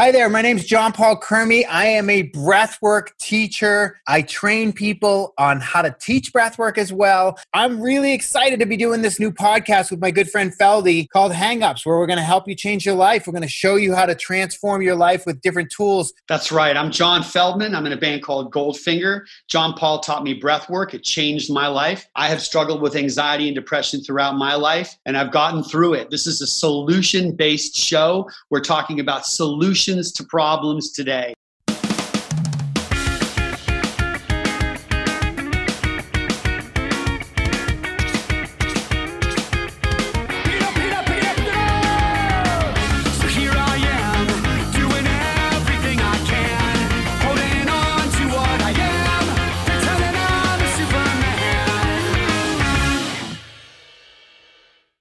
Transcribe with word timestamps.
Hi 0.00 0.12
there, 0.12 0.28
my 0.28 0.42
name 0.42 0.56
is 0.56 0.64
John 0.64 0.92
Paul 0.92 1.18
Crimi. 1.18 1.64
I 1.68 1.86
am 1.86 2.08
a 2.08 2.30
breathwork 2.30 3.08
teacher. 3.18 3.98
I 4.06 4.22
train 4.22 4.72
people 4.72 5.34
on 5.38 5.58
how 5.58 5.82
to 5.82 5.92
teach 5.98 6.32
breathwork 6.32 6.78
as 6.78 6.92
well. 6.92 7.36
I'm 7.52 7.80
really 7.80 8.12
excited 8.12 8.60
to 8.60 8.66
be 8.66 8.76
doing 8.76 9.02
this 9.02 9.18
new 9.18 9.32
podcast 9.32 9.90
with 9.90 10.00
my 10.00 10.12
good 10.12 10.30
friend 10.30 10.52
Feldy 10.56 11.08
called 11.08 11.32
Hangups, 11.32 11.84
where 11.84 11.98
we're 11.98 12.06
going 12.06 12.20
to 12.20 12.22
help 12.22 12.46
you 12.46 12.54
change 12.54 12.86
your 12.86 12.94
life. 12.94 13.26
We're 13.26 13.32
going 13.32 13.42
to 13.42 13.48
show 13.48 13.74
you 13.74 13.92
how 13.92 14.06
to 14.06 14.14
transform 14.14 14.82
your 14.82 14.94
life 14.94 15.26
with 15.26 15.40
different 15.40 15.72
tools. 15.72 16.12
That's 16.28 16.52
right. 16.52 16.76
I'm 16.76 16.92
John 16.92 17.22
Feldmann. 17.22 17.74
I'm 17.74 17.84
in 17.84 17.92
a 17.92 17.96
band 17.96 18.22
called 18.22 18.54
Goldfinger. 18.54 19.22
John 19.48 19.74
Paul 19.74 19.98
taught 19.98 20.22
me 20.22 20.40
breathwork. 20.40 20.94
It 20.94 21.02
changed 21.02 21.52
my 21.52 21.66
life. 21.66 22.06
I 22.14 22.28
have 22.28 22.40
struggled 22.40 22.82
with 22.82 22.94
anxiety 22.94 23.48
and 23.48 23.54
depression 23.56 24.00
throughout 24.04 24.36
my 24.36 24.54
life, 24.54 24.96
and 25.06 25.16
I've 25.16 25.32
gotten 25.32 25.64
through 25.64 25.94
it. 25.94 26.12
This 26.12 26.28
is 26.28 26.40
a 26.40 26.46
solution 26.46 27.34
based 27.34 27.76
show. 27.76 28.30
We're 28.48 28.60
talking 28.60 29.00
about 29.00 29.26
solutions 29.26 29.87
solutions 29.88 30.12
to 30.12 30.24
problems 30.24 30.92
today. 30.92 31.34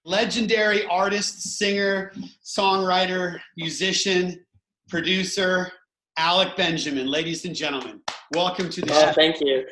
legendary 0.05 0.85
artist, 0.87 1.57
singer, 1.57 2.11
songwriter, 2.43 3.39
musician, 3.55 4.37
producer 4.87 5.71
Alec 6.17 6.55
Benjamin. 6.55 7.07
Ladies 7.07 7.45
and 7.45 7.55
gentlemen, 7.55 8.01
welcome 8.33 8.69
to 8.69 8.81
the 8.81 8.93
oh, 8.93 9.01
show. 9.01 9.13
Thank 9.13 9.41
you. 9.41 9.65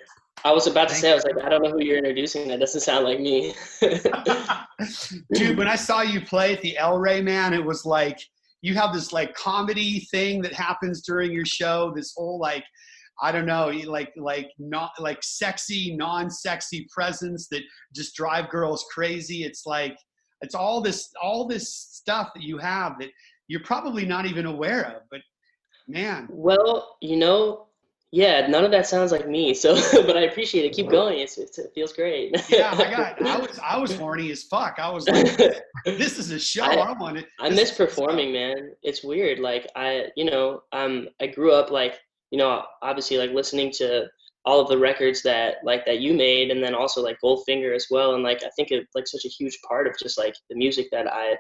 I 0.44 0.52
was 0.52 0.68
about 0.68 0.90
to 0.90 0.94
thank 0.94 1.02
say, 1.02 1.12
I 1.12 1.16
was 1.16 1.24
like, 1.24 1.44
I 1.44 1.50
don't 1.50 1.64
know 1.64 1.72
who 1.72 1.84
you're 1.84 1.98
introducing. 1.98 2.48
That 2.50 2.60
doesn't 2.60 2.82
sound 2.82 3.06
like 3.06 3.20
me. 3.20 3.56
Dude, 5.34 5.58
when 5.58 5.68
I 5.68 5.76
saw 5.78 6.02
you 6.02 6.22
play 6.22 6.54
at 6.54 6.62
the 6.62 6.78
El 6.78 7.00
Rey, 7.00 7.22
man, 7.22 7.54
it 7.54 7.64
was 7.64 7.86
like 7.86 8.20
you 8.62 8.76
have 8.76 8.94
this 8.94 9.14
like 9.14 9.34
comedy 9.34 10.02
thing 10.12 10.42
that 10.42 10.54
happens 10.54 11.02
during 11.02 11.32
your 11.32 11.46
show. 11.46 11.94
This 11.96 12.14
whole 12.16 12.40
like 12.40 12.66
I 13.22 13.32
don't 13.32 13.46
know, 13.46 13.70
like 13.86 14.14
like 14.18 14.52
not 14.60 14.92
like 15.00 15.24
sexy, 15.24 15.96
non-sexy 15.96 16.88
presence 16.94 17.48
that 17.48 17.62
just 17.96 18.16
drive 18.16 18.50
girls 18.50 18.86
crazy. 18.94 19.46
It's 19.46 19.66
like 19.66 19.98
it's 20.42 20.56
all 20.56 20.82
this 20.82 21.10
all 21.22 21.48
this 21.48 21.74
stuff 21.74 22.32
that 22.36 22.44
you 22.44 22.58
have 22.58 23.00
that 23.00 23.10
you're 23.48 23.64
probably 23.64 24.06
not 24.06 24.26
even 24.26 24.46
aware 24.46 24.86
of. 24.86 25.02
But 25.10 25.22
man. 25.88 26.28
Well, 26.30 26.98
you 27.02 27.18
know, 27.18 27.68
yeah, 28.12 28.48
none 28.48 28.64
of 28.64 28.72
that 28.72 28.88
sounds 28.88 29.12
like 29.12 29.28
me. 29.28 29.54
So, 29.54 29.76
but 30.06 30.16
I 30.16 30.22
appreciate 30.22 30.66
it. 30.66 30.74
Keep 30.74 30.90
going. 30.90 31.20
It's, 31.20 31.38
it's 31.38 31.58
it 31.58 31.72
feels 31.76 31.94
great. 31.94 32.34
yeah, 32.50 32.72
I 32.74 32.90
got. 32.90 33.22
I 33.22 33.38
was 33.38 33.60
I 33.62 33.78
was 33.78 33.96
horny 33.98 34.32
as 34.32 34.44
fuck. 34.44 34.76
I 34.80 34.90
was 34.90 35.08
like, 35.08 35.38
this 35.86 36.18
is 36.18 36.32
a 36.32 36.40
show. 36.40 36.64
I, 36.64 36.76
I 36.76 36.92
want 36.94 37.18
it. 37.18 37.26
I 37.40 37.50
miss 37.50 37.72
performing, 37.72 38.32
man. 38.32 38.72
It's 38.84 39.04
weird. 39.04 39.40
Like 39.40 39.68
I, 39.76 40.06
you 40.16 40.26
know, 40.26 40.62
um, 40.72 41.10
I 41.22 41.28
grew 41.28 41.52
up 41.54 41.72
like, 41.72 42.00
you 42.32 42.38
know, 42.38 42.64
obviously 42.82 43.18
like 43.18 43.32
listening 43.32 43.72
to 43.74 44.08
all 44.46 44.60
of 44.62 44.68
the 44.68 44.78
records 44.78 45.24
that 45.24 45.56
like 45.64 45.86
that 45.86 46.00
you 46.00 46.14
made 46.14 46.52
and 46.52 46.64
then 46.64 46.76
also 46.76 47.02
like 47.02 47.18
goldfinger 47.24 47.76
as 47.76 47.88
well 47.90 48.14
and 48.14 48.24
like 48.24 48.44
i 48.44 48.50
think 48.56 48.70
it's 48.70 48.94
like 48.94 49.08
such 49.08 49.26
a 49.26 49.30
huge 49.30 49.58
part 49.68 49.88
of 49.88 49.94
just 50.00 50.20
like 50.20 50.36
the 50.52 50.56
music 50.56 50.86
that 50.92 51.12
i 51.12 51.36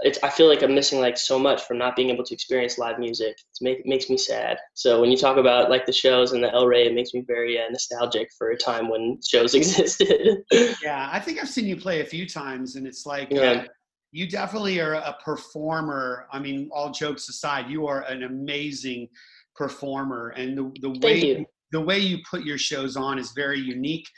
it's 0.00 0.18
I 0.22 0.30
feel 0.30 0.48
like 0.48 0.62
I'm 0.62 0.74
missing 0.74 1.00
like 1.00 1.16
so 1.16 1.38
much 1.38 1.62
from 1.62 1.78
not 1.78 1.96
being 1.96 2.10
able 2.10 2.24
to 2.24 2.34
experience 2.34 2.78
live 2.78 2.98
music. 2.98 3.30
It 3.30 3.58
make, 3.60 3.86
makes 3.86 4.08
me 4.08 4.16
sad. 4.16 4.58
So 4.74 5.00
when 5.00 5.10
you 5.10 5.16
talk 5.16 5.38
about 5.38 5.70
like 5.70 5.86
the 5.86 5.92
shows 5.92 6.32
and 6.32 6.42
the 6.42 6.52
El 6.52 6.66
Rey, 6.66 6.86
it 6.86 6.94
makes 6.94 7.14
me 7.14 7.24
very 7.26 7.58
uh, 7.58 7.68
nostalgic 7.70 8.30
for 8.38 8.50
a 8.50 8.56
time 8.56 8.88
when 8.88 9.18
shows 9.26 9.54
existed. 9.56 10.38
yeah, 10.82 11.08
I 11.12 11.18
think 11.18 11.40
I've 11.40 11.48
seen 11.48 11.66
you 11.66 11.76
play 11.76 12.00
a 12.00 12.04
few 12.04 12.28
times, 12.28 12.76
and 12.76 12.86
it's 12.86 13.06
like 13.06 13.28
yeah. 13.30 13.40
uh, 13.40 13.64
you 14.12 14.28
definitely 14.28 14.78
are 14.80 14.94
a 14.94 15.16
performer. 15.24 16.26
I 16.32 16.38
mean, 16.38 16.68
all 16.72 16.90
jokes 16.92 17.28
aside, 17.28 17.68
you 17.68 17.86
are 17.88 18.02
an 18.02 18.22
amazing 18.22 19.08
performer, 19.56 20.28
and 20.36 20.56
the 20.56 20.72
the 20.80 20.98
way 21.00 21.24
you. 21.24 21.46
the 21.72 21.80
way 21.80 21.98
you 21.98 22.18
put 22.30 22.44
your 22.44 22.58
shows 22.58 22.96
on 22.96 23.18
is 23.18 23.32
very 23.32 23.58
unique. 23.58 24.08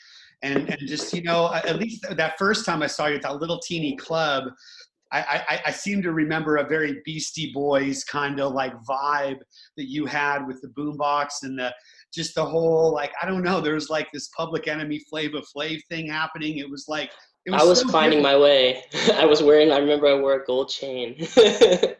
And, 0.42 0.70
and 0.70 0.78
just 0.86 1.12
you 1.12 1.22
know, 1.22 1.52
at 1.52 1.76
least 1.76 2.06
that 2.08 2.38
first 2.38 2.64
time 2.64 2.82
I 2.82 2.86
saw 2.86 3.08
you 3.08 3.16
at 3.16 3.22
that 3.22 3.36
little 3.36 3.58
teeny 3.58 3.94
club, 3.96 4.44
I, 5.12 5.42
I, 5.48 5.60
I, 5.66 5.70
seem 5.72 6.02
to 6.02 6.12
remember 6.12 6.58
a 6.58 6.68
very 6.68 7.02
Beastie 7.04 7.52
Boys 7.52 8.04
kind 8.04 8.40
of 8.40 8.52
like 8.52 8.72
vibe 8.88 9.40
that 9.76 9.88
you 9.88 10.06
had 10.06 10.46
with 10.46 10.62
the 10.62 10.68
boombox 10.68 11.42
and 11.42 11.58
the 11.58 11.74
just 12.14 12.34
the 12.34 12.44
whole 12.44 12.92
like 12.92 13.12
I 13.20 13.26
don't 13.26 13.42
know. 13.42 13.60
There 13.60 13.74
was 13.74 13.90
like 13.90 14.08
this 14.12 14.28
Public 14.36 14.68
Enemy 14.68 15.00
Flavor 15.10 15.40
Flav 15.40 15.80
thing 15.88 16.06
happening. 16.06 16.58
It 16.58 16.70
was 16.70 16.86
like 16.88 17.10
it 17.46 17.50
was 17.52 17.62
I 17.62 17.64
was 17.64 17.80
so 17.80 17.88
finding 17.88 18.22
my 18.22 18.36
way. 18.36 18.84
I 19.14 19.24
was 19.24 19.42
wearing. 19.42 19.72
I 19.72 19.78
remember 19.78 20.06
I 20.06 20.14
wore 20.14 20.34
a 20.34 20.44
gold 20.44 20.68
chain 20.68 21.16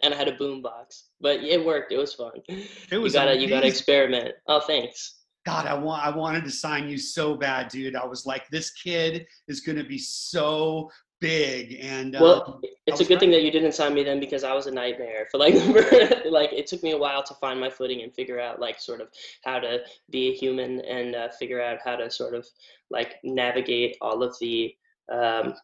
and 0.03 0.15
I 0.15 0.17
had 0.17 0.29
a 0.29 0.37
boombox, 0.37 1.05
but 1.21 1.41
it 1.41 1.65
worked. 1.65 1.93
It 1.93 1.99
was 1.99 2.15
fun. 2.15 2.33
It 2.49 2.99
was. 2.99 3.15
You 3.15 3.19
gotta 3.19 3.31
amazing. 3.33 3.43
you 3.43 3.49
gotta 3.49 3.67
experiment. 3.67 4.35
Oh, 4.47 4.61
thanks. 4.61 5.17
God, 5.47 5.67
I 5.67 5.75
want 5.75 6.05
I 6.05 6.15
wanted 6.15 6.45
to 6.45 6.51
sign 6.51 6.89
you 6.89 6.99
so 6.99 7.35
bad, 7.35 7.69
dude. 7.69 7.97
I 7.97 8.05
was 8.05 8.27
like, 8.27 8.49
this 8.51 8.71
kid 8.73 9.27
is 9.49 9.61
gonna 9.61 9.85
be 9.85 9.99
so 9.99 10.91
big 11.21 11.79
and 11.83 12.17
well 12.19 12.45
um, 12.47 12.63
it's 12.87 13.01
a 13.01 13.05
good 13.05 13.21
thing 13.21 13.31
that 13.31 13.43
you 13.43 13.51
didn't 13.51 13.73
sign 13.73 13.95
me 13.95 14.03
then 14.03 14.19
because 14.19 14.43
i 14.43 14.55
was 14.55 14.67
a 14.67 14.71
nightmare 14.71 15.29
for 15.31 15.39
like 15.39 15.55
like 16.31 16.53
it 16.53 16.67
took 16.67 16.83
me 16.83 16.93
a 16.93 16.99
while 16.99 17.23
to 17.23 17.35
find 17.35 17.61
my 17.61 17.69
footing 17.69 18.03
and 18.03 18.15
figure 18.15 18.41
out 18.41 18.59
like 18.59 18.81
sort 18.81 19.01
of 19.01 19.09
how 19.45 19.59
to 19.59 19.81
be 20.11 20.29
a 20.29 20.35
human 20.35 20.81
and 20.81 21.15
uh, 21.15 21.29
figure 21.39 21.61
out 21.61 21.79
how 21.85 21.95
to 21.95 22.11
sort 22.11 22.35
of 22.35 22.47
like 22.91 23.17
navigate 23.23 23.97
all 24.01 24.23
of 24.23 24.35
the 24.41 24.75
um, 25.13 25.55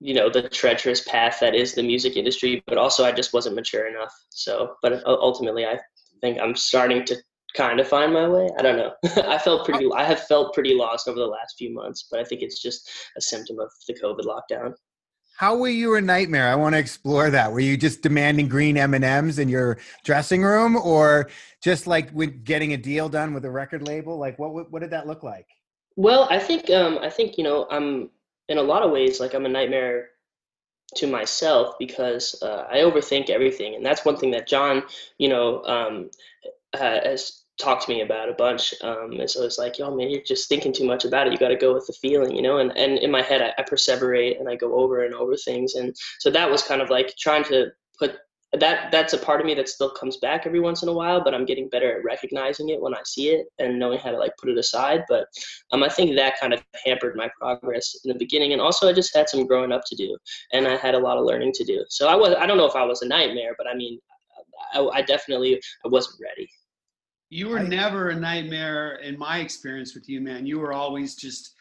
you 0.00 0.14
know 0.14 0.28
the 0.28 0.48
treacherous 0.48 1.02
path 1.06 1.38
that 1.40 1.54
is 1.54 1.74
the 1.74 1.82
music 1.82 2.16
industry 2.16 2.62
but 2.66 2.76
also 2.76 3.04
i 3.04 3.12
just 3.12 3.32
wasn't 3.32 3.54
mature 3.54 3.86
enough 3.86 4.12
so 4.30 4.74
but 4.82 5.02
ultimately 5.06 5.64
i 5.64 5.78
think 6.20 6.38
i'm 6.40 6.56
starting 6.56 7.04
to 7.04 7.16
kind 7.54 7.80
of 7.80 7.88
find 7.88 8.12
my 8.12 8.28
way. 8.28 8.48
I 8.58 8.62
don't 8.62 8.76
know. 8.76 8.92
I 9.28 9.38
felt 9.38 9.64
pretty. 9.64 9.88
I 9.94 10.04
have 10.04 10.26
felt 10.26 10.54
pretty 10.54 10.74
lost 10.74 11.08
over 11.08 11.18
the 11.18 11.26
last 11.26 11.56
few 11.58 11.72
months, 11.72 12.06
but 12.10 12.20
I 12.20 12.24
think 12.24 12.42
it's 12.42 12.60
just 12.60 12.90
a 13.16 13.20
symptom 13.20 13.58
of 13.58 13.70
the 13.86 13.94
COVID 13.94 14.24
lockdown. 14.24 14.74
How 15.36 15.56
were 15.56 15.68
you 15.68 15.96
a 15.96 16.00
nightmare? 16.00 16.48
I 16.48 16.54
want 16.54 16.74
to 16.74 16.78
explore 16.78 17.30
that. 17.30 17.52
Were 17.52 17.60
you 17.60 17.76
just 17.76 18.02
demanding 18.02 18.48
green 18.48 18.76
M 18.76 18.94
and 18.94 19.04
M's 19.04 19.38
in 19.38 19.48
your 19.48 19.78
dressing 20.04 20.42
room, 20.42 20.76
or 20.76 21.30
just 21.62 21.86
like 21.86 22.10
with 22.12 22.44
getting 22.44 22.74
a 22.74 22.76
deal 22.76 23.08
done 23.08 23.34
with 23.34 23.44
a 23.44 23.50
record 23.50 23.86
label? 23.86 24.18
Like, 24.18 24.38
what 24.38 24.70
what 24.70 24.82
did 24.82 24.90
that 24.90 25.06
look 25.06 25.22
like? 25.22 25.46
Well, 25.96 26.28
I 26.30 26.38
think 26.38 26.70
um, 26.70 26.98
I 27.02 27.10
think 27.10 27.38
you 27.38 27.44
know 27.44 27.66
I'm 27.70 28.10
in 28.48 28.58
a 28.58 28.62
lot 28.62 28.82
of 28.82 28.90
ways 28.90 29.20
like 29.20 29.34
I'm 29.34 29.46
a 29.46 29.48
nightmare 29.48 30.10
to 30.96 31.06
myself 31.06 31.76
because 31.78 32.40
uh, 32.42 32.66
I 32.70 32.78
overthink 32.78 33.30
everything, 33.30 33.74
and 33.74 33.84
that's 33.84 34.04
one 34.04 34.16
thing 34.16 34.30
that 34.32 34.46
John, 34.46 34.82
you 35.18 35.28
know, 35.28 35.64
um, 35.64 36.10
uh, 36.74 36.78
has 36.78 37.41
talked 37.62 37.86
to 37.86 37.90
me 37.90 38.02
about 38.02 38.28
a 38.28 38.34
bunch. 38.34 38.74
Um, 38.82 39.12
and 39.12 39.30
so 39.30 39.44
it's 39.44 39.58
like, 39.58 39.78
yo, 39.78 39.94
man, 39.94 40.10
you're 40.10 40.22
just 40.22 40.48
thinking 40.48 40.72
too 40.72 40.84
much 40.84 41.04
about 41.04 41.26
it. 41.26 41.32
You 41.32 41.38
got 41.38 41.48
to 41.48 41.56
go 41.56 41.72
with 41.72 41.86
the 41.86 41.92
feeling, 41.94 42.34
you 42.34 42.42
know? 42.42 42.58
And, 42.58 42.76
and 42.76 42.98
in 42.98 43.10
my 43.10 43.22
head, 43.22 43.40
I, 43.42 43.52
I 43.60 43.64
perseverate 43.64 44.38
and 44.38 44.48
I 44.48 44.56
go 44.56 44.74
over 44.74 45.04
and 45.04 45.14
over 45.14 45.36
things. 45.36 45.74
And 45.74 45.94
so 46.18 46.30
that 46.30 46.50
was 46.50 46.62
kind 46.62 46.82
of 46.82 46.90
like 46.90 47.14
trying 47.16 47.44
to 47.44 47.68
put 47.98 48.16
that, 48.58 48.92
that's 48.92 49.14
a 49.14 49.18
part 49.18 49.40
of 49.40 49.46
me 49.46 49.54
that 49.54 49.68
still 49.68 49.88
comes 49.88 50.18
back 50.18 50.46
every 50.46 50.60
once 50.60 50.82
in 50.82 50.88
a 50.90 50.92
while, 50.92 51.24
but 51.24 51.32
I'm 51.32 51.46
getting 51.46 51.70
better 51.70 51.96
at 51.96 52.04
recognizing 52.04 52.68
it 52.68 52.80
when 52.80 52.94
I 52.94 53.00
see 53.04 53.30
it 53.30 53.46
and 53.58 53.78
knowing 53.78 53.98
how 53.98 54.10
to 54.10 54.18
like 54.18 54.32
put 54.38 54.50
it 54.50 54.58
aside. 54.58 55.04
But 55.08 55.26
um, 55.70 55.82
I 55.82 55.88
think 55.88 56.14
that 56.16 56.38
kind 56.38 56.52
of 56.52 56.62
hampered 56.84 57.16
my 57.16 57.30
progress 57.40 57.96
in 58.04 58.12
the 58.12 58.18
beginning. 58.18 58.52
And 58.52 58.60
also 58.60 58.90
I 58.90 58.92
just 58.92 59.16
had 59.16 59.30
some 59.30 59.46
growing 59.46 59.72
up 59.72 59.82
to 59.86 59.96
do 59.96 60.18
and 60.52 60.68
I 60.68 60.76
had 60.76 60.94
a 60.94 60.98
lot 60.98 61.16
of 61.16 61.24
learning 61.24 61.52
to 61.54 61.64
do. 61.64 61.82
So 61.88 62.08
I 62.08 62.14
was, 62.14 62.34
I 62.38 62.44
don't 62.44 62.58
know 62.58 62.66
if 62.66 62.76
I 62.76 62.84
was 62.84 63.00
a 63.00 63.08
nightmare, 63.08 63.54
but 63.56 63.66
I 63.66 63.74
mean, 63.74 63.98
I, 64.74 64.80
I 64.80 65.02
definitely, 65.02 65.58
I 65.84 65.88
wasn't 65.88 66.20
ready. 66.20 66.50
You 67.32 67.48
were 67.48 67.60
I, 67.60 67.62
never 67.62 68.10
a 68.10 68.14
nightmare 68.14 68.96
in 68.96 69.18
my 69.18 69.38
experience 69.38 69.94
with 69.94 70.08
you, 70.08 70.20
man. 70.20 70.44
You 70.44 70.58
were 70.58 70.74
always 70.74 71.14
just, 71.14 71.54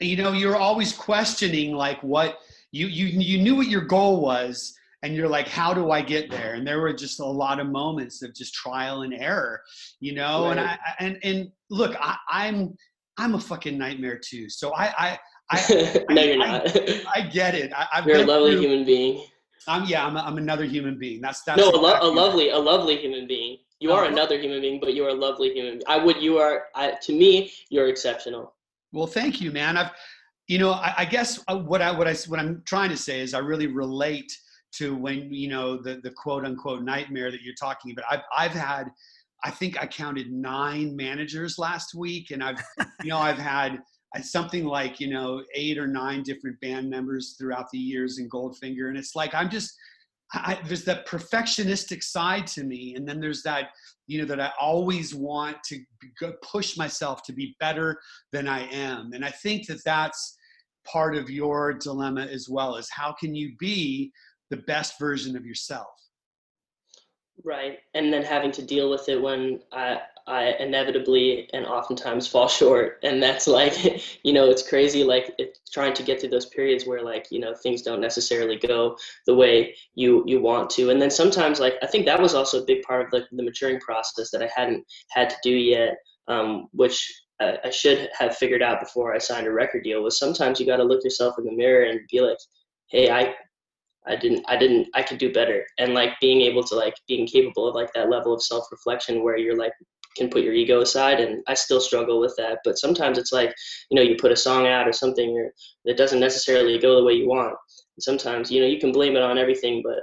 you 0.00 0.16
know, 0.16 0.32
you 0.32 0.48
were 0.48 0.56
always 0.56 0.92
questioning 0.92 1.74
like 1.74 2.02
what 2.02 2.40
you 2.72 2.88
you 2.88 3.06
you 3.06 3.38
knew 3.38 3.54
what 3.54 3.68
your 3.68 3.82
goal 3.82 4.20
was 4.20 4.74
and 5.02 5.14
you're 5.14 5.28
like 5.28 5.48
how 5.48 5.72
do 5.72 5.90
i 5.90 6.02
get 6.02 6.30
there 6.30 6.54
and 6.54 6.66
there 6.66 6.80
were 6.80 6.92
just 6.92 7.20
a 7.20 7.24
lot 7.24 7.60
of 7.60 7.68
moments 7.68 8.22
of 8.22 8.34
just 8.34 8.52
trial 8.54 9.02
and 9.02 9.14
error 9.14 9.60
you 10.00 10.14
know 10.14 10.44
right. 10.44 10.58
and 10.58 10.60
i 10.60 10.78
and 10.98 11.18
and 11.22 11.50
look 11.70 11.94
I, 12.00 12.16
i'm 12.28 12.74
i'm 13.18 13.34
a 13.34 13.40
fucking 13.40 13.78
nightmare 13.78 14.18
too 14.18 14.48
so 14.48 14.74
i 14.74 14.92
i 14.98 15.18
I, 15.48 16.04
no, 16.10 16.22
you're 16.22 16.38
not. 16.38 16.76
I, 16.76 17.02
I, 17.14 17.20
get 17.20 17.54
it. 17.54 17.72
I, 17.72 18.02
you're 18.04 18.16
a 18.16 18.24
lovely 18.24 18.54
through, 18.54 18.62
human 18.62 18.84
being. 18.84 19.24
I'm 19.68 19.84
yeah. 19.84 20.04
I'm, 20.04 20.16
a, 20.16 20.20
I'm 20.20 20.38
another 20.38 20.64
human 20.64 20.98
being. 20.98 21.20
That's 21.20 21.44
that's 21.44 21.60
no, 21.60 21.70
a, 21.70 21.78
lo- 21.78 21.98
a 22.00 22.10
lovely, 22.10 22.50
a 22.50 22.58
lovely 22.58 22.96
human 22.96 23.28
being. 23.28 23.58
You 23.86 23.92
are 23.92 24.04
uh, 24.04 24.08
another 24.08 24.36
human 24.36 24.60
being, 24.60 24.80
but 24.80 24.94
you 24.94 25.04
are 25.04 25.10
a 25.10 25.14
lovely 25.14 25.52
human. 25.52 25.74
Being. 25.74 25.82
I 25.86 25.96
would. 25.96 26.20
You 26.20 26.38
are. 26.38 26.64
I, 26.74 26.94
to 27.02 27.12
me, 27.12 27.52
you're 27.70 27.86
exceptional. 27.86 28.52
Well, 28.90 29.06
thank 29.06 29.40
you, 29.40 29.52
man. 29.52 29.76
I've, 29.76 29.92
you 30.48 30.58
know, 30.58 30.72
I, 30.72 30.94
I 30.98 31.04
guess 31.04 31.38
uh, 31.46 31.56
what 31.56 31.80
I 31.80 31.92
what 31.92 32.08
I 32.08 32.14
what 32.26 32.40
I'm 32.40 32.64
trying 32.66 32.90
to 32.90 32.96
say 32.96 33.20
is 33.20 33.32
I 33.32 33.38
really 33.38 33.68
relate 33.68 34.36
to 34.78 34.96
when 34.96 35.32
you 35.32 35.48
know 35.48 35.80
the 35.80 36.00
the 36.02 36.10
quote 36.10 36.44
unquote 36.44 36.82
nightmare 36.82 37.30
that 37.30 37.42
you're 37.42 37.54
talking 37.54 37.92
about. 37.92 38.06
I've 38.10 38.22
I've 38.36 38.58
had, 38.58 38.90
I 39.44 39.52
think 39.52 39.80
I 39.80 39.86
counted 39.86 40.32
nine 40.32 40.96
managers 40.96 41.56
last 41.56 41.94
week, 41.94 42.32
and 42.32 42.42
I've, 42.42 42.60
you 43.04 43.10
know, 43.10 43.18
I've 43.18 43.38
had 43.38 43.78
something 44.22 44.64
like 44.64 44.98
you 44.98 45.10
know 45.10 45.44
eight 45.54 45.78
or 45.78 45.86
nine 45.86 46.24
different 46.24 46.60
band 46.60 46.90
members 46.90 47.36
throughout 47.38 47.70
the 47.70 47.78
years 47.78 48.18
in 48.18 48.28
Goldfinger, 48.28 48.88
and 48.88 48.98
it's 48.98 49.14
like 49.14 49.32
I'm 49.32 49.48
just 49.48 49.78
I, 50.32 50.58
there's 50.66 50.84
that 50.84 51.06
perfectionistic 51.06 52.02
side 52.02 52.46
to 52.48 52.64
me, 52.64 52.94
and 52.96 53.08
then 53.08 53.20
there's 53.20 53.42
that 53.44 53.68
you 54.06 54.20
know 54.20 54.26
that 54.26 54.40
I 54.40 54.50
always 54.60 55.14
want 55.14 55.56
to 55.66 55.78
push 56.42 56.76
myself 56.76 57.22
to 57.24 57.32
be 57.32 57.54
better 57.60 57.98
than 58.32 58.48
I 58.48 58.68
am, 58.72 59.12
and 59.12 59.24
I 59.24 59.30
think 59.30 59.66
that 59.68 59.84
that's 59.84 60.36
part 60.86 61.16
of 61.16 61.30
your 61.30 61.74
dilemma 61.74 62.22
as 62.22 62.48
well. 62.48 62.76
Is 62.76 62.88
how 62.90 63.12
can 63.12 63.34
you 63.34 63.52
be 63.58 64.12
the 64.50 64.58
best 64.58 64.98
version 64.98 65.36
of 65.36 65.46
yourself? 65.46 65.86
Right, 67.44 67.78
and 67.94 68.12
then 68.12 68.24
having 68.24 68.50
to 68.52 68.62
deal 68.62 68.90
with 68.90 69.08
it 69.08 69.20
when 69.20 69.60
I 69.72 70.00
I 70.26 70.54
inevitably 70.58 71.48
and 71.52 71.66
oftentimes 71.66 72.26
fall 72.26 72.48
short. 72.60 72.98
And 73.02 73.22
that's 73.22 73.46
like, 73.46 73.74
you 74.24 74.32
know, 74.32 74.50
it's 74.50 74.68
crazy, 74.68 75.04
like 75.04 75.32
it's 75.38 75.60
trying 75.70 75.94
to 75.94 76.02
get 76.02 76.20
through 76.20 76.30
those 76.30 76.46
periods 76.46 76.86
where 76.86 77.02
like, 77.02 77.26
you 77.30 77.38
know, 77.38 77.54
things 77.54 77.82
don't 77.82 78.00
necessarily 78.00 78.56
go 78.56 78.96
the 79.26 79.34
way 79.34 79.74
you, 79.94 80.24
you 80.26 80.40
want 80.40 80.70
to. 80.70 80.90
And 80.90 81.00
then 81.00 81.10
sometimes 81.10 81.60
like, 81.60 81.74
I 81.82 81.86
think 81.86 82.06
that 82.06 82.20
was 82.20 82.34
also 82.34 82.62
a 82.62 82.66
big 82.66 82.82
part 82.82 83.06
of 83.06 83.12
like 83.12 83.24
the 83.30 83.42
maturing 83.42 83.80
process 83.80 84.30
that 84.30 84.42
I 84.42 84.50
hadn't 84.54 84.84
had 85.10 85.30
to 85.30 85.36
do 85.42 85.50
yet, 85.50 85.96
um, 86.28 86.68
which 86.72 87.22
I, 87.40 87.58
I 87.64 87.70
should 87.70 88.08
have 88.18 88.36
figured 88.36 88.62
out 88.62 88.80
before 88.80 89.14
I 89.14 89.18
signed 89.18 89.46
a 89.46 89.52
record 89.52 89.84
deal 89.84 90.02
was 90.02 90.18
sometimes 90.18 90.58
you 90.58 90.66
got 90.66 90.78
to 90.78 90.84
look 90.84 91.04
yourself 91.04 91.36
in 91.38 91.44
the 91.44 91.52
mirror 91.52 91.84
and 91.84 92.00
be 92.10 92.20
like, 92.20 92.38
Hey, 92.88 93.10
I, 93.10 93.34
I 94.06 94.16
didn't 94.16 94.44
I 94.46 94.56
didn't 94.56 94.88
I 94.94 95.02
could 95.02 95.18
do 95.18 95.32
better 95.32 95.66
and 95.78 95.92
like 95.92 96.12
being 96.20 96.42
able 96.42 96.62
to 96.64 96.74
like 96.76 96.94
being 97.08 97.26
capable 97.26 97.66
of 97.68 97.74
like 97.74 97.92
that 97.94 98.08
level 98.08 98.32
of 98.32 98.42
self-reflection 98.42 99.22
where 99.22 99.36
you're 99.36 99.56
like 99.56 99.72
can 100.16 100.30
put 100.30 100.42
your 100.42 100.54
ego 100.54 100.80
aside 100.80 101.20
and 101.20 101.42
i 101.46 101.54
still 101.54 101.80
struggle 101.80 102.20
with 102.20 102.34
that. 102.36 102.58
But 102.64 102.78
sometimes 102.78 103.18
it's 103.18 103.32
like 103.32 103.54
you 103.90 103.96
know 103.96 104.02
you 104.02 104.16
put 104.16 104.32
a 104.32 104.36
song 104.36 104.66
out 104.66 104.88
or 104.88 104.92
something 104.92 105.30
or 105.36 105.52
that 105.84 105.96
doesn't 105.96 106.20
necessarily 106.20 106.78
go 106.78 106.96
the 106.96 107.04
way 107.04 107.14
you 107.14 107.28
want. 107.28 107.56
And 107.96 108.02
sometimes 108.02 108.50
you 108.50 108.60
know 108.60 108.66
you 108.66 108.80
can 108.80 108.92
blame 108.92 109.16
it 109.16 109.22
on 109.22 109.38
everything 109.38 109.82
but 109.84 110.00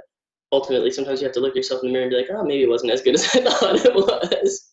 ultimately 0.52 0.90
sometimes 0.90 1.20
you 1.20 1.26
have 1.26 1.34
to 1.34 1.40
look 1.40 1.56
yourself 1.56 1.82
in 1.82 1.88
the 1.88 1.92
mirror 1.92 2.04
and 2.04 2.10
be 2.10 2.16
like 2.16 2.30
oh 2.30 2.44
maybe 2.44 2.62
it 2.62 2.68
wasn't 2.68 2.92
as 2.92 3.02
good 3.02 3.14
as 3.18 3.24
i 3.34 3.40
thought 3.40 3.84
it 3.84 3.94
was. 3.94 4.72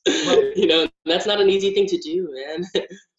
You 0.55 0.67
know 0.67 0.87
that's 1.05 1.25
not 1.25 1.41
an 1.41 1.49
easy 1.49 1.73
thing 1.73 1.87
to 1.87 1.97
do 1.97 2.29
man 2.31 2.65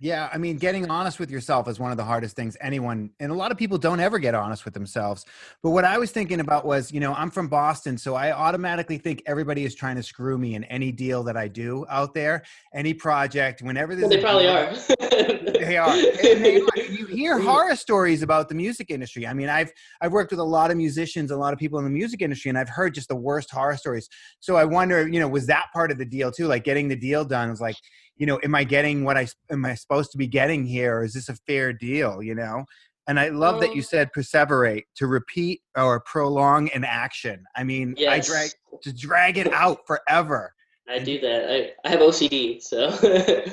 Yeah, 0.00 0.28
I 0.32 0.38
mean, 0.38 0.56
getting 0.56 0.90
honest 0.90 1.20
with 1.20 1.30
yourself 1.30 1.68
is 1.68 1.78
one 1.78 1.90
of 1.90 1.96
the 1.96 2.04
hardest 2.04 2.34
things 2.34 2.56
anyone, 2.60 3.10
and 3.20 3.30
a 3.30 3.34
lot 3.34 3.52
of 3.52 3.56
people 3.56 3.78
don't 3.78 4.00
ever 4.00 4.18
get 4.18 4.34
honest 4.34 4.64
with 4.64 4.74
themselves. 4.74 5.24
But 5.62 5.70
what 5.70 5.84
I 5.84 5.98
was 5.98 6.10
thinking 6.10 6.40
about 6.40 6.66
was, 6.66 6.92
you 6.92 7.00
know, 7.00 7.14
I'm 7.14 7.30
from 7.30 7.48
Boston, 7.48 7.96
so 7.96 8.14
I 8.14 8.32
automatically 8.32 8.98
think 8.98 9.22
everybody 9.26 9.64
is 9.64 9.74
trying 9.74 9.96
to 9.96 10.02
screw 10.02 10.36
me 10.36 10.56
in 10.56 10.64
any 10.64 10.90
deal 10.90 11.22
that 11.24 11.36
I 11.36 11.48
do 11.48 11.86
out 11.88 12.12
there, 12.12 12.42
any 12.74 12.92
project, 12.92 13.62
whenever 13.62 13.94
well, 13.96 14.08
they 14.08 14.20
probably 14.20 14.48
are. 14.48 14.74
they 14.74 15.76
are. 15.76 15.96
They 16.22 16.60
are. 16.60 16.68
You 16.94 17.06
hear 17.06 17.38
horror 17.38 17.74
stories 17.74 18.22
about 18.22 18.48
the 18.48 18.54
music 18.54 18.90
industry. 18.90 19.26
I 19.26 19.32
mean, 19.32 19.48
I've 19.48 19.72
I've 20.00 20.12
worked 20.12 20.30
with 20.30 20.38
a 20.38 20.44
lot 20.44 20.70
of 20.70 20.76
musicians, 20.76 21.30
a 21.30 21.36
lot 21.36 21.52
of 21.52 21.58
people 21.58 21.78
in 21.78 21.84
the 21.84 21.90
music 21.90 22.22
industry, 22.22 22.50
and 22.50 22.58
I've 22.58 22.68
heard 22.68 22.94
just 22.94 23.08
the 23.08 23.16
worst 23.16 23.50
horror 23.50 23.76
stories. 23.76 24.08
So 24.40 24.56
I 24.56 24.64
wonder, 24.64 25.08
you 25.08 25.18
know, 25.18 25.26
was 25.26 25.46
that 25.46 25.66
part 25.72 25.90
of 25.90 25.98
the 25.98 26.04
deal 26.04 26.30
too? 26.30 26.46
Like 26.46 26.62
getting 26.62 26.88
the 26.88 26.96
deal 26.96 27.24
done 27.24 27.50
was 27.50 27.60
like 27.60 27.76
you 28.16 28.26
know, 28.26 28.38
am 28.42 28.54
I 28.54 28.64
getting 28.64 29.04
what 29.04 29.16
I 29.16 29.26
am 29.50 29.64
I 29.64 29.74
supposed 29.74 30.12
to 30.12 30.18
be 30.18 30.26
getting 30.26 30.64
here? 30.64 30.98
Or 30.98 31.04
is 31.04 31.14
this 31.14 31.28
a 31.28 31.36
fair 31.46 31.72
deal? 31.72 32.22
You 32.22 32.34
know, 32.34 32.64
and 33.06 33.20
I 33.20 33.28
love 33.28 33.60
that 33.60 33.74
you 33.74 33.80
um 33.80 33.86
said 33.86 34.10
perseverate 34.16 34.84
to 34.96 35.06
repeat 35.06 35.60
or 35.76 36.00
prolong 36.00 36.68
an 36.70 36.84
action. 36.84 37.44
I 37.54 37.64
mean, 37.64 37.94
yes. 37.96 38.12
I 38.12 38.32
drag 38.32 38.50
to 38.82 38.92
drag 38.92 39.38
it 39.38 39.52
out 39.52 39.80
forever. 39.86 40.54
I 40.88 40.98
do 40.98 41.18
that. 41.20 41.50
I, 41.50 41.72
I 41.86 41.90
have 41.90 42.00
OCD, 42.00 42.62
so 42.62 42.90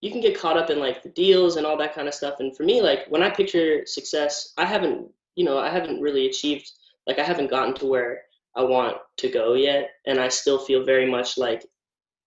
you 0.00 0.10
can 0.10 0.20
get 0.20 0.38
caught 0.38 0.56
up 0.56 0.70
in 0.70 0.78
like 0.80 1.02
the 1.02 1.08
deals 1.10 1.56
and 1.56 1.66
all 1.66 1.76
that 1.78 1.94
kind 1.94 2.08
of 2.08 2.14
stuff. 2.14 2.40
And 2.40 2.56
for 2.56 2.64
me, 2.64 2.82
like 2.82 3.06
when 3.08 3.22
I 3.22 3.30
picture 3.30 3.86
success, 3.86 4.52
I 4.58 4.64
haven't, 4.64 5.08
you 5.36 5.44
know, 5.44 5.58
I 5.58 5.70
haven't 5.70 6.00
really 6.00 6.26
achieved, 6.26 6.70
like 7.06 7.18
I 7.18 7.22
haven't 7.22 7.50
gotten 7.50 7.74
to 7.76 7.86
where 7.86 8.22
I 8.56 8.62
want 8.62 8.96
to 9.18 9.30
go 9.30 9.54
yet. 9.54 9.90
And 10.06 10.20
I 10.20 10.28
still 10.28 10.58
feel 10.58 10.84
very 10.84 11.08
much 11.08 11.38
like 11.38 11.64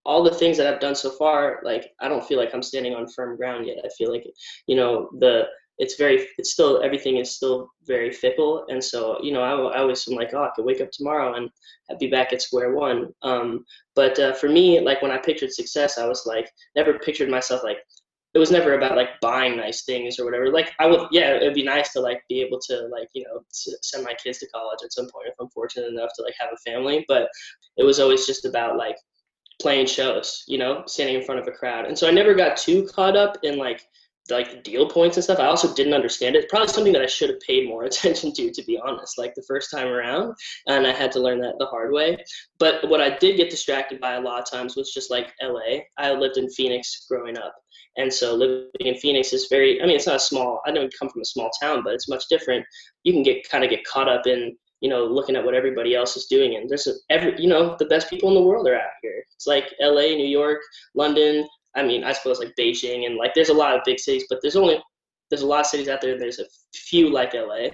all 0.07 0.23
the 0.23 0.33
things 0.33 0.57
that 0.57 0.73
I've 0.73 0.79
done 0.79 0.95
so 0.95 1.11
far, 1.11 1.59
like 1.63 1.91
I 1.99 2.07
don't 2.07 2.25
feel 2.25 2.39
like 2.39 2.53
I'm 2.53 2.63
standing 2.63 2.95
on 2.95 3.09
firm 3.09 3.35
ground 3.35 3.67
yet. 3.67 3.79
I 3.83 3.89
feel 3.97 4.11
like, 4.11 4.25
you 4.65 4.75
know, 4.75 5.09
the 5.19 5.43
it's 5.79 5.95
very 5.95 6.25
it's 6.39 6.53
still 6.53 6.81
everything 6.81 7.17
is 7.17 7.35
still 7.35 7.69
very 7.85 8.11
fickle, 8.11 8.65
and 8.69 8.83
so 8.83 9.19
you 9.21 9.31
know 9.31 9.41
I, 9.41 9.75
I 9.75 9.79
always 9.79 10.07
am 10.07 10.15
like, 10.15 10.33
oh, 10.33 10.43
I 10.43 10.49
could 10.55 10.65
wake 10.65 10.81
up 10.81 10.89
tomorrow 10.91 11.35
and 11.35 11.49
I'd 11.91 11.99
be 11.99 12.07
back 12.07 12.33
at 12.33 12.41
square 12.41 12.73
one. 12.73 13.09
Um, 13.21 13.65
but 13.95 14.17
uh, 14.17 14.33
for 14.33 14.49
me, 14.49 14.79
like 14.79 15.01
when 15.01 15.11
I 15.11 15.17
pictured 15.17 15.51
success, 15.51 15.99
I 15.99 16.07
was 16.07 16.23
like 16.25 16.49
never 16.75 16.97
pictured 16.97 17.29
myself 17.29 17.63
like 17.63 17.77
it 18.33 18.39
was 18.39 18.51
never 18.51 18.75
about 18.75 18.95
like 18.95 19.19
buying 19.21 19.57
nice 19.57 19.83
things 19.83 20.19
or 20.19 20.25
whatever. 20.25 20.51
Like 20.51 20.71
I 20.79 20.87
would, 20.87 21.07
yeah, 21.11 21.35
it'd 21.35 21.53
be 21.53 21.63
nice 21.63 21.91
to 21.93 21.99
like 21.99 22.21
be 22.29 22.41
able 22.41 22.59
to 22.69 22.87
like 22.91 23.09
you 23.13 23.23
know 23.23 23.43
send 23.51 24.03
my 24.03 24.13
kids 24.23 24.39
to 24.39 24.47
college 24.49 24.79
at 24.83 24.93
some 24.93 25.09
point 25.09 25.27
if 25.27 25.35
I'm 25.39 25.49
fortunate 25.49 25.87
enough 25.89 26.09
to 26.15 26.23
like 26.23 26.35
have 26.39 26.49
a 26.53 26.71
family. 26.71 27.05
But 27.07 27.27
it 27.77 27.83
was 27.83 27.99
always 27.99 28.25
just 28.25 28.45
about 28.45 28.77
like 28.77 28.95
playing 29.61 29.87
shows, 29.87 30.43
you 30.47 30.57
know, 30.57 30.83
standing 30.85 31.15
in 31.15 31.23
front 31.23 31.41
of 31.41 31.47
a 31.47 31.51
crowd. 31.51 31.85
And 31.85 31.97
so 31.97 32.07
I 32.07 32.11
never 32.11 32.33
got 32.33 32.57
too 32.57 32.87
caught 32.87 33.17
up 33.17 33.37
in 33.43 33.57
like 33.57 33.81
like 34.29 34.63
deal 34.63 34.89
points 34.89 35.17
and 35.17 35.23
stuff. 35.23 35.39
I 35.39 35.45
also 35.45 35.73
didn't 35.73 35.93
understand 35.93 36.35
it. 36.35 36.49
Probably 36.49 36.67
something 36.67 36.93
that 36.93 37.01
I 37.01 37.07
should 37.07 37.29
have 37.29 37.39
paid 37.39 37.67
more 37.67 37.83
attention 37.85 38.33
to, 38.33 38.51
to 38.51 38.63
be 38.63 38.79
honest, 38.83 39.17
like 39.17 39.33
the 39.35 39.43
first 39.47 39.71
time 39.71 39.87
around. 39.87 40.35
And 40.67 40.85
I 40.85 40.91
had 40.91 41.11
to 41.13 41.19
learn 41.19 41.39
that 41.41 41.55
the 41.59 41.65
hard 41.65 41.91
way. 41.91 42.17
But 42.59 42.87
what 42.89 43.01
I 43.01 43.17
did 43.17 43.37
get 43.37 43.49
distracted 43.49 43.99
by 43.99 44.15
a 44.15 44.21
lot 44.21 44.39
of 44.39 44.49
times 44.49 44.75
was 44.75 44.93
just 44.93 45.11
like 45.11 45.33
LA. 45.41 45.79
I 45.97 46.11
lived 46.13 46.37
in 46.37 46.49
Phoenix 46.49 47.05
growing 47.09 47.37
up. 47.37 47.55
And 47.97 48.13
so 48.13 48.35
living 48.35 48.69
in 48.79 48.95
Phoenix 48.95 49.33
is 49.33 49.47
very, 49.49 49.81
I 49.81 49.85
mean, 49.85 49.95
it's 49.95 50.07
not 50.07 50.17
a 50.17 50.19
small, 50.19 50.61
I 50.65 50.71
don't 50.71 50.93
come 50.99 51.09
from 51.09 51.21
a 51.21 51.25
small 51.25 51.49
town, 51.59 51.81
but 51.83 51.93
it's 51.93 52.09
much 52.09 52.25
different. 52.29 52.65
You 53.03 53.13
can 53.13 53.23
get 53.23 53.49
kind 53.49 53.63
of 53.63 53.69
get 53.69 53.85
caught 53.85 54.07
up 54.07 54.27
in 54.27 54.55
you 54.81 54.89
know, 54.89 55.05
looking 55.05 55.35
at 55.35 55.43
what 55.43 55.55
everybody 55.55 55.95
else 55.95 56.15
is 56.15 56.25
doing. 56.25 56.55
And 56.55 56.69
there's 56.69 56.87
every, 57.09 57.39
you 57.41 57.47
know, 57.47 57.75
the 57.79 57.85
best 57.85 58.09
people 58.09 58.29
in 58.29 58.35
the 58.35 58.41
world 58.41 58.67
are 58.67 58.75
out 58.75 58.89
here. 59.01 59.23
It's 59.35 59.47
like 59.47 59.73
LA, 59.81 60.15
New 60.15 60.27
York, 60.27 60.59
London. 60.95 61.47
I 61.75 61.83
mean, 61.83 62.03
I 62.03 62.11
suppose 62.11 62.39
like 62.39 62.53
Beijing 62.59 63.05
and 63.05 63.15
like 63.15 63.33
there's 63.33 63.49
a 63.49 63.53
lot 63.53 63.75
of 63.75 63.81
big 63.85 63.99
cities, 63.99 64.25
but 64.29 64.39
there's 64.41 64.55
only 64.55 64.81
there's 65.29 65.41
a 65.41 65.47
lot 65.47 65.61
of 65.61 65.65
cities 65.67 65.89
out 65.89 66.01
there. 66.01 66.17
There's 66.17 66.39
a 66.39 66.45
few 66.73 67.11
like 67.11 67.33
LA, 67.33 67.69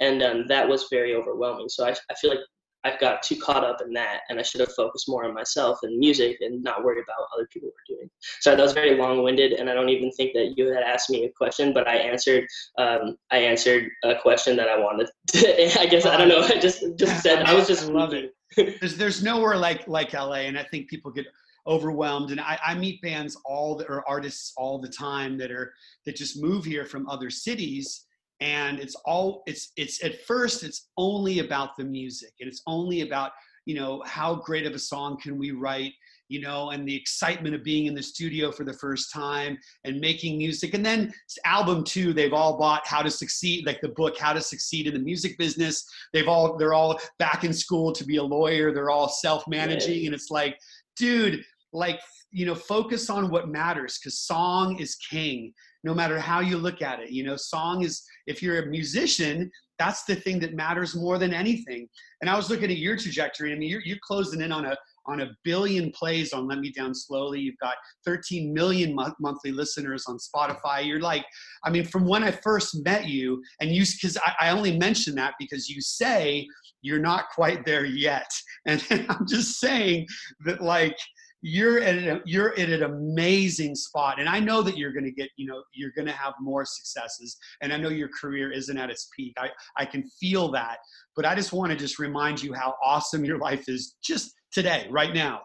and 0.00 0.22
um, 0.22 0.46
that 0.48 0.68
was 0.68 0.86
very 0.90 1.14
overwhelming. 1.14 1.68
So 1.68 1.86
I, 1.86 1.90
I 1.90 2.14
feel 2.20 2.30
like 2.30 2.40
I've 2.84 3.00
got 3.00 3.22
too 3.22 3.36
caught 3.36 3.64
up 3.64 3.80
in 3.84 3.92
that, 3.94 4.20
and 4.28 4.38
I 4.38 4.42
should 4.42 4.60
have 4.60 4.72
focused 4.72 5.08
more 5.08 5.24
on 5.24 5.34
myself 5.34 5.80
and 5.82 5.98
music 5.98 6.38
and 6.40 6.62
not 6.62 6.84
worry 6.84 7.00
about 7.00 7.16
what 7.18 7.28
other 7.34 7.48
people 7.52 7.68
were 7.68 7.96
doing. 7.96 8.08
So 8.40 8.54
that 8.54 8.62
was 8.62 8.72
very 8.72 8.96
long-winded, 8.96 9.52
and 9.52 9.68
I 9.68 9.74
don't 9.74 9.88
even 9.88 10.10
think 10.12 10.32
that 10.34 10.54
you 10.56 10.72
had 10.72 10.82
asked 10.82 11.10
me 11.10 11.24
a 11.24 11.30
question, 11.30 11.72
but 11.72 11.88
I 11.88 11.96
answered. 11.96 12.46
Um, 12.78 13.16
I 13.30 13.38
answered 13.38 13.88
a 14.04 14.14
question 14.14 14.56
that 14.56 14.68
I 14.68 14.78
wanted. 14.78 15.08
To, 15.28 15.80
I 15.80 15.86
guess 15.86 16.06
I 16.06 16.16
don't 16.16 16.28
know. 16.28 16.40
I 16.48 16.58
just 16.58 16.82
just 16.96 17.22
said 17.22 17.42
I 17.42 17.54
was 17.54 17.66
just 17.66 17.88
I 17.88 17.92
love 17.92 18.14
it. 18.14 18.34
There's 18.56 18.96
there's 18.96 19.22
nowhere 19.22 19.56
like 19.56 19.86
like 19.88 20.12
LA, 20.12 20.46
and 20.48 20.58
I 20.58 20.62
think 20.62 20.88
people 20.88 21.10
get 21.10 21.26
overwhelmed 21.68 22.30
and 22.30 22.40
I, 22.40 22.58
I, 22.64 22.74
meet 22.74 23.02
bands 23.02 23.36
all 23.44 23.76
the, 23.76 23.86
or 23.88 24.08
artists 24.08 24.54
all 24.56 24.80
the 24.80 24.88
time 24.88 25.36
that 25.36 25.52
are 25.52 25.74
that 26.06 26.16
just 26.16 26.42
move 26.42 26.64
here 26.64 26.86
from 26.86 27.06
other 27.10 27.28
cities 27.28 28.06
and 28.40 28.78
it's 28.78 28.94
all 29.04 29.42
it's 29.46 29.72
it's 29.76 30.02
at 30.04 30.22
first 30.22 30.62
it's 30.62 30.88
only 30.96 31.40
about 31.40 31.76
the 31.76 31.84
music 31.84 32.32
and 32.40 32.48
it's 32.48 32.62
only 32.66 33.00
about 33.00 33.32
you 33.66 33.74
know 33.74 34.02
how 34.06 34.34
great 34.34 34.66
of 34.66 34.74
a 34.74 34.78
song 34.78 35.18
can 35.20 35.36
we 35.38 35.50
write 35.50 35.92
you 36.28 36.40
know 36.40 36.70
and 36.70 36.86
the 36.86 36.94
excitement 36.94 37.54
of 37.54 37.64
being 37.64 37.86
in 37.86 37.94
the 37.94 38.02
studio 38.02 38.52
for 38.52 38.64
the 38.64 38.72
first 38.72 39.12
time 39.12 39.58
and 39.84 40.00
making 40.00 40.38
music. 40.38 40.74
And 40.74 40.84
then 40.84 41.12
album 41.44 41.84
two 41.84 42.12
they've 42.12 42.32
all 42.32 42.58
bought 42.58 42.86
how 42.86 43.02
to 43.02 43.10
succeed 43.10 43.66
like 43.66 43.80
the 43.80 43.88
book 43.88 44.16
how 44.18 44.32
to 44.32 44.40
succeed 44.40 44.86
in 44.86 44.94
the 44.94 45.00
music 45.00 45.36
business. 45.38 45.84
They've 46.12 46.28
all 46.28 46.56
they're 46.56 46.74
all 46.74 47.00
back 47.18 47.44
in 47.44 47.52
school 47.52 47.92
to 47.92 48.04
be 48.04 48.16
a 48.16 48.22
lawyer. 48.22 48.72
They're 48.72 48.90
all 48.90 49.08
self-managing 49.08 50.06
and 50.06 50.14
it's 50.14 50.30
like 50.30 50.58
dude 50.96 51.44
like 51.72 52.00
you 52.30 52.46
know 52.46 52.54
focus 52.54 53.08
on 53.10 53.30
what 53.30 53.48
matters 53.48 53.98
because 53.98 54.20
song 54.20 54.78
is 54.78 54.96
king 54.96 55.52
no 55.84 55.94
matter 55.94 56.18
how 56.18 56.40
you 56.40 56.56
look 56.58 56.82
at 56.82 57.00
it 57.00 57.10
you 57.10 57.24
know? 57.24 57.36
Song 57.36 57.82
is 57.82 58.02
if 58.26 58.42
you're 58.42 58.62
a 58.62 58.66
musician 58.66 59.50
that's 59.78 60.04
the 60.04 60.16
thing 60.16 60.40
that 60.40 60.54
matters 60.54 60.96
more 60.96 61.18
than 61.18 61.32
anything. 61.32 61.88
And 62.20 62.28
i 62.28 62.36
was 62.36 62.50
looking 62.50 62.70
at 62.70 62.78
your 62.78 62.96
trajectory 62.96 63.52
i 63.52 63.56
mean 63.56 63.70
you're, 63.70 63.82
you're 63.82 63.98
closing 64.02 64.40
in 64.40 64.52
on 64.52 64.66
a 64.66 64.76
on 65.06 65.22
a 65.22 65.30
billion 65.42 65.90
plays 65.92 66.34
on 66.34 66.46
let 66.46 66.58
me 66.58 66.70
down 66.70 66.94
slowly. 66.94 67.40
You've 67.40 67.58
got 67.62 67.76
13 68.04 68.52
million 68.52 68.94
mo- 68.94 69.14
monthly 69.18 69.52
listeners 69.52 70.04
on 70.06 70.18
spotify. 70.18 70.84
You're 70.84 71.00
like 71.00 71.24
i 71.64 71.70
mean 71.70 71.84
from 71.84 72.06
when 72.06 72.24
i 72.24 72.30
first 72.30 72.84
met 72.84 73.08
you 73.08 73.42
and 73.60 73.70
you 73.70 73.84
because 73.84 74.18
I, 74.18 74.48
I 74.48 74.50
only 74.50 74.76
mention 74.76 75.14
that 75.14 75.34
because 75.38 75.68
you 75.68 75.80
say 75.80 76.46
you're 76.82 77.00
not 77.00 77.30
quite 77.34 77.64
there 77.64 77.84
yet. 77.84 78.30
And 78.66 78.84
i'm 79.08 79.26
just 79.26 79.60
saying 79.60 80.06
that 80.44 80.60
like 80.60 80.96
you're 81.40 81.80
at 81.80 81.96
a, 81.96 82.20
you're 82.24 82.58
at 82.58 82.68
an 82.68 82.82
amazing 82.82 83.74
spot. 83.74 84.18
And 84.18 84.28
i 84.28 84.40
know 84.40 84.62
that 84.62 84.76
you're 84.76 84.92
going 84.92 85.04
to 85.04 85.12
get 85.12 85.30
you 85.36 85.46
know 85.46 85.62
you're 85.72 85.92
going 85.94 86.06
to 86.06 86.12
have 86.12 86.34
more 86.40 86.64
successes. 86.64 87.36
And 87.60 87.72
i 87.72 87.76
know 87.76 87.88
your 87.88 88.08
career 88.08 88.50
isn't 88.50 88.76
at 88.76 88.90
its 88.90 89.08
peak. 89.16 89.34
I 89.38 89.50
i 89.76 89.84
can 89.84 90.04
feel 90.20 90.50
that. 90.52 90.78
But 91.14 91.26
i 91.26 91.34
just 91.34 91.52
want 91.52 91.70
to 91.72 91.78
just 91.78 91.98
remind 91.98 92.42
you 92.42 92.52
how 92.52 92.74
awesome 92.82 93.24
your 93.24 93.38
life 93.38 93.68
is 93.68 93.96
just 94.02 94.34
today 94.52 94.86
right 94.90 95.14
now. 95.14 95.42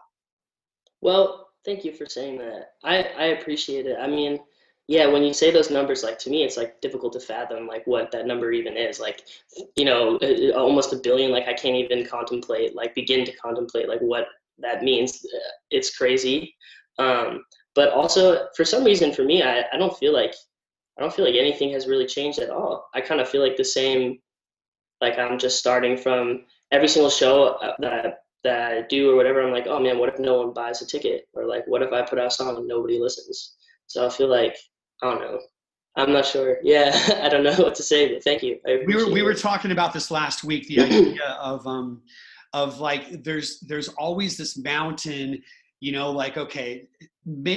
Well 1.00 1.48
thank 1.64 1.84
you 1.84 1.92
for 1.92 2.06
saying 2.06 2.38
that. 2.38 2.70
I 2.82 2.96
i 3.18 3.24
appreciate 3.26 3.86
it. 3.86 3.96
I 4.00 4.06
mean 4.06 4.40
yeah 4.86 5.06
when 5.06 5.22
you 5.22 5.32
say 5.32 5.50
those 5.50 5.70
numbers 5.70 6.02
like 6.02 6.18
to 6.18 6.28
me 6.28 6.44
it's 6.44 6.58
like 6.58 6.78
difficult 6.82 7.10
to 7.14 7.20
fathom 7.20 7.66
like 7.66 7.86
what 7.86 8.10
that 8.10 8.26
number 8.26 8.50
even 8.52 8.76
is. 8.76 8.98
Like 8.98 9.22
you 9.76 9.84
know 9.84 10.18
almost 10.56 10.92
a 10.92 10.96
billion 10.96 11.30
like 11.30 11.46
i 11.46 11.54
can't 11.54 11.76
even 11.76 12.04
contemplate 12.04 12.74
like 12.74 12.94
begin 12.94 13.24
to 13.24 13.32
contemplate 13.36 13.88
like 13.88 14.00
what 14.00 14.26
that 14.58 14.82
means. 14.82 15.24
Uh, 15.24 15.50
it's 15.70 15.96
crazy. 15.96 16.54
Um, 16.98 17.42
but 17.74 17.90
also, 17.90 18.46
for 18.56 18.64
some 18.64 18.84
reason, 18.84 19.12
for 19.12 19.24
me, 19.24 19.42
I, 19.42 19.64
I 19.72 19.76
don't 19.76 19.96
feel 19.96 20.12
like 20.12 20.34
I 20.96 21.02
don't 21.02 21.12
feel 21.12 21.24
like 21.24 21.34
anything 21.34 21.72
has 21.72 21.88
really 21.88 22.06
changed 22.06 22.38
at 22.38 22.50
all. 22.50 22.88
I 22.94 23.00
kind 23.00 23.20
of 23.20 23.28
feel 23.28 23.42
like 23.42 23.56
the 23.56 23.64
same. 23.64 24.18
Like 25.00 25.18
I'm 25.18 25.38
just 25.38 25.58
starting 25.58 25.96
from 25.96 26.44
every 26.70 26.88
single 26.88 27.10
show 27.10 27.58
uh, 27.62 27.74
that 27.80 28.20
that 28.44 28.72
I 28.72 28.82
do 28.88 29.10
or 29.10 29.16
whatever. 29.16 29.42
I'm 29.42 29.52
like, 29.52 29.66
oh 29.66 29.80
man, 29.80 29.98
what 29.98 30.08
if 30.08 30.18
no 30.18 30.40
one 30.40 30.54
buys 30.54 30.82
a 30.82 30.86
ticket? 30.86 31.26
Or 31.32 31.46
like, 31.46 31.66
what 31.66 31.82
if 31.82 31.92
I 31.92 32.02
put 32.02 32.18
out 32.18 32.26
a 32.26 32.30
song 32.30 32.56
and 32.56 32.68
nobody 32.68 32.98
listens? 32.98 33.56
So 33.86 34.06
I 34.06 34.10
feel 34.10 34.28
like 34.28 34.56
I 35.02 35.10
don't 35.10 35.20
know. 35.20 35.40
I'm 35.96 36.12
not 36.12 36.26
sure. 36.26 36.58
Yeah, 36.62 36.92
I 37.22 37.28
don't 37.28 37.44
know 37.44 37.56
what 37.56 37.74
to 37.76 37.82
say, 37.82 38.12
but 38.12 38.22
thank 38.22 38.42
you. 38.42 38.58
we 38.86 38.96
were 38.96 39.10
we 39.10 39.22
were 39.22 39.34
talking 39.34 39.72
about 39.72 39.92
this 39.92 40.10
last 40.10 40.44
week. 40.44 40.68
The 40.68 40.80
idea 40.84 41.36
of 41.40 41.66
um, 41.66 42.02
of 42.54 42.80
like 42.80 43.22
there's 43.24 43.60
there's 43.60 43.88
always 43.88 44.38
this 44.38 44.56
mountain 44.56 45.42
you 45.84 45.92
know 45.92 46.10
like 46.10 46.38
okay 46.38 46.86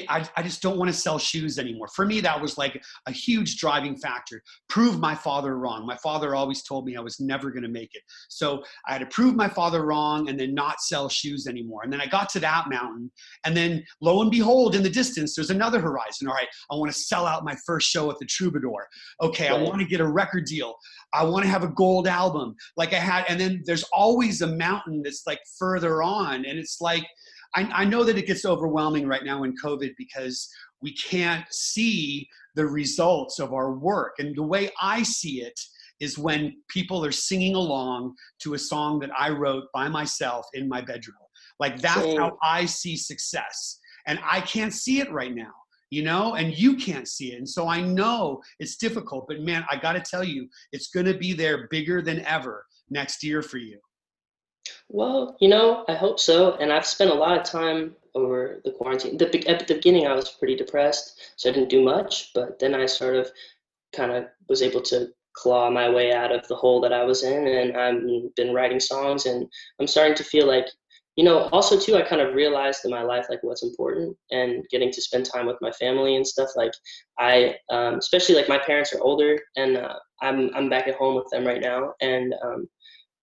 I, 0.07 0.27
I 0.38 0.43
just 0.43 0.62
don't 0.62 0.77
want 0.77 0.89
to 0.89 0.98
sell 0.98 1.19
shoes 1.19 1.60
anymore. 1.60 1.89
For 1.89 2.05
me 2.05 2.22
that 2.22 2.41
was 2.41 2.57
like 2.57 2.81
a 3.05 3.12
huge 3.12 3.57
driving 3.57 3.98
factor. 3.98 4.41
Prove 4.69 5.00
my 5.00 5.13
father 5.13 5.57
wrong. 5.57 5.86
My 5.86 5.98
father 5.98 6.36
always 6.36 6.63
told 6.63 6.86
me 6.86 6.96
i 6.96 7.01
was 7.01 7.19
never 7.19 7.51
going 7.51 7.63
to 7.63 7.69
make 7.69 7.89
it. 7.93 8.01
So 8.29 8.63
i 8.88 8.93
had 8.93 9.00
to 9.00 9.07
prove 9.07 9.36
my 9.36 9.50
father 9.50 9.86
wrong 9.86 10.29
and 10.29 10.39
then 10.39 10.53
not 10.53 10.79
sell 10.79 11.10
shoes 11.10 11.48
anymore. 11.48 11.81
And 11.84 11.91
then 11.91 12.00
i 12.00 12.05
got 12.05 12.29
to 12.29 12.39
that 12.39 12.69
mountain 12.69 13.12
and 13.46 13.57
then 13.57 13.84
lo 14.01 14.22
and 14.22 14.31
behold 14.31 14.74
in 14.75 14.84
the 14.84 14.89
distance 14.89 15.36
there's 15.36 15.50
another 15.50 15.81
horizon. 15.81 16.27
All 16.27 16.34
right 16.34 16.48
i 16.72 16.75
want 16.75 16.91
to 16.91 16.98
sell 16.98 17.25
out 17.25 17.43
my 17.43 17.55
first 17.65 17.89
show 17.89 18.10
at 18.10 18.19
the 18.19 18.25
troubadour. 18.25 18.88
Okay 19.22 19.50
i 19.50 19.62
want 19.62 19.79
to 19.79 19.88
get 19.88 20.00
a 20.00 20.07
record 20.07 20.46
deal. 20.46 20.75
I 21.13 21.25
want 21.25 21.43
to 21.43 21.51
have 21.51 21.63
a 21.63 21.69
gold 21.69 22.07
album. 22.07 22.55
Like 22.77 22.93
i 22.93 23.00
had 23.00 23.25
and 23.27 23.39
then 23.39 23.63
there's 23.65 23.84
always 23.91 24.41
a 24.41 24.48
mountain 24.48 25.01
that's 25.03 25.24
like 25.27 25.41
further 25.60 26.01
on 26.01 26.46
and 26.46 26.57
it's 26.57 26.79
like 26.79 27.05
I, 27.56 27.70
I 27.74 27.86
know 27.86 28.04
that 28.04 28.18
it 28.18 28.27
gets 28.27 28.46
overwhelming 28.46 29.08
right 29.08 29.24
now 29.24 29.44
in 29.44 29.56
COVID 29.63 29.94
because 29.98 30.50
we 30.82 30.94
can't 30.94 31.46
see 31.51 32.27
the 32.56 32.66
results 32.66 33.39
of 33.39 33.54
our 33.54 33.74
work. 33.74 34.13
And 34.20 34.36
the 34.36 34.44
way 34.44 34.70
I 34.82 35.04
see 35.04 35.42
it 35.42 35.60
is 36.00 36.18
when 36.18 36.56
people 36.70 37.04
are 37.04 37.12
singing 37.12 37.56
along 37.56 38.16
to 38.39 38.54
a 38.54 38.60
song 38.60 39.00
that 39.00 39.10
I 39.18 39.30
wrote 39.30 39.66
by 39.74 39.88
myself 39.88 40.46
in 40.54 40.70
my 40.70 40.82
bedroom. 40.82 41.18
Like 41.60 41.82
that's 41.82 42.18
how 42.18 42.38
I 42.44 42.66
see 42.66 42.96
success. 42.96 43.80
And 44.06 44.20
I 44.24 44.42
can't 44.42 44.74
see 44.74 45.00
it 45.00 45.12
right 45.12 45.34
now, 45.34 45.54
you 45.89 46.04
know, 46.04 46.36
and 46.36 46.58
you 46.58 46.75
can't 46.77 47.08
see 47.08 47.34
it. 47.34 47.38
And 47.38 47.50
so 47.50 47.68
I 47.68 47.82
know 47.82 48.42
it's 48.60 48.77
difficult, 48.77 49.25
but 49.27 49.42
man, 49.42 49.66
I 49.70 49.75
got 49.75 49.94
to 49.94 50.00
tell 50.00 50.24
you, 50.24 50.48
it's 50.72 50.89
going 50.89 51.08
to 51.08 51.18
be 51.18 51.34
there 51.34 51.68
bigger 51.70 52.01
than 52.01 52.24
ever 52.25 52.66
next 52.89 53.24
year 53.24 53.42
for 53.42 53.58
you. 53.58 53.80
Well, 54.89 55.36
you 55.39 55.50
know, 55.50 55.84
I 55.88 55.96
hope 55.96 56.20
so. 56.20 56.56
And 56.56 56.72
I've 56.72 56.86
spent 56.86 57.12
a 57.12 57.13
lot 57.13 57.38
of 57.38 57.44
time 57.44 57.96
over 58.15 58.62
the 58.63 58.72
quarantine. 58.72 59.17
The, 59.17 59.46
at 59.48 59.60
the 59.67 59.74
beginning, 59.75 60.08
I 60.08 60.13
was 60.13 60.29
pretty 60.29 60.56
depressed, 60.56 61.20
so 61.36 61.50
I 61.50 61.53
didn't 61.53 61.70
do 61.70 61.84
much. 61.84 62.34
But 62.34 62.60
then 62.60 62.74
I 62.74 62.86
sort 62.86 63.15
of 63.15 63.29
kind 63.96 64.12
of 64.12 64.27
was 64.50 64.62
able 64.62 64.82
to 64.84 65.10
claw 65.34 65.70
my 65.70 65.89
way 65.89 66.13
out 66.13 66.32
of 66.32 66.48
the 66.48 66.56
hole 66.56 66.82
that 66.82 66.94
I 66.94 67.03
was 67.03 67.24
in, 67.24 67.48
and 67.48 67.77
I've 67.77 68.36
been 68.36 68.53
writing 68.53 68.79
songs, 68.79 69.25
and 69.25 69.48
I'm 69.79 69.88
starting 69.88 70.15
to 70.15 70.24
feel 70.24 70.48
like, 70.48 70.67
you 71.15 71.24
know, 71.24 71.50
also 71.51 71.79
too, 71.79 71.96
I 71.96 72.01
kind 72.03 72.22
of 72.22 72.36
realized 72.36 72.86
in 72.86 72.91
my 72.91 73.03
life 73.03 73.27
like 73.29 73.44
what's 73.44 73.63
important, 73.63 74.17
and 74.32 74.65
getting 74.72 74.91
to 74.91 75.01
spend 75.01 75.25
time 75.25 75.46
with 75.46 75.58
my 75.62 75.72
family 75.72 76.15
and 76.15 76.25
stuff. 76.27 76.50
Like 76.56 76.74
I, 77.20 77.56
um, 77.70 77.96
especially 77.96 78.36
like 78.36 78.50
my 78.50 78.58
parents 78.60 78.94
are 78.94 79.01
older, 79.01 79.39
and 79.58 79.77
uh, 79.77 79.96
I'm 80.22 80.51
I'm 80.56 80.70
back 80.70 80.88
at 80.88 80.96
home 80.96 81.15
with 81.15 81.27
them 81.32 81.46
right 81.46 81.62
now, 81.62 81.94
and 82.01 82.34
um, 82.44 82.67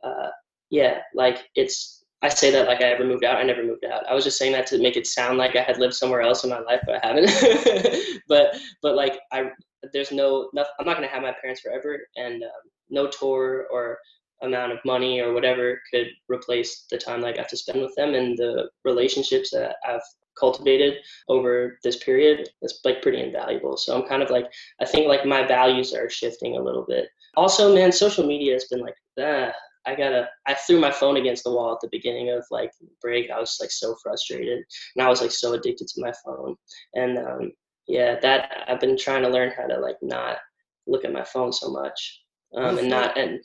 uh, 0.05 0.29
yeah, 0.75 0.99
like 1.15 1.49
it's 1.55 2.05
I 2.21 2.29
say 2.29 2.51
that 2.51 2.67
like 2.67 2.81
I 2.81 2.87
ever 2.87 3.05
moved 3.05 3.25
out. 3.25 3.37
I 3.37 3.45
never 3.45 3.63
moved 3.63 3.85
out. 3.85 4.09
I 4.09 4.15
was 4.15 4.25
just 4.25 4.39
saying 4.39 4.53
that 4.53 4.67
to 4.69 4.79
make 4.79 4.97
it 4.97 5.07
sound 5.07 5.39
like 5.39 5.55
I 5.55 5.63
had 5.63 5.79
lived 5.79 5.95
somewhere 5.95 6.23
else 6.23 6.43
in 6.43 6.51
my 6.51 6.59
life, 6.59 6.81
but 6.85 6.97
I 6.97 7.07
haven't. 7.07 8.23
but 8.29 8.57
but 8.83 8.97
like 8.97 9.21
I 9.33 9.51
there's 9.93 10.11
no, 10.11 10.51
no 10.53 10.65
I'm 10.81 10.87
not 10.87 10.97
gonna 10.97 11.07
have 11.07 11.23
my 11.23 11.35
parents 11.41 11.61
forever, 11.61 12.01
and 12.17 12.43
um, 12.43 12.65
no 12.91 13.07
tour 13.07 13.67
or 13.71 13.99
amount 14.43 14.73
of 14.73 14.79
money 14.85 15.21
or 15.21 15.33
whatever 15.33 15.81
could 15.93 16.09
replace 16.29 16.87
the 16.91 16.99
time 16.99 17.21
that 17.21 17.29
I 17.29 17.37
got 17.37 17.49
to 17.51 17.57
spend 17.57 17.81
with 17.81 17.95
them 17.95 18.15
and 18.15 18.37
the 18.37 18.69
relationships 18.85 19.51
that 19.53 19.77
I've 19.89 20.03
cultivated 20.39 20.99
over 21.29 21.79
this 21.85 22.03
period 22.03 22.49
is 22.63 22.81
like 22.85 23.01
pretty 23.01 23.21
invaluable. 23.21 23.77
So 23.77 23.97
I'm 23.97 24.09
kind 24.09 24.23
of 24.23 24.31
like 24.31 24.47
I 24.81 24.87
think 24.87 25.07
like 25.07 25.25
my 25.25 25.47
values 25.47 25.95
are 25.95 26.11
shifting 26.11 26.57
a 26.57 26.63
little 26.63 26.85
bit. 26.89 27.09
Also, 27.37 27.73
man, 27.73 27.93
social 27.93 28.27
media 28.27 28.55
has 28.55 28.65
been 28.65 28.81
like 28.81 28.97
ah, 29.21 29.53
I 29.87 29.95
gotta 29.95 30.29
I 30.47 30.55
threw 30.55 30.81
my 30.81 30.91
phone 30.91 31.17
against 31.17 31.45
the 31.45 31.51
wall 31.51 31.73
at 31.73 31.81
the 31.81 31.89
beginning 31.91 32.31
of 32.31 32.45
like 32.51 32.71
break. 33.01 33.31
I 33.31 33.39
was 33.39 33.57
like 33.61 33.71
so 33.71 33.95
frustrated 34.03 34.65
and 34.97 35.05
I 35.05 35.09
was 35.09 35.21
like 35.21 35.31
so 35.31 35.53
addicted 35.53 35.89
to 35.89 36.01
my 36.01 36.13
phone. 36.25 36.57
And 36.95 37.19
um, 37.19 37.53
yeah, 37.87 38.19
that 38.21 38.65
I've 38.67 38.81
been 38.81 38.97
trying 38.97 39.23
to 39.23 39.29
learn 39.29 39.53
how 39.57 39.67
to 39.67 39.79
like 39.79 39.99
not 40.03 40.39
look 40.87 41.05
at 41.05 41.13
my 41.13 41.25
phone 41.25 41.53
so 41.53 41.71
much. 41.71 42.21
Um, 42.57 42.79
and 42.79 42.89
not 42.89 43.19
and 43.19 43.41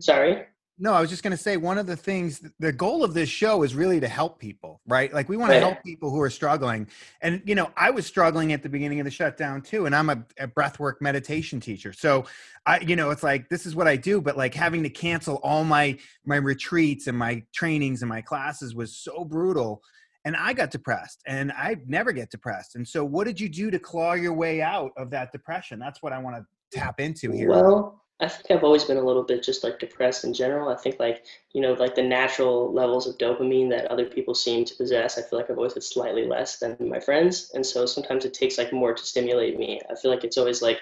sorry. 0.00 0.44
No, 0.82 0.94
I 0.94 1.00
was 1.00 1.10
just 1.10 1.22
going 1.22 1.30
to 1.30 1.36
say 1.36 1.56
one 1.56 1.78
of 1.78 1.86
the 1.86 1.94
things, 1.94 2.42
the 2.58 2.72
goal 2.72 3.04
of 3.04 3.14
this 3.14 3.28
show 3.28 3.62
is 3.62 3.72
really 3.72 4.00
to 4.00 4.08
help 4.08 4.40
people, 4.40 4.80
right? 4.88 5.14
Like 5.14 5.28
we 5.28 5.36
want 5.36 5.52
to 5.52 5.60
help 5.60 5.80
people 5.84 6.10
who 6.10 6.20
are 6.20 6.28
struggling. 6.28 6.88
And, 7.20 7.40
you 7.44 7.54
know, 7.54 7.70
I 7.76 7.90
was 7.90 8.04
struggling 8.04 8.52
at 8.52 8.64
the 8.64 8.68
beginning 8.68 8.98
of 8.98 9.04
the 9.04 9.10
shutdown 9.12 9.62
too. 9.62 9.86
And 9.86 9.94
I'm 9.94 10.10
a, 10.10 10.24
a 10.40 10.48
breathwork 10.48 10.94
meditation 11.00 11.60
teacher. 11.60 11.92
So 11.92 12.24
I, 12.66 12.80
you 12.80 12.96
know, 12.96 13.10
it's 13.10 13.22
like, 13.22 13.48
this 13.48 13.64
is 13.64 13.76
what 13.76 13.86
I 13.86 13.94
do, 13.94 14.20
but 14.20 14.36
like 14.36 14.54
having 14.54 14.82
to 14.82 14.90
cancel 14.90 15.36
all 15.44 15.62
my, 15.62 15.96
my 16.26 16.34
retreats 16.34 17.06
and 17.06 17.16
my 17.16 17.44
trainings 17.54 18.02
and 18.02 18.08
my 18.08 18.20
classes 18.20 18.74
was 18.74 18.96
so 18.96 19.24
brutal. 19.24 19.84
And 20.24 20.34
I 20.34 20.52
got 20.52 20.72
depressed 20.72 21.22
and 21.28 21.52
I 21.52 21.76
never 21.86 22.10
get 22.10 22.32
depressed. 22.32 22.74
And 22.74 22.88
so 22.88 23.04
what 23.04 23.28
did 23.28 23.40
you 23.40 23.48
do 23.48 23.70
to 23.70 23.78
claw 23.78 24.14
your 24.14 24.32
way 24.32 24.60
out 24.60 24.90
of 24.96 25.10
that 25.10 25.30
depression? 25.30 25.78
That's 25.78 26.02
what 26.02 26.12
I 26.12 26.18
want 26.18 26.38
to 26.38 26.76
tap 26.76 26.98
into 26.98 27.30
here. 27.30 27.50
Well, 27.50 28.01
I 28.20 28.28
think 28.28 28.50
I've 28.52 28.62
always 28.62 28.84
been 28.84 28.98
a 28.98 29.04
little 29.04 29.24
bit 29.24 29.42
just 29.42 29.64
like 29.64 29.80
depressed 29.80 30.24
in 30.24 30.32
general. 30.32 30.68
I 30.68 30.76
think 30.76 31.00
like, 31.00 31.24
you 31.54 31.60
know, 31.60 31.72
like 31.72 31.96
the 31.96 32.02
natural 32.02 32.72
levels 32.72 33.08
of 33.08 33.18
dopamine 33.18 33.68
that 33.70 33.86
other 33.86 34.04
people 34.04 34.34
seem 34.34 34.64
to 34.64 34.76
possess, 34.76 35.18
I 35.18 35.22
feel 35.22 35.40
like 35.40 35.50
I've 35.50 35.56
always 35.56 35.74
had 35.74 35.82
slightly 35.82 36.24
less 36.24 36.58
than 36.58 36.76
my 36.80 37.00
friends. 37.00 37.50
And 37.54 37.66
so 37.66 37.84
sometimes 37.84 38.24
it 38.24 38.32
takes 38.32 38.58
like 38.58 38.72
more 38.72 38.94
to 38.94 39.02
stimulate 39.04 39.58
me. 39.58 39.80
I 39.90 39.96
feel 39.96 40.10
like 40.10 40.22
it's 40.22 40.38
always 40.38 40.62
like, 40.62 40.78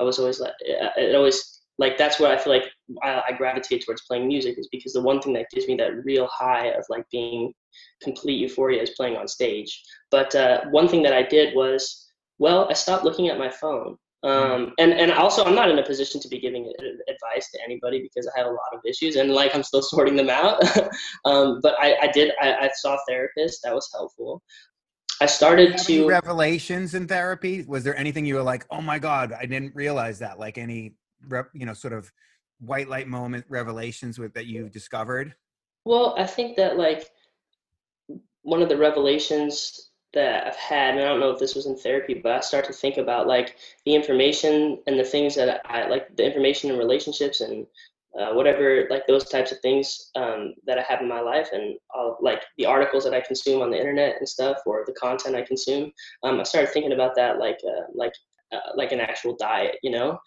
I 0.00 0.04
was 0.04 0.18
always 0.18 0.40
like, 0.40 0.54
it 0.60 1.14
always, 1.14 1.60
like, 1.76 1.98
that's 1.98 2.18
what 2.18 2.30
I 2.30 2.38
feel 2.38 2.52
like 2.54 2.70
I, 3.02 3.22
I 3.28 3.32
gravitate 3.32 3.84
towards 3.84 4.02
playing 4.02 4.26
music 4.26 4.58
is 4.58 4.68
because 4.72 4.94
the 4.94 5.02
one 5.02 5.20
thing 5.20 5.34
that 5.34 5.50
gives 5.52 5.68
me 5.68 5.76
that 5.76 6.04
real 6.04 6.26
high 6.28 6.68
of 6.68 6.84
like 6.88 7.04
being 7.10 7.52
complete 8.02 8.38
euphoria 8.38 8.80
is 8.80 8.90
playing 8.90 9.16
on 9.16 9.28
stage. 9.28 9.82
But 10.10 10.34
uh, 10.34 10.62
one 10.70 10.88
thing 10.88 11.02
that 11.02 11.12
I 11.12 11.22
did 11.22 11.54
was, 11.54 12.08
well, 12.38 12.66
I 12.70 12.72
stopped 12.72 13.04
looking 13.04 13.28
at 13.28 13.38
my 13.38 13.50
phone 13.50 13.98
um, 14.24 14.72
and 14.78 14.92
and 14.92 15.10
also 15.12 15.44
I'm 15.44 15.54
not 15.54 15.70
in 15.70 15.78
a 15.78 15.82
position 15.84 16.20
to 16.20 16.28
be 16.28 16.38
giving 16.38 16.72
advice 17.08 17.50
to 17.50 17.58
anybody 17.64 18.02
because 18.02 18.30
I 18.34 18.38
have 18.38 18.46
a 18.46 18.50
lot 18.50 18.72
of 18.72 18.80
issues 18.86 19.16
and 19.16 19.30
like 19.32 19.54
I'm 19.54 19.62
still 19.62 19.82
sorting 19.82 20.16
them 20.16 20.30
out. 20.30 20.62
um, 21.24 21.60
but 21.62 21.74
I, 21.80 21.96
I 22.02 22.06
did 22.08 22.32
I, 22.40 22.54
I, 22.54 22.70
saw 22.74 22.94
a 22.94 22.98
therapist 23.08 23.60
that 23.64 23.74
was 23.74 23.88
helpful. 23.92 24.42
I 25.20 25.26
started 25.26 25.76
to 25.78 26.06
revelations 26.06 26.94
in 26.94 27.06
therapy. 27.08 27.64
Was 27.66 27.84
there 27.84 27.96
anything 27.96 28.24
you 28.24 28.36
were 28.36 28.42
like, 28.42 28.64
oh 28.70 28.80
my 28.80 28.98
god, 28.98 29.32
I 29.32 29.46
didn't 29.46 29.74
realize 29.74 30.20
that? 30.20 30.38
Like 30.38 30.56
any 30.56 30.94
you 31.52 31.66
know 31.66 31.74
sort 31.74 31.92
of 31.92 32.10
white 32.60 32.88
light 32.88 33.08
moment 33.08 33.44
revelations 33.48 34.18
with 34.18 34.34
that 34.34 34.46
you 34.46 34.68
discovered? 34.68 35.34
Well, 35.84 36.14
I 36.16 36.26
think 36.26 36.56
that 36.56 36.76
like 36.76 37.08
one 38.42 38.62
of 38.62 38.68
the 38.68 38.76
revelations 38.76 39.90
that 40.14 40.46
I've 40.46 40.56
had, 40.56 40.94
and 40.94 41.00
I 41.00 41.08
don't 41.08 41.20
know 41.20 41.30
if 41.30 41.38
this 41.38 41.54
was 41.54 41.66
in 41.66 41.76
therapy, 41.76 42.14
but 42.14 42.32
I 42.32 42.40
start 42.40 42.64
to 42.66 42.72
think 42.72 42.96
about 42.96 43.26
like 43.26 43.56
the 43.84 43.94
information 43.94 44.78
and 44.86 44.98
the 44.98 45.04
things 45.04 45.34
that 45.36 45.62
I 45.64 45.88
like 45.88 46.16
the 46.16 46.24
information 46.24 46.70
and 46.70 46.78
relationships 46.78 47.40
and 47.40 47.66
uh, 48.18 48.32
whatever 48.34 48.86
like 48.90 49.06
those 49.06 49.24
types 49.24 49.52
of 49.52 49.60
things 49.60 50.10
um, 50.16 50.54
that 50.66 50.78
I 50.78 50.82
have 50.82 51.00
in 51.00 51.08
my 51.08 51.20
life 51.20 51.48
and 51.52 51.76
all 51.94 52.18
like 52.20 52.42
the 52.58 52.66
articles 52.66 53.04
that 53.04 53.14
I 53.14 53.20
consume 53.20 53.62
on 53.62 53.70
the 53.70 53.78
internet 53.78 54.16
and 54.18 54.28
stuff 54.28 54.58
or 54.66 54.84
the 54.86 54.92
content 54.92 55.34
I 55.34 55.42
consume. 55.42 55.90
Um, 56.22 56.40
I 56.40 56.42
started 56.42 56.70
thinking 56.72 56.92
about 56.92 57.14
that 57.16 57.38
like 57.38 57.58
uh, 57.66 57.84
like 57.94 58.12
uh, 58.52 58.72
like 58.76 58.92
an 58.92 59.00
actual 59.00 59.34
diet. 59.36 59.76
You 59.82 59.92
know, 59.92 60.18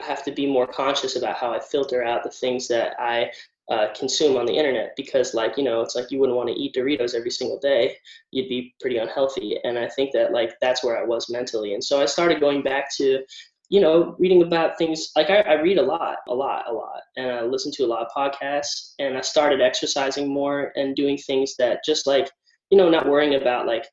I 0.00 0.04
have 0.04 0.24
to 0.24 0.32
be 0.32 0.46
more 0.46 0.66
conscious 0.66 1.16
about 1.16 1.36
how 1.36 1.52
I 1.52 1.60
filter 1.60 2.02
out 2.02 2.22
the 2.22 2.30
things 2.30 2.66
that 2.68 2.94
I 2.98 3.30
uh, 3.70 3.88
consume 3.96 4.36
on 4.36 4.46
the 4.46 4.52
internet 4.52 4.94
because 4.96 5.32
like 5.32 5.56
you 5.56 5.64
know 5.64 5.80
it's 5.80 5.94
like 5.94 6.10
you 6.10 6.18
wouldn't 6.18 6.36
want 6.36 6.48
to 6.48 6.54
eat 6.54 6.74
doritos 6.74 7.14
every 7.14 7.30
single 7.30 7.58
day 7.58 7.96
you'd 8.30 8.48
be 8.48 8.74
pretty 8.80 8.98
unhealthy. 8.98 9.58
And 9.64 9.78
i 9.78 9.88
think 9.88 10.12
that 10.12 10.32
like 10.32 10.54
that's 10.60 10.84
where 10.84 10.98
i 10.98 11.04
was 11.04 11.30
mentally. 11.30 11.74
And 11.74 11.82
so 11.82 12.00
i 12.00 12.06
started 12.06 12.40
going 12.40 12.62
back 12.62 12.94
to 12.96 13.22
you 13.70 13.80
know 13.80 14.14
reading 14.18 14.42
about 14.42 14.76
things 14.76 15.10
like 15.16 15.30
I, 15.30 15.40
I 15.40 15.54
read 15.54 15.78
a 15.78 15.82
lot 15.82 16.18
a 16.28 16.34
lot 16.34 16.68
a 16.68 16.72
lot 16.72 17.00
and 17.16 17.30
i 17.30 17.42
listen 17.42 17.72
to 17.72 17.84
a 17.84 17.86
lot 17.86 18.06
of 18.06 18.12
podcasts 18.14 18.92
and 18.98 19.16
i 19.16 19.22
started 19.22 19.62
exercising 19.62 20.28
more 20.28 20.70
and 20.76 20.94
doing 20.94 21.16
things 21.16 21.56
that 21.58 21.82
just 21.82 22.06
like 22.06 22.30
you 22.68 22.76
know 22.76 22.90
not 22.90 23.08
worrying 23.08 23.40
about 23.40 23.66
like 23.66 23.86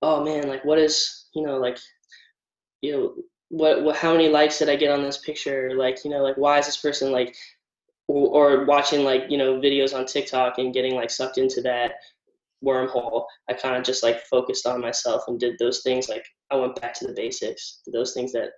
oh 0.00 0.24
man 0.24 0.48
like 0.48 0.64
what 0.64 0.78
is 0.78 1.26
you 1.34 1.42
know 1.46 1.58
like 1.58 1.78
you 2.80 2.92
know 2.92 3.14
what, 3.48 3.84
what 3.84 3.96
how 3.96 4.12
many 4.12 4.28
likes 4.28 4.58
did 4.58 4.68
i 4.68 4.76
get 4.76 4.90
on 4.90 5.02
this 5.02 5.18
picture? 5.18 5.72
Like 5.76 6.04
you 6.04 6.10
know 6.10 6.22
like 6.22 6.36
why 6.36 6.58
is 6.58 6.66
this 6.66 6.76
person 6.76 7.12
like 7.12 7.36
or 8.08 8.64
watching 8.64 9.04
like 9.04 9.24
you 9.28 9.38
know 9.38 9.60
videos 9.60 9.96
on 9.96 10.06
TikTok 10.06 10.58
and 10.58 10.74
getting 10.74 10.94
like 10.94 11.10
sucked 11.10 11.38
into 11.38 11.60
that 11.62 11.94
wormhole. 12.64 13.24
I 13.48 13.54
kind 13.54 13.76
of 13.76 13.84
just 13.84 14.02
like 14.02 14.20
focused 14.22 14.66
on 14.66 14.80
myself 14.80 15.24
and 15.28 15.38
did 15.38 15.56
those 15.58 15.82
things. 15.82 16.08
Like 16.08 16.24
I 16.50 16.56
went 16.56 16.80
back 16.80 16.94
to 16.94 17.06
the 17.06 17.12
basics, 17.14 17.80
those 17.92 18.12
things 18.12 18.32
that 18.32 18.50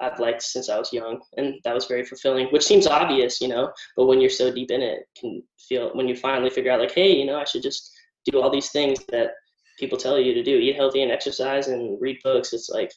I've 0.00 0.18
liked 0.18 0.42
since 0.42 0.68
I 0.68 0.78
was 0.78 0.92
young, 0.92 1.20
and 1.36 1.54
that 1.64 1.74
was 1.74 1.86
very 1.86 2.04
fulfilling. 2.04 2.48
Which 2.48 2.64
seems 2.64 2.86
obvious, 2.86 3.40
you 3.40 3.48
know, 3.48 3.70
but 3.96 4.06
when 4.06 4.20
you're 4.20 4.30
so 4.30 4.52
deep 4.52 4.70
in 4.70 4.82
it, 4.82 5.00
can 5.16 5.42
feel 5.68 5.90
when 5.94 6.08
you 6.08 6.16
finally 6.16 6.50
figure 6.50 6.72
out 6.72 6.80
like, 6.80 6.92
hey, 6.92 7.14
you 7.14 7.26
know, 7.26 7.38
I 7.38 7.44
should 7.44 7.62
just 7.62 7.92
do 8.24 8.40
all 8.40 8.50
these 8.50 8.70
things 8.70 8.98
that 9.10 9.32
people 9.78 9.98
tell 9.98 10.18
you 10.18 10.34
to 10.34 10.42
do: 10.42 10.56
eat 10.56 10.76
healthy 10.76 11.02
and 11.02 11.12
exercise 11.12 11.68
and 11.68 12.00
read 12.00 12.18
books. 12.24 12.52
It's 12.52 12.70
like 12.70 12.90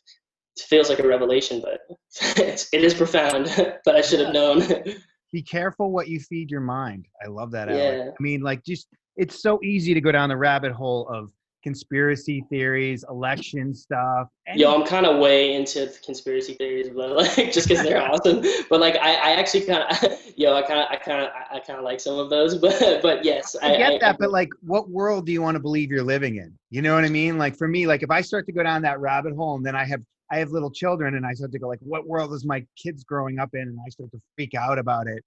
it 0.57 0.63
feels 0.63 0.89
like 0.89 0.99
a 0.99 1.07
revelation, 1.07 1.61
but 1.61 1.81
it's, 2.37 2.69
it 2.73 2.83
is 2.83 2.93
profound. 2.93 3.51
but 3.85 3.95
I 3.95 4.01
should 4.01 4.19
have 4.21 4.33
known. 4.33 4.63
be 5.33 5.41
careful 5.41 5.91
what 5.91 6.07
you 6.07 6.19
feed 6.19 6.49
your 6.49 6.61
mind. 6.61 7.07
I 7.21 7.27
love 7.27 7.51
that. 7.51 7.67
Yeah. 7.69 8.11
I 8.11 8.23
mean, 8.23 8.41
like, 8.41 8.63
just 8.63 8.87
it's 9.17 9.41
so 9.41 9.59
easy 9.63 9.93
to 9.93 9.99
go 9.99 10.11
down 10.11 10.29
the 10.29 10.37
rabbit 10.37 10.71
hole 10.71 11.09
of 11.09 11.31
conspiracy 11.63 12.45
theories, 12.49 13.03
election 13.09 13.73
stuff. 13.73 14.27
Yo, 14.53 14.73
I'm 14.73 14.85
kind 14.85 15.05
of 15.05 15.19
way 15.19 15.55
into 15.55 15.91
conspiracy 16.05 16.53
theories, 16.53 16.89
but 16.89 17.15
like 17.37 17.51
just 17.51 17.67
because 17.67 17.83
they're 17.83 18.01
awesome. 18.01 18.43
But 18.69 18.79
like, 18.79 18.95
I, 18.97 19.13
I 19.13 19.31
actually 19.31 19.61
kind 19.61 19.83
of, 19.89 20.21
yo, 20.35 20.53
I 20.53 20.61
kind 20.61 20.81
of, 20.81 20.87
I 20.91 20.97
kind 20.97 21.23
of, 21.23 21.29
I 21.51 21.59
kind 21.59 21.79
of 21.79 21.85
like 21.85 21.99
some 21.99 22.19
of 22.19 22.29
those. 22.29 22.57
But 22.63 23.01
but 23.01 23.25
yes, 23.25 23.55
I, 23.61 23.73
I 23.73 23.77
get 23.77 23.93
I, 23.93 23.97
that. 23.99 24.15
I, 24.15 24.17
but 24.19 24.31
like, 24.31 24.49
what 24.61 24.89
world 24.89 25.25
do 25.25 25.31
you 25.31 25.41
want 25.41 25.55
to 25.55 25.59
believe 25.59 25.89
you're 25.89 26.03
living 26.03 26.35
in? 26.35 26.53
You 26.69 26.81
know 26.81 26.93
what 26.93 27.05
I 27.05 27.09
mean? 27.09 27.37
Like 27.37 27.57
for 27.57 27.67
me, 27.67 27.87
like 27.87 28.03
if 28.03 28.11
I 28.11 28.21
start 28.21 28.45
to 28.45 28.51
go 28.51 28.61
down 28.61 28.83
that 28.83 28.99
rabbit 28.99 29.35
hole, 29.35 29.55
and 29.55 29.65
then 29.65 29.75
I 29.75 29.85
have 29.85 30.01
I 30.33 30.39
have 30.39 30.49
little 30.49 30.71
children 30.71 31.13
and 31.13 31.25
I 31.27 31.33
start 31.33 31.51
to 31.51 31.59
go 31.59 31.67
like, 31.67 31.79
what 31.81 32.07
world 32.07 32.33
is 32.33 32.43
my 32.43 32.65
kids 32.75 33.03
growing 33.03 33.37
up 33.37 33.51
in? 33.53 33.61
And 33.61 33.77
I 33.85 33.89
start 33.89 34.09
to 34.11 34.21
freak 34.35 34.55
out 34.55 34.79
about 34.79 35.05
it. 35.05 35.23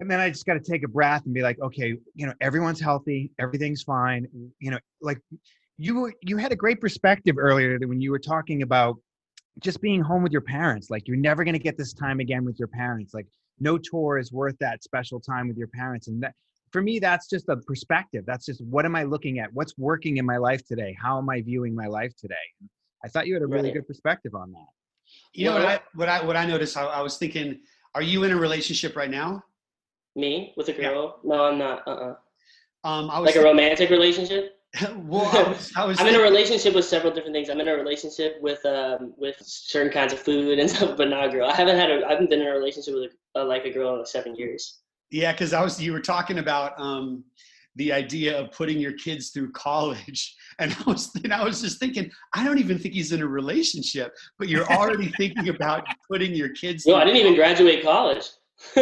And 0.00 0.10
then 0.10 0.20
I 0.20 0.28
just 0.28 0.44
got 0.44 0.54
to 0.54 0.60
take 0.60 0.84
a 0.84 0.88
breath 0.88 1.24
and 1.24 1.32
be 1.32 1.40
like, 1.40 1.58
okay, 1.60 1.94
you 2.14 2.26
know, 2.26 2.34
everyone's 2.42 2.78
healthy, 2.78 3.32
everything's 3.38 3.82
fine. 3.82 4.28
You 4.60 4.72
know, 4.72 4.78
like 5.00 5.18
you 5.78 6.12
you 6.20 6.36
had 6.36 6.52
a 6.52 6.56
great 6.56 6.78
perspective 6.78 7.36
earlier 7.38 7.78
when 7.78 8.02
you 8.02 8.10
were 8.10 8.18
talking 8.18 8.62
about 8.62 8.96
just 9.60 9.80
being 9.80 10.02
home 10.02 10.22
with 10.22 10.30
your 10.30 10.42
parents. 10.42 10.90
Like 10.90 11.08
you're 11.08 11.16
never 11.16 11.42
going 11.42 11.54
to 11.54 11.58
get 11.58 11.78
this 11.78 11.94
time 11.94 12.20
again 12.20 12.44
with 12.44 12.58
your 12.58 12.68
parents. 12.68 13.14
Like 13.14 13.26
no 13.58 13.78
tour 13.78 14.18
is 14.18 14.30
worth 14.30 14.56
that 14.60 14.84
special 14.84 15.20
time 15.20 15.48
with 15.48 15.56
your 15.56 15.68
parents. 15.68 16.08
And 16.08 16.22
that, 16.22 16.34
for 16.70 16.82
me, 16.82 16.98
that's 16.98 17.30
just 17.30 17.48
a 17.48 17.56
perspective. 17.56 18.24
That's 18.26 18.44
just 18.44 18.62
what 18.62 18.84
am 18.84 18.94
I 18.94 19.04
looking 19.04 19.38
at? 19.38 19.52
What's 19.54 19.76
working 19.78 20.18
in 20.18 20.26
my 20.26 20.36
life 20.36 20.66
today? 20.66 20.94
How 21.00 21.16
am 21.16 21.30
I 21.30 21.40
viewing 21.40 21.74
my 21.74 21.86
life 21.86 22.12
today? 22.14 22.34
I 23.04 23.08
thought 23.08 23.26
you 23.26 23.34
had 23.34 23.42
a 23.42 23.46
really 23.46 23.70
good 23.70 23.86
perspective 23.86 24.34
on 24.34 24.52
that. 24.52 24.66
You 25.32 25.46
know 25.46 25.54
what 25.54 25.64
I 25.64 25.80
what 25.94 26.08
I 26.08 26.24
what 26.24 26.36
I 26.36 26.46
noticed. 26.46 26.76
I, 26.76 26.84
I 26.84 27.00
was 27.00 27.16
thinking, 27.16 27.60
are 27.94 28.02
you 28.02 28.24
in 28.24 28.32
a 28.32 28.36
relationship 28.36 28.96
right 28.96 29.10
now? 29.10 29.42
Me 30.16 30.52
with 30.56 30.68
a 30.68 30.72
girl? 30.72 31.20
Yeah. 31.22 31.36
No, 31.36 31.44
I'm 31.44 31.58
not. 31.58 31.86
Uh. 31.86 31.90
Uh-uh. 31.90 32.14
Um, 32.84 33.10
I 33.10 33.18
was 33.18 33.34
like 33.34 33.36
a 33.36 33.44
romantic 33.44 33.90
relationship. 33.90 34.58
well, 34.96 35.24
I 35.26 35.48
was, 35.48 35.72
I 35.76 35.84
was 35.86 36.00
I'm 36.00 36.06
in 36.08 36.14
a 36.14 36.22
relationship 36.22 36.74
with 36.74 36.84
several 36.84 37.12
different 37.12 37.34
things. 37.34 37.48
I'm 37.48 37.60
in 37.60 37.68
a 37.68 37.74
relationship 37.74 38.36
with 38.40 38.64
um 38.66 39.14
with 39.16 39.36
certain 39.40 39.92
kinds 39.92 40.12
of 40.12 40.18
food 40.18 40.58
and 40.58 40.68
stuff, 40.76 40.96
but 40.96 41.08
not 41.08 41.26
a 41.26 41.28
girl. 41.30 41.48
I 41.48 41.54
haven't 41.54 41.76
had 41.76 41.90
a 41.90 42.04
I 42.06 42.10
haven't 42.10 42.30
been 42.30 42.40
in 42.40 42.46
a 42.46 42.52
relationship 42.52 42.94
with 42.94 43.12
a, 43.34 43.40
uh, 43.40 43.44
like 43.44 43.64
a 43.64 43.70
girl 43.70 43.92
in 43.92 43.98
like 43.98 44.06
seven 44.06 44.34
years. 44.34 44.80
Yeah, 45.10 45.32
because 45.32 45.52
I 45.52 45.62
was 45.62 45.80
you 45.80 45.92
were 45.92 46.00
talking 46.00 46.38
about 46.38 46.78
um 46.78 47.24
the 47.78 47.92
idea 47.92 48.38
of 48.38 48.52
putting 48.52 48.78
your 48.78 48.92
kids 48.92 49.30
through 49.30 49.52
college. 49.52 50.34
And 50.60 50.76
I 50.84 50.90
was, 50.90 51.14
and 51.22 51.32
I 51.32 51.44
was 51.44 51.60
just 51.60 51.78
thinking, 51.78 52.10
I 52.34 52.44
don't 52.44 52.58
even 52.58 52.80
think 52.80 52.92
he's 52.92 53.12
in 53.12 53.22
a 53.22 53.26
relationship, 53.28 54.12
but 54.40 54.48
you're 54.48 54.66
already 54.66 55.06
thinking 55.16 55.50
about 55.50 55.86
putting 56.10 56.34
your 56.34 56.48
kids. 56.48 56.84
No, 56.84 56.96
I 56.96 57.04
didn't 57.04 57.20
even 57.20 57.36
graduate 57.36 57.84
college. 57.84 58.24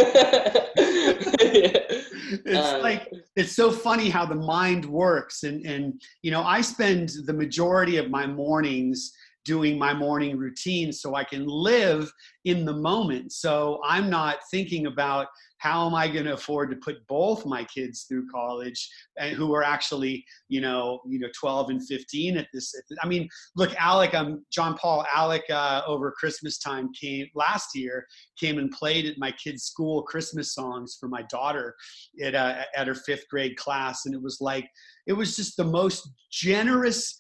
it's 2.35 2.73
um, 2.73 2.81
like 2.81 3.13
it's 3.37 3.55
so 3.55 3.71
funny 3.71 4.09
how 4.09 4.25
the 4.25 4.35
mind 4.35 4.87
works 4.87 5.43
and 5.43 5.67
and 5.67 6.01
you 6.23 6.31
know 6.31 6.43
i 6.45 6.63
spend 6.63 7.11
the 7.27 7.33
majority 7.33 7.99
of 7.99 8.09
my 8.09 8.27
mornings 8.27 9.13
doing 9.47 9.79
my 9.79 9.95
morning 9.95 10.37
routine 10.37 10.93
so 10.93 11.15
I 11.15 11.25
can 11.25 11.47
live 11.47 12.13
in 12.45 12.65
the 12.65 12.73
moment. 12.73 13.33
So 13.33 13.81
I'm 13.85 14.11
not 14.11 14.39
thinking 14.51 14.87
about 14.87 15.29
how 15.59 15.87
am 15.87 15.95
I 15.95 16.07
going 16.09 16.27
to 16.27 16.35
afford 16.35 16.71
to 16.71 16.77
put 16.77 17.07
both 17.07 17.47
my 17.47 17.65
kids 17.65 18.05
through 18.05 18.29
college 18.29 18.89
and 19.19 19.35
who 19.35 19.55
are 19.55 19.63
actually, 19.63 20.25
you 20.49 20.61
know, 20.61 21.01
you 21.09 21.19
know, 21.19 21.29
12 21.39 21.71
and 21.71 21.87
15 21.87 22.37
at 22.37 22.47
this. 22.53 22.75
I 23.03 23.09
mean, 23.09 23.29
look, 23.57 23.75
Alec, 23.77 24.15
um, 24.15 24.45
John 24.53 24.77
Paul 24.77 25.07
Alec 25.15 25.45
uh, 25.51 25.83
over 25.87 26.13
Christmas 26.13 26.59
time 26.59 26.91
came 26.93 27.27
last 27.35 27.75
year, 27.75 28.07
came 28.39 28.59
and 28.59 28.71
played 28.71 29.07
at 29.07 29.19
my 29.19 29.33
kids' 29.33 29.65
school 29.65 30.03
Christmas 30.03 30.55
songs 30.55 30.97
for 31.01 31.09
my 31.09 31.23
daughter 31.31 31.75
at, 32.23 32.35
uh, 32.35 32.63
at 32.77 32.87
her 32.87 32.95
fifth 32.95 33.27
grade 33.31 33.57
class. 33.57 34.05
And 34.05 34.15
it 34.15 34.23
was 34.23 34.39
like, 34.41 34.69
it 35.07 35.15
was 35.15 35.37
just 35.37 35.57
the 35.57 35.65
most 35.65 36.09
generous 36.31 37.17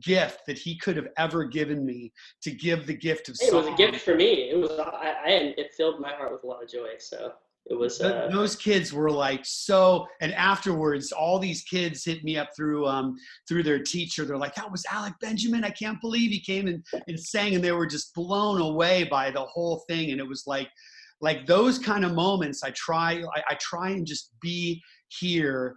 gift 0.00 0.40
that 0.46 0.58
he 0.58 0.76
could 0.76 0.96
have 0.96 1.08
ever 1.16 1.44
given 1.44 1.84
me 1.84 2.12
to 2.42 2.50
give 2.50 2.86
the 2.86 2.94
gift 2.94 3.28
of 3.28 3.36
it 3.40 3.54
was 3.54 3.66
a 3.66 3.74
gift 3.74 4.00
for 4.00 4.14
me. 4.14 4.50
It 4.50 4.58
was 4.58 4.70
I, 4.72 5.14
I 5.24 5.30
it 5.56 5.72
filled 5.76 6.00
my 6.00 6.12
heart 6.12 6.32
with 6.32 6.44
a 6.44 6.46
lot 6.46 6.62
of 6.62 6.70
joy 6.70 6.94
so 6.98 7.32
it 7.66 7.78
was 7.78 8.00
uh, 8.00 8.28
those 8.32 8.56
kids 8.56 8.92
were 8.92 9.10
like 9.10 9.40
so 9.44 10.06
and 10.20 10.32
afterwards 10.32 11.12
all 11.12 11.38
these 11.38 11.62
kids 11.62 12.04
hit 12.04 12.24
me 12.24 12.36
up 12.38 12.48
through 12.56 12.86
um 12.86 13.14
through 13.48 13.62
their 13.62 13.82
teacher. 13.82 14.24
They're 14.24 14.36
like 14.36 14.54
that 14.54 14.70
was 14.70 14.84
alec 14.90 15.14
benjamin. 15.20 15.64
I 15.64 15.70
can't 15.70 16.00
believe 16.00 16.30
he 16.30 16.40
came 16.40 16.66
and, 16.66 16.84
and 17.06 17.20
sang 17.20 17.54
and 17.54 17.62
they 17.62 17.72
were 17.72 17.86
just 17.86 18.14
blown 18.14 18.60
away 18.60 19.04
by 19.04 19.30
the 19.30 19.44
whole 19.44 19.84
thing. 19.88 20.10
And 20.10 20.20
it 20.20 20.28
was 20.28 20.44
like 20.46 20.68
like 21.20 21.46
those 21.46 21.80
kind 21.80 22.04
of 22.04 22.14
moments 22.14 22.62
i 22.62 22.70
try 22.70 23.22
I, 23.34 23.42
I 23.50 23.54
try 23.60 23.90
and 23.90 24.06
just 24.06 24.32
be 24.40 24.80
here 25.08 25.74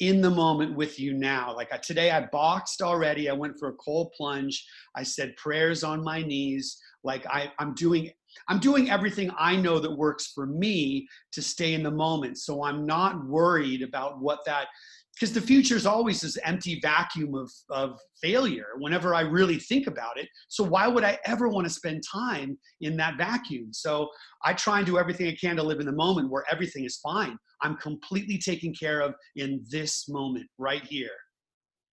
in 0.00 0.20
the 0.20 0.30
moment 0.30 0.74
with 0.76 0.98
you 0.98 1.14
now. 1.14 1.54
Like 1.54 1.70
today, 1.82 2.10
I 2.10 2.26
boxed 2.32 2.82
already. 2.82 3.28
I 3.28 3.34
went 3.34 3.58
for 3.58 3.68
a 3.68 3.74
cold 3.74 4.12
plunge. 4.16 4.66
I 4.96 5.02
said 5.02 5.36
prayers 5.36 5.84
on 5.84 6.02
my 6.02 6.22
knees. 6.22 6.78
Like 7.04 7.26
I, 7.26 7.52
I'm 7.58 7.74
doing, 7.74 8.10
I'm 8.48 8.58
doing 8.58 8.90
everything 8.90 9.30
I 9.38 9.56
know 9.56 9.78
that 9.78 9.96
works 9.96 10.32
for 10.34 10.46
me 10.46 11.08
to 11.32 11.42
stay 11.42 11.74
in 11.74 11.82
the 11.82 11.90
moment. 11.90 12.38
So 12.38 12.64
I'm 12.64 12.86
not 12.86 13.26
worried 13.26 13.82
about 13.82 14.20
what 14.20 14.44
that 14.46 14.68
because 15.14 15.32
the 15.32 15.40
future 15.40 15.76
is 15.76 15.86
always 15.86 16.20
this 16.20 16.38
empty 16.44 16.80
vacuum 16.80 17.34
of, 17.34 17.50
of 17.70 17.98
failure 18.20 18.68
whenever 18.78 19.14
I 19.14 19.20
really 19.20 19.58
think 19.58 19.86
about 19.86 20.18
it. 20.18 20.28
So 20.48 20.64
why 20.64 20.88
would 20.88 21.04
I 21.04 21.18
ever 21.26 21.48
want 21.48 21.66
to 21.66 21.72
spend 21.72 22.02
time 22.10 22.58
in 22.80 22.96
that 22.96 23.18
vacuum? 23.18 23.68
So 23.72 24.08
I 24.44 24.54
try 24.54 24.78
and 24.78 24.86
do 24.86 24.98
everything 24.98 25.28
I 25.28 25.36
can 25.40 25.56
to 25.56 25.62
live 25.62 25.80
in 25.80 25.86
the 25.86 25.92
moment 25.92 26.30
where 26.30 26.44
everything 26.50 26.84
is 26.84 26.96
fine. 26.96 27.36
I'm 27.62 27.76
completely 27.76 28.38
taken 28.38 28.72
care 28.74 29.00
of 29.00 29.14
in 29.36 29.64
this 29.70 30.08
moment 30.08 30.46
right 30.58 30.82
here. 30.82 31.10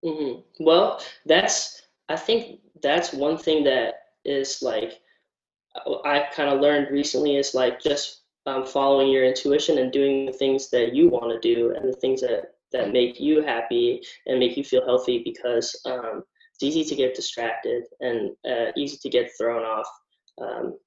Mm-hmm. 0.05 0.65
Well, 0.65 1.03
that's, 1.27 1.83
I 2.09 2.17
think 2.17 2.61
that's 2.83 3.13
one 3.13 3.37
thing 3.37 3.65
that 3.65 3.95
is 4.25 4.63
like, 4.63 5.01
I've 6.05 6.33
kind 6.33 6.51
of 6.51 6.61
learned 6.61 6.91
recently 6.91 7.37
is 7.37 7.55
like 7.55 7.81
just 7.81 8.23
um, 8.47 8.65
following 8.65 9.11
your 9.11 9.25
intuition 9.25 9.79
and 9.79 9.93
doing 9.93 10.27
the 10.27 10.33
things 10.33 10.71
that 10.71 10.95
you 10.95 11.09
want 11.09 11.31
to 11.31 11.55
do 11.55 11.75
and 11.75 11.93
the 11.93 11.97
things 11.97 12.21
that 12.23 12.53
that 12.73 12.93
make 12.93 13.21
you 13.21 13.43
happy 13.43 14.03
and 14.27 14.39
make 14.39 14.57
you 14.57 14.65
feel 14.65 14.85
healthy 14.85 15.23
because 15.25 15.75
um, 15.87 16.23
it's 16.55 16.63
easy 16.63 16.85
to 16.85 16.97
get 16.97 17.15
distracted 17.15 17.85
and 18.01 18.31
uh, 18.49 18.73
easy 18.77 18.99
to 19.03 19.09
get 19.09 19.31
thrown 19.39 19.63
off 19.63 19.87
um, 20.41 20.79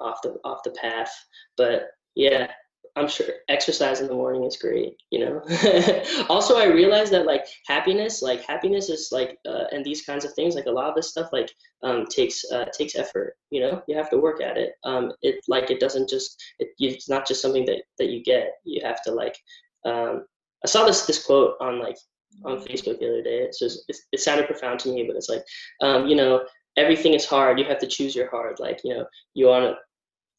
off 0.00 0.18
the 0.22 0.36
off 0.44 0.62
the 0.64 0.70
path. 0.72 1.12
But 1.56 1.88
yeah, 2.14 2.48
I'm 2.96 3.08
sure 3.08 3.26
exercise 3.48 4.00
in 4.00 4.06
the 4.06 4.14
morning 4.14 4.44
is 4.44 4.56
great, 4.56 4.96
you 5.10 5.18
know. 5.18 5.42
also, 6.28 6.56
I 6.56 6.66
realized 6.66 7.12
that 7.12 7.26
like 7.26 7.44
happiness, 7.66 8.22
like 8.22 8.42
happiness 8.42 8.88
is 8.88 9.08
like, 9.10 9.36
uh, 9.48 9.64
and 9.72 9.84
these 9.84 10.02
kinds 10.02 10.24
of 10.24 10.32
things, 10.34 10.54
like 10.54 10.66
a 10.66 10.70
lot 10.70 10.88
of 10.88 10.94
this 10.94 11.10
stuff, 11.10 11.30
like 11.32 11.50
um, 11.82 12.06
takes 12.06 12.44
uh, 12.52 12.66
takes 12.76 12.94
effort. 12.94 13.36
You 13.50 13.60
know, 13.60 13.82
you 13.88 13.96
have 13.96 14.10
to 14.10 14.18
work 14.18 14.40
at 14.40 14.56
it. 14.56 14.74
Um, 14.84 15.12
it 15.22 15.36
like 15.48 15.70
it 15.70 15.80
doesn't 15.80 16.08
just, 16.08 16.40
it, 16.60 16.68
it's 16.78 17.08
not 17.08 17.26
just 17.26 17.42
something 17.42 17.64
that 17.66 17.82
that 17.98 18.10
you 18.10 18.22
get. 18.22 18.52
You 18.64 18.84
have 18.84 19.02
to 19.02 19.12
like. 19.12 19.36
Um, 19.84 20.24
I 20.64 20.66
saw 20.66 20.84
this 20.84 21.06
this 21.06 21.24
quote 21.24 21.54
on 21.60 21.78
like 21.78 21.96
on 22.44 22.58
Facebook 22.58 22.98
the 22.98 23.08
other 23.08 23.22
day. 23.22 23.38
It's 23.38 23.58
just 23.58 23.84
it, 23.88 23.96
it 24.12 24.20
sounded 24.20 24.46
profound 24.46 24.80
to 24.80 24.88
me, 24.88 25.04
but 25.04 25.16
it's 25.16 25.28
like, 25.28 25.44
um, 25.80 26.06
you 26.06 26.16
know, 26.16 26.44
everything 26.76 27.14
is 27.14 27.26
hard. 27.26 27.58
You 27.58 27.64
have 27.66 27.78
to 27.78 27.86
choose 27.86 28.14
your 28.14 28.30
hard. 28.30 28.58
Like 28.58 28.80
you 28.84 28.94
know, 28.94 29.06
you 29.34 29.46
want 29.46 29.64
to 29.64 29.76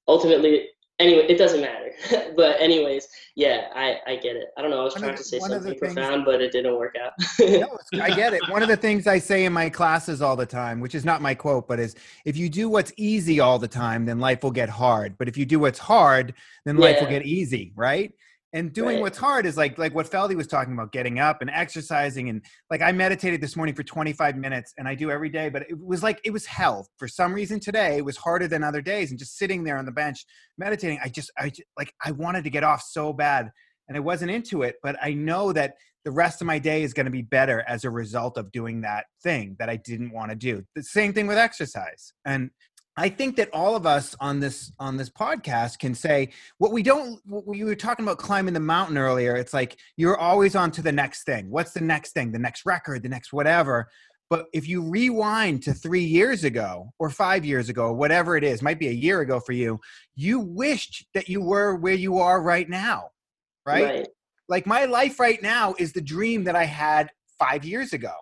ultimately 0.08 0.68
anyway, 1.00 1.26
it 1.28 1.38
doesn't 1.38 1.62
matter. 1.62 1.92
but 2.36 2.60
anyways, 2.60 3.08
yeah, 3.36 3.68
I, 3.76 3.98
I 4.08 4.16
get 4.16 4.36
it. 4.36 4.48
I 4.58 4.62
don't 4.62 4.72
know. 4.72 4.82
I 4.82 4.84
was 4.84 4.94
one 4.94 5.04
trying 5.04 5.14
the, 5.14 5.18
to 5.18 5.24
say 5.24 5.40
something 5.40 5.78
profound, 5.78 6.26
but 6.26 6.42
it 6.42 6.52
didn't 6.52 6.76
work 6.78 6.96
out. 7.02 7.14
no, 7.40 7.78
I 8.02 8.12
get 8.12 8.34
it. 8.34 8.42
One 8.50 8.62
of 8.62 8.68
the 8.68 8.78
things 8.78 9.08
I 9.08 9.20
say 9.20 9.46
in 9.46 9.54
my 9.54 9.70
classes 9.70 10.22
all 10.22 10.36
the 10.36 10.46
time, 10.46 10.80
which 10.80 10.96
is 10.96 11.06
not 11.06 11.22
my 11.22 11.36
quote, 11.36 11.68
but 11.68 11.80
is 11.80 11.96
if 12.26 12.38
you 12.38 12.50
do 12.50 12.70
what's 12.70 12.92
easy 12.98 13.40
all 13.40 13.60
the 13.60 13.68
time, 13.68 14.06
then 14.06 14.20
life 14.20 14.44
will 14.44 14.52
get 14.52 14.70
hard. 14.70 15.18
But 15.18 15.28
if 15.28 15.38
you 15.38 15.46
do 15.46 15.60
what's 15.60 15.80
hard, 15.80 16.34
then 16.66 16.78
life 16.78 16.98
yeah. 16.98 17.04
will 17.04 17.12
get 17.12 17.26
easy, 17.26 17.74
right? 17.76 18.14
And 18.56 18.72
doing 18.72 18.96
right. 18.96 19.02
what's 19.02 19.18
hard 19.18 19.46
is 19.46 19.58
like 19.58 19.78
like 19.78 19.94
what 19.94 20.10
Feldy 20.10 20.34
was 20.34 20.48
talking 20.48 20.74
about, 20.74 20.94
getting 20.94 21.20
up 21.20 21.42
and 21.42 21.50
exercising 21.50 22.30
and 22.30 22.42
like 22.72 22.82
I 22.82 22.94
meditated 22.94 23.42
this 23.42 23.58
morning 23.58 23.76
for 23.76 23.84
25 23.84 24.38
minutes 24.38 24.74
and 24.78 24.88
I 24.88 24.96
do 24.96 25.12
every 25.12 25.28
day, 25.28 25.50
but 25.50 25.64
it 25.70 25.78
was 25.78 26.02
like 26.02 26.22
it 26.24 26.32
was 26.32 26.46
hell 26.46 26.88
for 26.98 27.08
some 27.10 27.34
reason 27.34 27.60
today. 27.60 27.98
It 27.98 28.06
was 28.06 28.16
harder 28.16 28.48
than 28.48 28.64
other 28.64 28.82
days, 28.82 29.12
and 29.12 29.20
just 29.20 29.38
sitting 29.38 29.66
there 29.66 29.78
on 29.78 29.86
the 29.86 29.92
bench 29.92 30.26
meditating, 30.58 31.00
I 31.04 31.10
just 31.10 31.32
I 31.38 31.50
just, 31.50 31.64
like 31.78 31.94
I 32.04 32.12
wanted 32.12 32.46
to 32.46 32.50
get 32.50 32.64
off 32.64 32.82
so 32.82 33.12
bad, 33.12 33.52
and 33.90 33.98
I 33.98 34.00
wasn't 34.00 34.32
into 34.32 34.64
it, 34.64 34.76
but 34.82 34.96
I 35.04 35.14
know 35.14 35.52
that 35.52 35.74
the 36.06 36.12
rest 36.12 36.40
of 36.40 36.48
my 36.48 36.58
day 36.58 36.84
is 36.84 36.94
going 36.94 37.08
to 37.08 37.12
be 37.12 37.24
better 37.24 37.66
as 37.68 37.84
a 37.84 37.90
result 37.90 38.38
of 38.38 38.52
doing 38.52 38.82
that 38.82 39.06
thing 39.22 39.58
that 39.60 39.70
I 39.70 39.76
didn't 39.76 40.12
want 40.12 40.30
to 40.30 40.36
do. 40.36 40.64
The 40.76 40.84
same 40.84 41.12
thing 41.12 41.28
with 41.28 41.38
exercise. 41.38 42.14
And 42.24 42.52
I 42.98 43.10
think 43.10 43.36
that 43.36 43.50
all 43.52 43.76
of 43.76 43.86
us 43.86 44.16
on 44.20 44.40
this 44.40 44.72
on 44.80 44.96
this 44.96 45.10
podcast 45.10 45.80
can 45.80 45.94
say 45.94 46.30
what 46.60 46.72
we 46.72 46.82
don't. 46.82 47.20
What 47.26 47.58
you 47.58 47.66
were 47.66 47.76
talking 47.76 48.06
about 48.06 48.20
climbing 48.20 48.54
the 48.54 48.60
mountain 48.62 48.98
earlier. 48.98 49.36
It's 49.36 49.54
like 49.54 49.78
you're 49.98 50.18
always 50.18 50.56
on 50.56 50.72
to 50.72 50.82
the 50.82 50.92
next 50.92 51.24
thing. 51.24 51.50
What's 51.50 51.72
the 51.74 51.82
next 51.82 52.14
thing? 52.14 52.32
The 52.32 52.40
next 52.40 52.66
record? 52.66 53.04
The 53.04 53.10
next 53.10 53.34
whatever. 53.34 53.90
But 54.30 54.48
if 54.54 54.68
you 54.68 54.82
rewind 54.82 55.62
to 55.64 55.74
three 55.74 56.04
years 56.04 56.44
ago 56.44 56.92
or 56.98 57.10
five 57.10 57.46
years 57.46 57.70
ago, 57.70 57.92
whatever 57.92 58.36
it 58.38 58.44
is, 58.44 58.62
might 58.62 58.80
be 58.80 58.88
a 58.88 58.92
year 58.92 59.22
ago 59.22 59.40
for 59.40 59.52
you, 59.52 59.80
you 60.16 60.40
wished 60.40 61.06
that 61.14 61.30
you 61.30 61.42
were 61.42 61.76
where 61.76 61.94
you 61.94 62.18
are 62.18 62.42
right 62.42 62.68
now, 62.68 63.10
right? 63.66 63.84
right. 63.84 64.08
Like 64.48 64.66
my 64.66 64.86
life 64.86 65.20
right 65.20 65.42
now 65.42 65.76
is 65.78 65.94
the 65.94 66.02
dream 66.02 66.44
that 66.46 66.56
I 66.56 66.64
had 66.64 67.12
five 67.38 67.66
years 67.66 67.94
ago. 67.94 68.14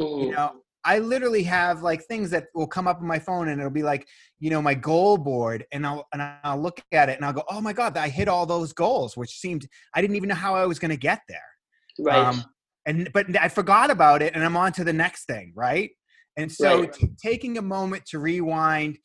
Mm. 0.00 0.24
You 0.24 0.30
know, 0.32 0.52
I 0.84 1.00
literally 1.00 1.42
have 1.44 1.82
like 1.82 2.04
things 2.04 2.30
that 2.30 2.46
will 2.54 2.66
come 2.66 2.86
up 2.86 3.00
on 3.00 3.06
my 3.06 3.18
phone 3.18 3.48
and 3.48 3.60
it'll 3.60 3.70
be 3.70 3.82
like, 3.82 4.06
you 4.38 4.50
know, 4.50 4.62
my 4.62 4.74
goal 4.74 5.18
board 5.18 5.66
and 5.72 5.86
I'll 5.86 6.06
and 6.12 6.22
I'll 6.44 6.60
look 6.60 6.80
at 6.92 7.08
it 7.08 7.16
and 7.16 7.24
I'll 7.24 7.32
go, 7.32 7.44
"Oh 7.50 7.60
my 7.60 7.72
god, 7.72 7.96
I 7.96 8.08
hit 8.08 8.28
all 8.28 8.46
those 8.46 8.72
goals," 8.72 9.16
which 9.16 9.38
seemed 9.38 9.68
I 9.94 10.00
didn't 10.00 10.16
even 10.16 10.28
know 10.28 10.34
how 10.34 10.54
I 10.54 10.66
was 10.66 10.78
going 10.78 10.90
to 10.90 10.96
get 10.96 11.20
there. 11.28 11.40
Right. 11.98 12.16
Um, 12.16 12.44
and 12.86 13.10
but 13.12 13.26
I 13.38 13.48
forgot 13.48 13.90
about 13.90 14.22
it 14.22 14.34
and 14.34 14.44
I'm 14.44 14.56
on 14.56 14.72
to 14.72 14.84
the 14.84 14.92
next 14.92 15.26
thing, 15.26 15.52
right? 15.54 15.90
And 16.36 16.50
so 16.50 16.80
right. 16.80 16.92
t- 16.92 17.10
taking 17.20 17.58
a 17.58 17.62
moment 17.62 18.06
to 18.06 18.18
rewind 18.18 18.98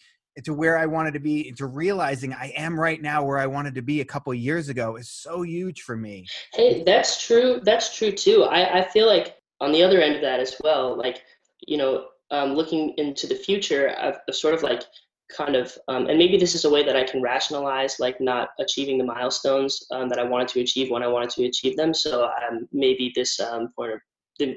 to 0.43 0.53
where 0.53 0.77
I 0.77 0.86
wanted 0.86 1.13
to 1.13 1.19
be 1.19 1.47
and 1.49 1.57
to 1.57 1.67
realizing 1.67 2.33
I 2.33 2.53
am 2.55 2.79
right 2.79 3.01
now 3.01 3.23
where 3.23 3.38
I 3.38 3.45
wanted 3.45 3.75
to 3.75 3.81
be 3.81 4.01
a 4.01 4.05
couple 4.05 4.33
years 4.33 4.69
ago 4.69 4.95
is 4.95 5.09
so 5.09 5.43
huge 5.43 5.81
for 5.81 5.95
me. 5.95 6.25
Hey, 6.53 6.83
that's 6.83 7.21
true. 7.25 7.59
That's 7.63 7.95
true 7.95 8.12
too. 8.12 8.43
I, 8.43 8.79
I 8.79 8.89
feel 8.89 9.05
like 9.05 9.36
on 9.62 9.71
the 9.71 9.83
other 9.83 10.01
end 10.01 10.15
of 10.15 10.21
that 10.21 10.39
as 10.39 10.55
well, 10.63 10.97
like 10.97 11.21
you 11.67 11.78
know, 11.78 12.06
um, 12.32 12.54
looking 12.54 12.93
into 12.97 13.28
the 13.28 13.36
future, 13.36 13.95
I've, 13.99 14.19
sort 14.36 14.54
of 14.54 14.63
like 14.63 14.84
kind 15.32 15.56
of, 15.56 15.78
um, 15.88 16.08
and 16.08 16.17
maybe 16.17 16.38
this 16.38 16.56
is 16.56 16.65
a 16.65 16.69
way 16.69 16.84
that 16.84 16.95
I 16.95 17.04
can 17.04 17.21
rationalize 17.21 17.99
like 17.99 18.19
not 18.21 18.49
achieving 18.60 18.97
the 18.97 19.04
milestones 19.04 19.86
um, 19.91 20.10
that 20.10 20.19
I 20.19 20.23
wanted 20.23 20.47
to 20.49 20.62
achieve 20.62 20.91
when 20.91 21.04
I 21.04 21.08
wanted 21.08 21.30
to 21.32 21.45
achieve 21.45 21.76
them. 21.76 21.93
So 21.93 22.26
um, 22.26 22.67
maybe 22.71 23.12
this 23.15 23.39
um, 23.39 23.69
point 23.76 23.93
of 23.93 23.99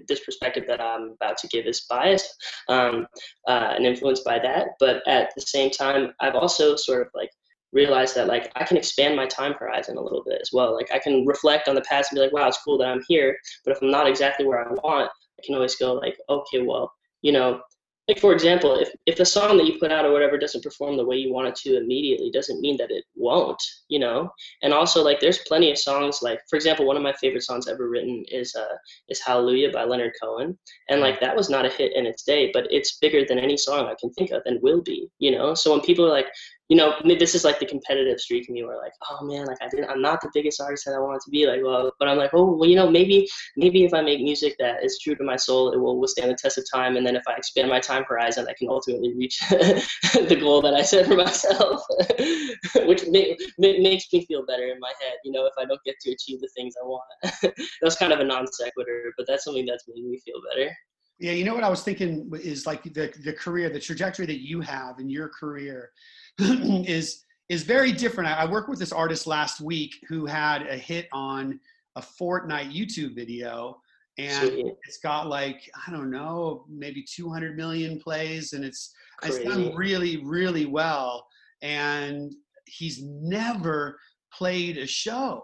this 0.09 0.25
perspective 0.25 0.64
that 0.66 0.81
I'm 0.81 1.12
about 1.21 1.37
to 1.38 1.49
give 1.49 1.66
is 1.66 1.83
biased 1.83 2.35
um, 2.69 3.07
uh, 3.47 3.75
and 3.77 3.87
influenced 3.87 4.25
by 4.25 4.38
that. 4.38 4.69
But 4.81 5.07
at 5.07 5.33
the 5.35 5.42
same 5.42 5.71
time, 5.71 6.12
I've 6.21 6.35
also 6.35 6.77
sort 6.77 7.03
of 7.03 7.09
like 7.14 7.31
realized 7.73 8.14
that 8.16 8.27
like 8.27 8.51
I 8.57 8.64
can 8.64 8.77
expand 8.77 9.16
my 9.16 9.27
time 9.27 9.55
horizon 9.55 9.97
a 9.97 10.01
little 10.01 10.23
bit 10.25 10.40
as 10.40 10.51
well. 10.53 10.75
Like 10.75 10.90
I 10.92 10.99
can 10.99 11.27
reflect 11.27 11.69
on 11.69 11.75
the 11.75 11.83
past 11.83 12.11
and 12.11 12.16
be 12.16 12.23
like, 12.23 12.33
wow, 12.33 12.49
it's 12.49 12.62
cool 12.62 12.79
that 12.79 12.88
I'm 12.88 13.03
here. 13.07 13.37
But 13.64 13.77
if 13.77 13.83
I'm 13.83 13.90
not 13.90 14.09
exactly 14.09 14.47
where 14.47 14.66
I 14.66 14.73
want, 14.73 15.11
can 15.46 15.54
always 15.54 15.76
go 15.76 15.94
like, 15.94 16.18
okay, 16.28 16.61
well, 16.61 16.92
you 17.22 17.32
know, 17.32 17.61
like 18.09 18.20
for 18.20 18.32
example, 18.32 18.78
if 18.78 18.88
if 19.06 19.18
a 19.18 19.24
song 19.24 19.56
that 19.56 19.66
you 19.66 19.78
put 19.80 19.90
out 19.90 20.04
or 20.04 20.12
whatever 20.12 20.38
doesn't 20.38 20.62
perform 20.62 20.96
the 20.96 21.04
way 21.04 21.16
you 21.16 21.32
want 21.32 21.48
it 21.48 21.56
to 21.56 21.76
immediately, 21.76 22.30
doesn't 22.30 22.61
mean 22.61 22.76
that 22.76 22.92
it 22.92 23.04
won't, 23.16 23.61
you 23.88 23.98
know. 23.98 24.30
And 24.62 24.72
also, 24.72 25.02
like, 25.02 25.18
there's 25.18 25.38
plenty 25.38 25.72
of 25.72 25.78
songs. 25.78 26.22
Like, 26.22 26.40
for 26.48 26.54
example, 26.54 26.87
one 26.87 26.96
of 26.96 27.02
my 27.02 27.12
favorite 27.14 27.42
songs 27.42 27.66
ever 27.66 27.88
written 27.88 28.24
is 28.28 28.54
uh 28.54 28.76
is 29.09 29.20
Hallelujah 29.20 29.72
by 29.72 29.85
Leonard 29.85 30.12
Cohen, 30.22 30.56
and 30.88 31.00
like 31.00 31.20
that 31.20 31.35
was 31.35 31.50
not 31.50 31.66
a 31.66 31.68
hit 31.68 31.96
in 31.96 32.06
its 32.06 32.22
day, 32.22 32.50
but 32.52 32.68
it's 32.70 32.98
bigger 32.98 33.24
than 33.24 33.40
any 33.40 33.56
song 33.56 33.87
I 33.87 33.96
can 33.98 34.12
think 34.12 34.30
of 34.30 34.42
and 34.46 34.62
will 34.62 34.82
be, 34.82 35.09
you 35.18 35.32
know. 35.32 35.54
So 35.54 35.72
when 35.72 35.80
people 35.80 36.06
are 36.06 36.11
like, 36.11 36.28
you 36.68 36.76
know, 36.76 36.94
this 37.05 37.35
is 37.37 37.44
like 37.44 37.61
the 37.61 37.66
competitive 37.66 38.18
streak 38.18 38.48
in 38.48 38.55
me 38.55 38.64
where 38.64 38.76
like, 38.76 38.92
oh 39.09 39.24
man, 39.24 39.46
like 39.46 39.59
I 39.62 39.68
didn't, 39.68 39.88
I'm 39.88 40.02
not 40.02 40.20
the 40.20 40.31
biggest 40.35 40.61
artist 40.61 40.85
that 40.87 40.94
I 40.94 40.98
wanted 40.98 41.20
to 41.20 41.31
be. 41.31 41.46
Like, 41.46 41.61
well, 41.62 41.92
but 42.00 42.09
I'm 42.09 42.18
like, 42.18 42.31
oh, 42.35 42.57
well, 42.57 42.68
you 42.68 42.74
know, 42.74 42.90
maybe, 42.90 43.29
maybe 43.57 43.85
if 43.85 43.94
I 43.94 44.02
make 44.02 44.20
music 44.20 44.57
that 44.59 44.83
is 44.83 44.98
true 44.98 45.14
to 45.14 45.22
my 45.22 45.37
soul, 45.37 45.72
it 45.72 45.79
will 45.79 46.00
withstand 46.00 46.31
the 46.31 46.35
test 46.35 46.59
of 46.59 46.64
time. 46.72 46.96
And 46.96 47.07
then 47.07 47.14
if 47.14 47.22
I 47.29 47.35
expand 47.35 47.68
my 47.68 47.79
time 47.79 48.02
horizon, 48.09 48.46
I 48.48 48.55
can 48.59 48.68
ultimately 48.68 49.14
reach 49.14 49.38
the 49.48 50.38
goal 50.40 50.61
that 50.62 50.74
I 50.74 50.83
set 50.83 51.07
for 51.07 51.14
myself, 51.14 51.83
which 52.87 53.07
may, 53.07 53.37
makes 53.59 54.12
me 54.12 54.26
feel 54.26 54.44
better 54.44 54.64
in 54.64 54.81
my 54.81 54.92
head. 55.00 55.18
You 55.22 55.33
know, 55.33 55.46
if 55.46 55.55
I 55.57 55.66
don't 55.66 55.83
get 55.85 55.94
to 56.00 56.11
achieve 56.11 56.40
the 56.40 56.50
things 56.57 56.74
I 56.83 56.85
want, 56.85 57.55
that's 57.81 57.96
kind 57.96 58.12
of 58.12 58.18
a 58.18 58.24
non 58.24 58.44
sequitur, 58.50 59.12
but 59.16 59.26
that's 59.29 59.44
something 59.44 59.66
that's 59.66 59.85
made 59.87 60.05
me 60.05 60.18
feel 60.24 60.40
better. 60.52 60.70
Yeah, 61.18 61.33
you 61.33 61.44
know 61.44 61.55
what 61.55 61.64
I 61.64 61.70
was 61.70 61.83
thinking 61.83 62.31
is 62.42 62.66
like 62.66 62.83
the 62.83 63.11
the 63.24 63.33
career, 63.33 63.70
the 63.70 63.81
trajectory 63.81 64.26
that 64.26 64.40
you 64.40 64.61
have 64.61 64.98
in 64.98 65.09
your 65.09 65.31
career 65.31 65.90
is 66.87 67.25
is 67.49 67.62
very 67.62 67.92
different. 67.92 68.31
I, 68.31 68.42
I 68.42 68.51
worked 68.51 68.68
with 68.68 68.79
this 68.79 68.92
artist 68.92 69.27
last 69.27 69.61
week 69.61 69.94
who 70.09 70.27
had 70.27 70.62
a 70.62 70.77
hit 70.77 71.09
on 71.12 71.61
a 71.96 72.01
Fortnite 72.01 72.72
YouTube 72.72 73.14
video, 73.14 73.81
and 74.18 74.51
it's 74.87 74.99
got 75.03 75.29
like 75.29 75.70
I 75.87 75.90
don't 75.90 76.11
know, 76.11 76.64
maybe 76.68 77.03
200 77.03 77.57
million 77.57 78.01
plays, 78.01 78.53
and 78.53 78.64
it's 78.64 78.92
Crazy. 79.18 79.42
it's 79.42 79.49
done 79.49 79.75
really, 79.75 80.22
really 80.25 80.66
well. 80.66 81.27
And 81.62 82.33
he's 82.66 83.03
never 83.03 83.99
played 84.33 84.77
a 84.77 84.87
show, 84.87 85.42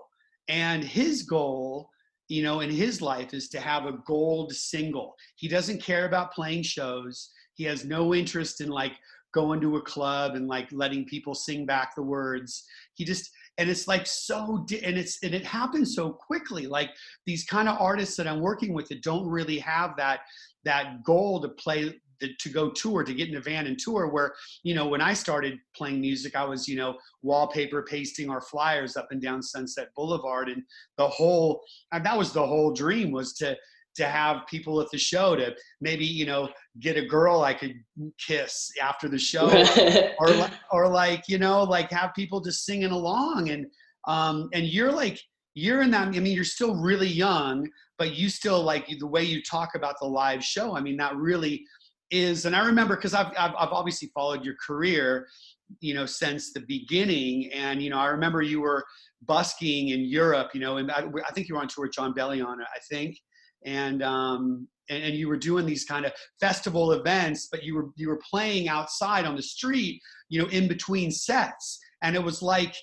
and 0.48 0.85
his 0.85 1.22
goal 1.22 1.88
you 2.33 2.42
know, 2.42 2.61
in 2.61 2.70
his 2.70 3.02
life 3.02 3.35
is 3.35 3.50
to 3.50 3.61
have 3.61 3.85
a 3.85 3.98
gold 4.07 4.55
single. 4.55 5.14
He 5.37 5.48
doesn't 5.48 5.83
care 5.83 6.07
about 6.07 6.33
playing 6.33 6.62
shows. 6.62 7.31
He 7.52 7.64
has 7.64 7.85
no 7.85 8.14
interest 8.14 8.62
in 8.62 8.70
like 8.70 8.92
going 9.33 9.61
to 9.61 9.77
a 9.77 9.83
club 9.83 10.35
and 10.35 10.47
like 10.47 10.68
letting 10.73 11.05
people 11.05 11.35
sing 11.35 11.66
back 11.66 11.95
the 11.95 12.03
words. 12.03 12.64
He 12.95 13.05
just 13.05 13.31
and 13.59 13.68
it's 13.68 13.87
like 13.87 14.07
so 14.07 14.64
and 14.83 14.97
it's 14.97 15.23
and 15.23 15.35
it 15.35 15.45
happens 15.45 15.95
so 15.95 16.11
quickly. 16.11 16.66
Like 16.66 16.90
these 17.27 17.45
kind 17.45 17.68
of 17.68 17.81
artists 17.81 18.16
that 18.16 18.27
I'm 18.27 18.40
working 18.40 18.73
with 18.73 18.88
that 18.88 19.03
don't 19.03 19.27
really 19.27 19.59
have 19.59 19.97
that 19.97 20.21
that 20.64 21.03
goal 21.05 21.40
to 21.42 21.49
play 21.49 22.01
to 22.38 22.49
go 22.49 22.71
tour 22.71 23.03
to 23.03 23.14
get 23.14 23.29
in 23.29 23.37
a 23.37 23.40
van 23.40 23.66
and 23.66 23.79
tour 23.79 24.09
where 24.09 24.33
you 24.62 24.75
know 24.75 24.87
when 24.87 25.01
i 25.01 25.12
started 25.12 25.59
playing 25.75 26.01
music 26.01 26.37
i 26.37 26.45
was 26.45 26.68
you 26.68 26.77
know 26.77 26.97
wallpaper 27.23 27.83
pasting 27.83 28.31
our 28.31 28.40
flyers 28.40 28.97
up 28.97 29.09
and 29.11 29.21
down 29.21 29.42
sunset 29.42 29.88
boulevard 29.97 30.49
and 30.49 30.62
the 30.99 31.09
whole 31.09 31.62
and 31.90 32.07
that 32.07 32.16
was 32.16 32.33
the 32.33 32.47
whole 32.47 32.73
dream 32.73 33.11
was 33.11 33.33
to 33.33 33.57
to 33.96 34.07
have 34.07 34.46
people 34.48 34.81
at 34.81 34.90
the 34.90 34.98
show 34.98 35.37
to 35.37 35.55
maybe 35.81 36.05
you 36.05 36.26
know 36.26 36.48
get 36.81 36.96
a 36.96 37.07
girl 37.07 37.42
I 37.42 37.55
could 37.55 37.74
kiss 38.18 38.70
after 38.81 39.09
the 39.09 39.18
show, 39.18 39.48
or 40.18 40.50
or 40.72 40.88
like 40.88 41.24
you 41.28 41.38
know 41.38 41.62
like 41.62 41.90
have 41.90 42.14
people 42.14 42.40
just 42.40 42.64
singing 42.64 42.90
along 42.90 43.50
and 43.50 43.66
um 44.09 44.48
and 44.52 44.66
you're 44.66 44.92
like 44.92 45.20
you're 45.55 45.83
in 45.83 45.90
that. 45.90 46.09
I 46.09 46.11
mean, 46.20 46.35
you're 46.35 46.44
still 46.44 46.74
really 46.74 47.09
young, 47.09 47.68
but 47.98 48.14
you 48.14 48.28
still 48.28 48.62
like 48.62 48.87
the 48.98 49.07
way 49.07 49.22
you 49.22 49.42
talk 49.42 49.74
about 49.74 49.96
the 50.00 50.07
live 50.07 50.42
show. 50.42 50.76
I 50.76 50.81
mean, 50.81 50.96
that 50.98 51.16
really 51.16 51.64
is. 52.11 52.46
And 52.46 52.57
I 52.57 52.64
remember 52.64 52.96
because 52.96 53.14
I've, 53.14 53.33
I've 53.38 53.55
I've 53.59 53.72
obviously 53.72 54.11
followed 54.14 54.44
your 54.44 54.55
career, 54.64 55.26
you 55.81 55.94
know, 55.94 56.07
since 56.07 56.52
the 56.52 56.64
beginning. 56.66 57.50
And 57.52 57.83
you 57.83 57.90
know, 57.90 57.98
I 57.98 58.07
remember 58.07 58.42
you 58.42 58.61
were 58.61 58.85
busking 59.22 59.90
in 59.90 60.00
Europe. 60.00 60.50
You 60.55 60.61
know, 60.61 60.78
and 60.78 60.90
I, 60.90 61.05
I 61.28 61.33
think 61.33 61.48
you 61.48 61.55
were 61.55 61.61
on 61.61 61.68
tour 61.68 61.85
with 61.85 61.94
Jon 61.94 62.14
Bellion. 62.14 62.57
I 62.61 62.78
think 62.90 63.16
and 63.64 64.03
um, 64.03 64.68
and, 64.90 65.05
and 65.05 65.14
you 65.14 65.29
were 65.29 65.37
doing 65.37 65.66
these 65.66 65.85
kind 65.85 66.05
of 66.05 66.12
festival 66.40 66.92
events, 66.92 67.48
but 67.51 67.62
you 67.62 67.75
were 67.75 67.90
you 67.96 68.09
were 68.09 68.20
playing 68.29 68.68
outside 68.68 69.25
on 69.25 69.37
the 69.37 69.42
street, 69.42 70.01
you 70.29 70.40
know, 70.40 70.48
in 70.48 70.68
between 70.68 71.11
sets, 71.11 71.79
and 72.03 72.16
it 72.16 72.22
was 72.22 72.42
like 72.42 72.75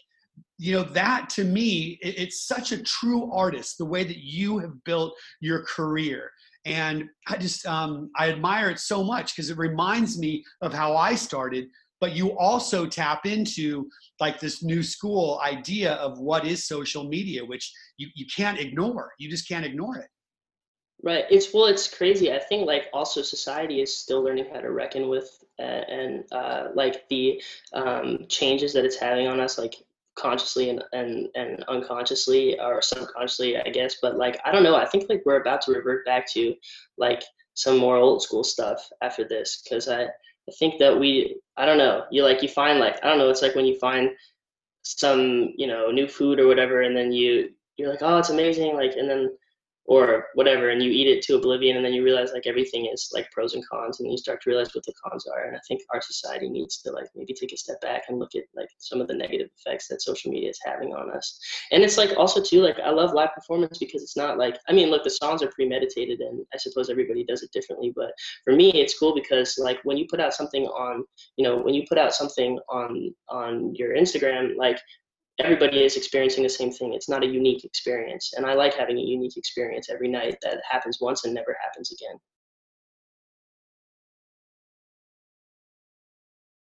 you 0.57 0.73
know 0.73 0.83
that 0.83 1.29
to 1.29 1.43
me 1.43 1.97
it, 2.01 2.17
it's 2.17 2.47
such 2.47 2.71
a 2.71 2.83
true 2.83 3.31
artist 3.31 3.77
the 3.77 3.85
way 3.85 4.03
that 4.03 4.19
you 4.19 4.57
have 4.59 4.83
built 4.83 5.13
your 5.41 5.63
career. 5.63 6.31
And 6.65 7.05
i 7.27 7.37
just 7.37 7.65
um, 7.65 8.11
i 8.17 8.29
admire 8.29 8.69
it 8.69 8.79
so 8.79 9.01
much 9.01 9.33
because 9.33 9.49
it 9.49 9.57
reminds 9.57 10.19
me 10.19 10.43
of 10.61 10.73
how 10.73 10.97
i 10.97 11.15
started 11.15 11.69
but 12.01 12.13
you 12.13 12.37
also 12.37 12.85
tap 12.85 13.25
into 13.25 13.89
like 14.19 14.39
this 14.39 14.61
new 14.61 14.83
school 14.83 15.41
idea 15.43 15.93
of 15.95 16.19
what 16.19 16.45
is 16.45 16.67
social 16.67 17.05
media 17.05 17.45
which 17.45 17.71
you, 17.97 18.07
you 18.15 18.25
can't 18.35 18.59
ignore. 18.59 19.11
You 19.19 19.29
just 19.29 19.47
can't 19.47 19.65
ignore 19.65 19.97
it 19.97 20.07
right 21.03 21.25
it's 21.29 21.53
well 21.53 21.65
it's 21.65 21.87
crazy 21.87 22.31
i 22.31 22.39
think 22.39 22.67
like 22.67 22.87
also 22.93 23.21
society 23.21 23.81
is 23.81 23.95
still 23.95 24.21
learning 24.21 24.45
how 24.53 24.59
to 24.59 24.71
reckon 24.71 25.09
with 25.09 25.43
uh, 25.59 25.83
and 25.89 26.23
uh, 26.31 26.69
like 26.73 27.07
the 27.09 27.41
um, 27.73 28.19
changes 28.29 28.71
that 28.71 28.85
it's 28.85 28.97
having 28.97 29.27
on 29.27 29.41
us 29.41 29.57
like 29.57 29.75
consciously 30.15 30.69
and, 30.69 30.83
and 30.93 31.27
and 31.35 31.63
unconsciously 31.67 32.59
or 32.59 32.81
subconsciously 32.81 33.57
i 33.57 33.69
guess 33.69 33.97
but 34.01 34.17
like 34.17 34.39
i 34.45 34.51
don't 34.51 34.63
know 34.63 34.75
i 34.75 34.85
think 34.85 35.05
like 35.09 35.21
we're 35.25 35.39
about 35.39 35.61
to 35.61 35.71
revert 35.71 36.05
back 36.05 36.29
to 36.29 36.53
like 36.97 37.23
some 37.53 37.77
more 37.77 37.95
old 37.95 38.21
school 38.21 38.43
stuff 38.43 38.89
after 39.01 39.25
this 39.25 39.61
because 39.63 39.87
i 39.87 40.03
i 40.03 40.51
think 40.57 40.77
that 40.77 40.97
we 40.97 41.39
i 41.55 41.65
don't 41.65 41.77
know 41.77 42.03
you 42.11 42.23
like 42.23 42.41
you 42.41 42.49
find 42.49 42.79
like 42.79 43.01
i 43.03 43.07
don't 43.07 43.17
know 43.17 43.29
it's 43.29 43.41
like 43.41 43.55
when 43.55 43.65
you 43.65 43.77
find 43.79 44.09
some 44.83 45.53
you 45.55 45.67
know 45.67 45.89
new 45.89 46.07
food 46.07 46.39
or 46.39 46.47
whatever 46.47 46.81
and 46.81 46.95
then 46.95 47.11
you 47.13 47.49
you're 47.77 47.89
like 47.89 48.01
oh 48.01 48.17
it's 48.17 48.29
amazing 48.29 48.75
like 48.75 48.95
and 48.97 49.09
then 49.09 49.29
or 49.89 50.27
whatever 50.35 50.69
and 50.69 50.83
you 50.83 50.91
eat 50.91 51.07
it 51.07 51.23
to 51.23 51.35
oblivion 51.35 51.75
and 51.75 51.83
then 51.83 51.93
you 51.93 52.03
realize 52.03 52.31
like 52.31 52.45
everything 52.45 52.87
is 52.93 53.09
like 53.11 53.29
pros 53.31 53.55
and 53.55 53.67
cons 53.67 53.99
and 53.99 54.11
you 54.11 54.17
start 54.17 54.39
to 54.39 54.49
realize 54.51 54.73
what 54.75 54.85
the 54.85 54.93
cons 55.03 55.25
are. 55.25 55.45
And 55.45 55.55
i 55.55 55.59
think 55.67 55.81
our 55.91 55.99
society 55.99 56.47
needs 56.47 56.77
to 56.83 56.91
like 56.91 57.07
maybe 57.15 57.33
take 57.33 57.51
a 57.51 57.57
step 57.57 57.81
back 57.81 58.03
and 58.07 58.19
look 58.19 58.35
at 58.35 58.43
like 58.55 58.69
some 58.77 59.01
of 59.01 59.07
the 59.07 59.15
negative 59.15 59.49
effects 59.57 59.87
that 59.87 60.03
social 60.03 60.31
media 60.31 60.49
is 60.49 60.59
having 60.63 60.93
on 60.93 61.09
us. 61.09 61.39
And 61.71 61.83
it's 61.83 61.97
like 61.97 62.15
also 62.17 62.39
too 62.39 62.61
like 62.61 62.77
i 62.85 62.91
love 62.91 63.13
live 63.13 63.33
performance 63.33 63.79
because 63.79 64.03
it's 64.03 64.15
not 64.15 64.37
like 64.37 64.57
i 64.67 64.73
mean 64.73 64.89
look 64.89 65.03
the 65.03 65.09
songs 65.09 65.41
are 65.41 65.51
premeditated 65.51 66.19
and 66.19 66.45
i 66.53 66.57
suppose 66.57 66.89
everybody 66.89 67.23
does 67.23 67.41
it 67.41 67.51
differently 67.51 67.91
but 67.95 68.11
for 68.43 68.53
me 68.53 68.69
it's 68.71 68.97
cool 68.97 69.15
because 69.15 69.57
like 69.57 69.79
when 69.83 69.97
you 69.97 70.05
put 70.09 70.19
out 70.19 70.33
something 70.33 70.65
on 70.67 71.03
you 71.37 71.43
know 71.43 71.57
when 71.57 71.73
you 71.73 71.83
put 71.89 71.97
out 71.97 72.13
something 72.13 72.59
on 72.69 73.13
on 73.29 73.73
your 73.75 73.95
instagram 73.95 74.55
like 74.55 74.79
everybody 75.39 75.83
is 75.83 75.95
experiencing 75.95 76.43
the 76.43 76.49
same 76.49 76.71
thing. 76.71 76.93
It's 76.93 77.09
not 77.09 77.23
a 77.23 77.27
unique 77.27 77.63
experience. 77.63 78.33
And 78.35 78.45
I 78.45 78.53
like 78.53 78.73
having 78.73 78.97
a 78.97 79.01
unique 79.01 79.37
experience 79.37 79.89
every 79.89 80.09
night 80.09 80.37
that 80.43 80.61
happens 80.69 80.99
once 81.01 81.23
and 81.25 81.33
never 81.33 81.55
happens 81.63 81.91
again. 81.91 82.17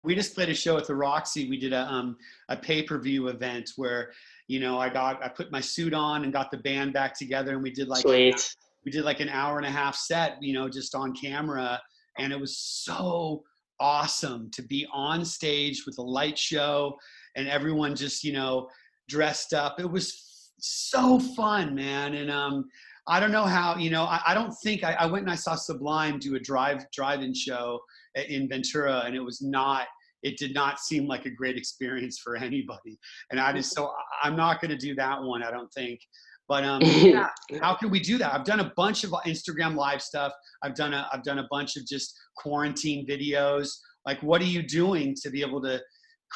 We 0.06 0.15
just 0.15 0.36
played 0.36 0.49
a 0.49 0.54
show 0.54 0.78
at 0.78 0.86
the 0.86 0.95
Roxy. 0.95 1.49
We 1.49 1.58
did 1.58 1.71
a 1.71 1.89
um, 1.89 2.17
a 2.49 2.58
pay 2.58 2.84
per 2.84 2.99
view 2.99 3.30
event 3.30 3.71
where, 3.78 4.12
you 4.49 4.60
know, 4.60 4.78
I 4.78 4.89
got 4.89 5.23
I 5.23 5.30
put 5.30 5.49
my 5.49 5.62
suit 5.62 5.93
on 5.93 6.26
and 6.26 6.34
got 6.34 6.52
the 6.52 6.58
band 6.58 6.91
back 6.91 7.17
together, 7.17 7.52
and 7.52 7.63
we 7.63 7.71
did 7.71 7.88
like 7.88 8.02
Sweet. 8.02 8.56
we 8.84 8.91
did 8.91 9.06
like 9.06 9.21
an 9.21 9.30
hour 9.30 9.58
and 9.58 9.65
a 9.65 9.71
half 9.71 9.95
set, 9.95 10.36
you 10.41 10.54
know, 10.54 10.67
just 10.67 10.93
on 10.93 11.13
camera, 11.13 11.82
and 12.17 12.34
it 12.34 12.39
was 12.39 12.58
so 12.58 13.43
awesome 13.80 14.52
to 14.52 14.62
be 14.62 14.86
on 14.91 15.23
stage 15.23 15.86
with 15.86 15.97
a 15.99 16.02
light 16.02 16.38
show 16.38 16.97
and 17.36 17.48
everyone 17.48 17.96
just 17.96 18.24
you 18.24 18.34
know 18.34 18.67
dressed 19.10 19.54
up 19.54 19.80
it 19.80 19.89
was 19.89 20.52
so 20.60 21.19
fun 21.19 21.76
man 21.76 22.15
and 22.15 22.32
um 22.32 22.65
i 23.08 23.19
don't 23.19 23.32
know 23.32 23.46
how 23.46 23.76
you 23.76 23.89
know 23.89 24.04
i, 24.04 24.22
I 24.28 24.34
don't 24.34 24.54
think 24.63 24.84
I, 24.84 24.93
I 24.93 25.06
went 25.06 25.24
and 25.24 25.32
i 25.32 25.36
saw 25.36 25.56
sublime 25.56 26.19
do 26.19 26.36
a 26.36 26.39
drive 26.39 26.86
drive-in 26.91 27.34
show 27.34 27.80
in 28.15 28.48
ventura 28.48 29.04
and 29.06 29.15
it 29.15 29.19
was 29.19 29.41
not 29.41 29.88
it 30.22 30.38
did 30.38 30.54
not 30.54 30.80
seem 30.80 31.06
like 31.06 31.26
a 31.26 31.30
great 31.30 31.58
experience 31.58 32.19
for 32.19 32.36
anybody 32.50 32.98
and 33.32 33.39
i 33.39 33.52
just 33.52 33.74
so 33.74 33.91
i'm 34.24 34.36
not 34.36 34.62
going 34.62 34.72
to 34.72 34.78
do 34.78 34.96
that 34.96 35.22
one 35.22 35.43
i 35.43 35.52
don't 35.52 35.72
think 35.74 36.00
but 36.48 36.63
um, 36.63 36.82
yeah, 36.84 37.30
how 37.62 37.76
can 37.76 37.89
we 37.89 38.00
do 38.00 38.17
that? 38.17 38.34
I've 38.34 38.43
done 38.43 38.60
a 38.60 38.72
bunch 38.76 39.04
of 39.04 39.12
Instagram 39.26 39.76
live 39.76 40.02
stuff. 40.02 40.34
I've 40.62 40.76
done 40.76 40.93
a 40.93 41.08
I've 41.12 41.24
done 41.24 41.39
a 41.39 41.48
bunch 41.50 41.78
of 41.78 41.86
just 41.86 42.15
quarantine 42.38 43.08
videos. 43.08 43.69
Like, 44.06 44.22
what 44.22 44.41
are 44.41 44.46
you 44.46 44.63
doing 44.63 45.15
to 45.22 45.30
be 45.30 45.41
able 45.41 45.62
to 45.62 45.82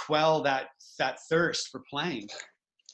quell 0.06 0.42
that 0.44 0.70
that 1.00 1.20
thirst 1.30 1.70
for 1.70 1.82
playing? 1.90 2.30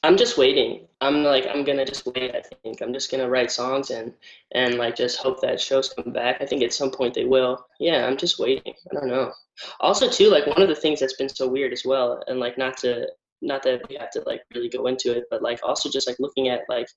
I'm 0.02 0.18
just 0.18 0.36
waiting. 0.36 0.86
I'm 1.00 1.24
like 1.24 1.46
I'm 1.46 1.64
gonna 1.64 1.86
just 1.86 2.06
wait. 2.06 2.34
I 2.34 2.42
think 2.62 2.82
I'm 2.82 2.92
just 2.92 3.10
gonna 3.10 3.28
write 3.28 3.50
songs 3.50 3.90
and 3.90 4.12
and 4.52 4.74
like 4.74 4.96
just 4.96 5.18
hope 5.18 5.40
that 5.40 5.60
shows 5.60 5.94
come 5.94 6.12
back. 6.12 6.42
I 6.42 6.46
think 6.46 6.62
at 6.62 6.74
some 6.74 6.90
point 6.90 7.14
they 7.14 7.24
will. 7.24 7.66
Yeah, 7.80 8.06
I'm 8.06 8.18
just 8.18 8.38
waiting. 8.38 8.74
I 8.90 8.94
don't 8.94 9.08
know. 9.08 9.32
Also, 9.80 10.10
too, 10.10 10.28
like 10.28 10.46
one 10.46 10.60
of 10.60 10.68
the 10.68 10.74
things 10.74 11.00
that's 11.00 11.16
been 11.16 11.28
so 11.28 11.48
weird 11.48 11.72
as 11.72 11.84
well, 11.86 12.22
and 12.26 12.38
like 12.38 12.58
not 12.58 12.76
to 12.78 13.06
not 13.40 13.62
that 13.62 13.88
we 13.88 13.96
have 13.96 14.10
to 14.10 14.22
like 14.26 14.42
really 14.54 14.68
go 14.68 14.86
into 14.88 15.16
it, 15.16 15.24
but 15.30 15.42
like 15.42 15.60
also 15.62 15.88
just 15.88 16.06
like 16.06 16.18
looking 16.18 16.48
at 16.48 16.62
like 16.68 16.88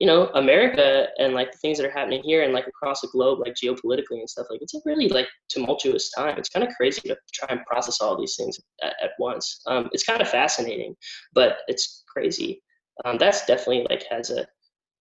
you 0.00 0.06
know 0.06 0.26
america 0.34 1.06
and 1.18 1.34
like 1.34 1.52
the 1.52 1.58
things 1.58 1.78
that 1.78 1.86
are 1.86 1.90
happening 1.90 2.22
here 2.24 2.42
and 2.42 2.52
like 2.52 2.66
across 2.66 3.00
the 3.00 3.08
globe 3.08 3.38
like 3.38 3.54
geopolitically 3.54 4.18
and 4.18 4.28
stuff 4.28 4.46
like 4.50 4.60
it's 4.60 4.74
a 4.74 4.80
really 4.84 5.08
like 5.08 5.28
tumultuous 5.48 6.10
time. 6.10 6.36
It's 6.36 6.48
kind 6.48 6.66
of 6.66 6.74
crazy 6.74 7.00
to 7.02 7.16
try 7.32 7.48
and 7.50 7.64
process 7.64 8.00
all 8.00 8.18
these 8.18 8.36
things 8.36 8.58
at, 8.82 8.94
at 9.02 9.10
once. 9.18 9.60
Um, 9.66 9.88
it's 9.92 10.04
kind 10.04 10.20
of 10.20 10.28
fascinating 10.28 10.96
but 11.32 11.58
it's 11.68 12.04
crazy. 12.08 12.62
Um, 13.04 13.18
that's 13.18 13.46
definitely 13.46 13.86
like 13.90 14.04
has 14.10 14.30
a 14.30 14.46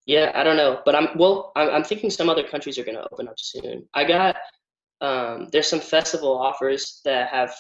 yeah 0.06 0.32
i 0.36 0.44
don't 0.44 0.58
know 0.58 0.82
but 0.84 0.96
i'm 0.96 1.08
well 1.16 1.52
i'm, 1.56 1.70
I'm 1.70 1.84
thinking 1.84 2.10
some 2.10 2.30
other 2.30 2.44
countries 2.44 2.78
are 2.78 2.84
going 2.84 2.98
to 2.98 3.08
open 3.12 3.28
up 3.28 3.36
soon. 3.38 3.88
I 3.94 4.04
got 4.04 4.36
um, 5.02 5.50
there's 5.52 5.68
some 5.68 5.82
festival 5.82 6.38
offers 6.38 7.02
that 7.04 7.30
have 7.30 7.54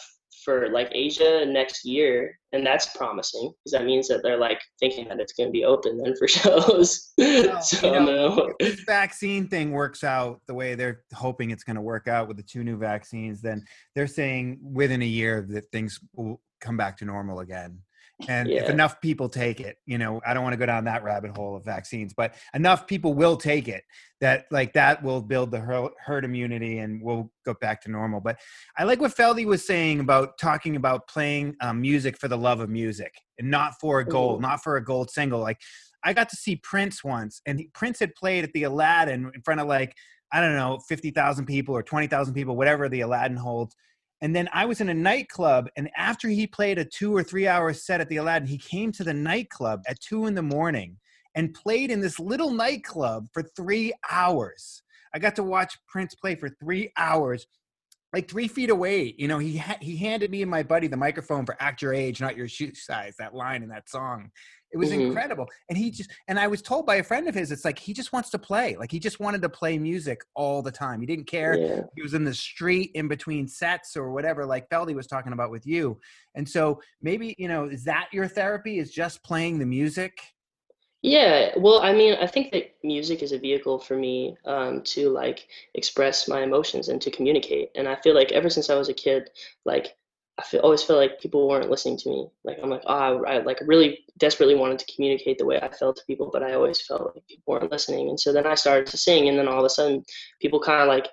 for 0.43 0.69
like 0.69 0.89
Asia 0.91 1.45
next 1.45 1.85
year, 1.85 2.37
and 2.51 2.65
that's 2.65 2.95
promising 2.95 3.51
because 3.59 3.71
that 3.71 3.85
means 3.85 4.07
that 4.07 4.21
they're 4.23 4.37
like 4.37 4.61
thinking 4.79 5.07
that 5.07 5.19
it's 5.19 5.33
going 5.33 5.49
to 5.49 5.51
be 5.51 5.65
open 5.65 5.97
then 5.97 6.15
for 6.15 6.27
shows. 6.27 7.13
Well, 7.17 7.61
so 7.61 7.93
you 7.93 7.99
know, 7.99 8.35
no. 8.35 8.53
If 8.59 8.75
this 8.77 8.85
vaccine 8.85 9.47
thing 9.47 9.71
works 9.71 10.03
out 10.03 10.41
the 10.47 10.53
way 10.53 10.75
they're 10.75 11.03
hoping 11.13 11.51
it's 11.51 11.63
going 11.63 11.75
to 11.75 11.81
work 11.81 12.07
out 12.07 12.27
with 12.27 12.37
the 12.37 12.43
two 12.43 12.63
new 12.63 12.77
vaccines, 12.77 13.41
then 13.41 13.63
they're 13.95 14.07
saying 14.07 14.59
within 14.61 15.01
a 15.01 15.05
year 15.05 15.45
that 15.49 15.71
things 15.71 15.99
will 16.13 16.41
come 16.59 16.77
back 16.77 16.97
to 16.97 17.05
normal 17.05 17.39
again 17.39 17.79
and 18.27 18.49
yeah. 18.49 18.61
if 18.61 18.69
enough 18.69 19.01
people 19.01 19.27
take 19.27 19.59
it 19.59 19.77
you 19.85 19.97
know 19.97 20.21
i 20.25 20.33
don't 20.33 20.43
want 20.43 20.53
to 20.53 20.57
go 20.57 20.65
down 20.65 20.83
that 20.83 21.03
rabbit 21.03 21.35
hole 21.35 21.55
of 21.55 21.63
vaccines 21.63 22.13
but 22.13 22.35
enough 22.53 22.85
people 22.87 23.13
will 23.13 23.35
take 23.35 23.67
it 23.67 23.83
that 24.21 24.45
like 24.51 24.73
that 24.73 25.01
will 25.03 25.21
build 25.21 25.51
the 25.51 25.59
herd 25.99 26.23
immunity 26.23 26.79
and 26.79 27.01
we'll 27.01 27.31
go 27.45 27.53
back 27.59 27.81
to 27.81 27.89
normal 27.89 28.19
but 28.19 28.39
i 28.77 28.83
like 28.83 29.01
what 29.01 29.15
feldy 29.15 29.45
was 29.45 29.65
saying 29.65 29.99
about 29.99 30.37
talking 30.37 30.75
about 30.75 31.07
playing 31.07 31.55
um, 31.61 31.81
music 31.81 32.17
for 32.17 32.27
the 32.27 32.37
love 32.37 32.59
of 32.59 32.69
music 32.69 33.13
and 33.39 33.49
not 33.49 33.73
for 33.79 33.99
a 33.99 34.05
gold 34.05 34.41
not 34.41 34.61
for 34.61 34.77
a 34.77 34.83
gold 34.83 35.09
single 35.09 35.39
like 35.39 35.59
i 36.03 36.13
got 36.13 36.29
to 36.29 36.35
see 36.35 36.55
prince 36.57 37.03
once 37.03 37.41
and 37.45 37.59
he, 37.59 37.69
prince 37.73 37.99
had 37.99 38.13
played 38.15 38.43
at 38.43 38.53
the 38.53 38.63
aladdin 38.63 39.31
in 39.33 39.41
front 39.41 39.59
of 39.59 39.67
like 39.67 39.95
i 40.31 40.39
don't 40.39 40.55
know 40.55 40.79
50000 40.87 41.45
people 41.45 41.75
or 41.75 41.81
20000 41.81 42.33
people 42.33 42.55
whatever 42.55 42.87
the 42.87 43.01
aladdin 43.01 43.37
holds 43.37 43.75
and 44.23 44.33
then 44.33 44.47
I 44.53 44.63
was 44.65 44.79
in 44.79 44.87
a 44.87 44.93
nightclub, 44.93 45.67
and 45.75 45.89
after 45.97 46.29
he 46.29 46.47
played 46.47 46.77
a 46.79 46.85
two 46.85 47.13
or 47.13 47.23
three 47.23 47.45
hour 47.45 47.73
set 47.73 47.99
at 47.99 48.07
the 48.07 48.15
Aladdin, 48.15 48.47
he 48.47 48.57
came 48.57 48.93
to 48.93 49.03
the 49.03 49.13
nightclub 49.13 49.83
at 49.85 49.99
two 49.99 50.27
in 50.27 50.33
the 50.33 50.41
morning 50.41 50.95
and 51.35 51.53
played 51.53 51.91
in 51.91 51.99
this 51.99 52.21
little 52.21 52.51
nightclub 52.51 53.27
for 53.33 53.43
three 53.43 53.91
hours. 54.09 54.81
I 55.13 55.19
got 55.19 55.35
to 55.35 55.43
watch 55.43 55.77
Prince 55.89 56.15
play 56.15 56.35
for 56.35 56.47
three 56.47 56.93
hours, 56.95 57.45
like 58.13 58.29
three 58.29 58.47
feet 58.47 58.69
away. 58.69 59.13
You 59.17 59.27
know, 59.27 59.39
he 59.39 59.57
ha- 59.57 59.77
he 59.81 59.97
handed 59.97 60.31
me 60.31 60.41
and 60.41 60.49
my 60.49 60.63
buddy 60.63 60.87
the 60.87 60.95
microphone 60.95 61.45
for 61.45 61.57
"Act 61.59 61.81
Your 61.81 61.93
Age, 61.93 62.21
Not 62.21 62.37
Your 62.37 62.47
Shoe 62.47 62.73
Size." 62.75 63.15
That 63.19 63.35
line 63.35 63.61
in 63.61 63.67
that 63.69 63.89
song, 63.89 64.31
it 64.73 64.77
was 64.77 64.89
mm-hmm. 64.89 65.01
incredible. 65.01 65.47
And 65.69 65.77
he 65.77 65.91
just, 65.91 66.11
and 66.27 66.39
I 66.39 66.47
was 66.47 66.61
told 66.61 66.85
by 66.85 66.95
a 66.95 67.03
friend 67.03 67.27
of 67.27 67.35
his, 67.35 67.51
it's 67.51 67.63
like 67.63 67.77
he 67.77 67.93
just 67.93 68.11
wants 68.11 68.31
to 68.31 68.39
play. 68.39 68.75
Like 68.75 68.91
he 68.91 68.99
just 68.99 69.19
wanted 69.19 69.41
to 69.43 69.49
play 69.49 69.77
music 69.77 70.21
all 70.35 70.63
the 70.63 70.71
time. 70.71 70.99
He 70.99 71.05
didn't 71.05 71.27
care. 71.27 71.55
Yeah. 71.55 71.81
He 71.95 72.01
was 72.01 72.15
in 72.15 72.23
the 72.23 72.33
street 72.33 72.91
in 72.95 73.07
between 73.07 73.47
sets 73.47 73.95
or 73.95 74.11
whatever, 74.11 74.45
like 74.45 74.67
Feldy 74.69 74.95
was 74.95 75.07
talking 75.07 75.31
about 75.31 75.51
with 75.51 75.67
you. 75.67 75.99
And 76.35 76.49
so 76.49 76.81
maybe, 77.01 77.35
you 77.37 77.47
know, 77.47 77.65
is 77.65 77.83
that 77.83 78.07
your 78.11 78.27
therapy 78.27 78.79
is 78.79 78.91
just 78.91 79.23
playing 79.23 79.59
the 79.59 79.65
music? 79.65 80.19
Yeah, 81.03 81.51
well, 81.57 81.81
I 81.81 81.91
mean, 81.91 82.15
I 82.19 82.27
think 82.27 82.53
that 82.53 82.75
music 82.81 83.21
is 83.21 83.33
a 83.33 83.37
vehicle 83.37 83.77
for 83.77 83.97
me 83.97 84.37
um, 84.45 84.81
to 84.83 85.09
like 85.09 85.47
express 85.75 86.29
my 86.29 86.43
emotions 86.43 86.87
and 86.87 87.01
to 87.01 87.11
communicate. 87.11 87.71
And 87.75 87.89
I 87.89 87.95
feel 87.97 88.15
like 88.15 88.31
ever 88.31 88.49
since 88.49 88.69
I 88.69 88.75
was 88.75 88.87
a 88.87 88.93
kid, 88.93 89.29
like 89.65 89.97
I 90.39 90.43
feel, 90.43 90.61
always 90.61 90.81
felt 90.81 90.99
like 90.99 91.19
people 91.19 91.47
weren't 91.47 91.69
listening 91.69 91.97
to 91.97 92.09
me. 92.09 92.27
Like 92.43 92.57
I'm 92.61 92.69
like, 92.69 92.81
oh, 92.87 93.23
I, 93.23 93.35
I 93.35 93.37
like 93.43 93.59
really 93.65 93.99
desperately 94.17 94.55
wanted 94.55 94.79
to 94.79 94.95
communicate 94.95 95.37
the 95.37 95.45
way 95.45 95.59
I 95.59 95.69
felt 95.69 95.97
to 95.97 96.05
people, 96.05 96.29
but 96.33 96.41
I 96.41 96.53
always 96.53 96.81
felt 96.81 97.13
like 97.13 97.27
people 97.27 97.53
weren't 97.53 97.71
listening. 97.71 98.09
And 98.09 98.19
so 98.19 98.33
then 98.33 98.47
I 98.47 98.55
started 98.55 98.87
to 98.87 98.97
sing, 98.97 99.29
and 99.29 99.37
then 99.37 99.47
all 99.47 99.59
of 99.59 99.65
a 99.65 99.69
sudden, 99.69 100.03
people 100.41 100.59
kind 100.59 100.81
of 100.81 100.87
like 100.87 101.07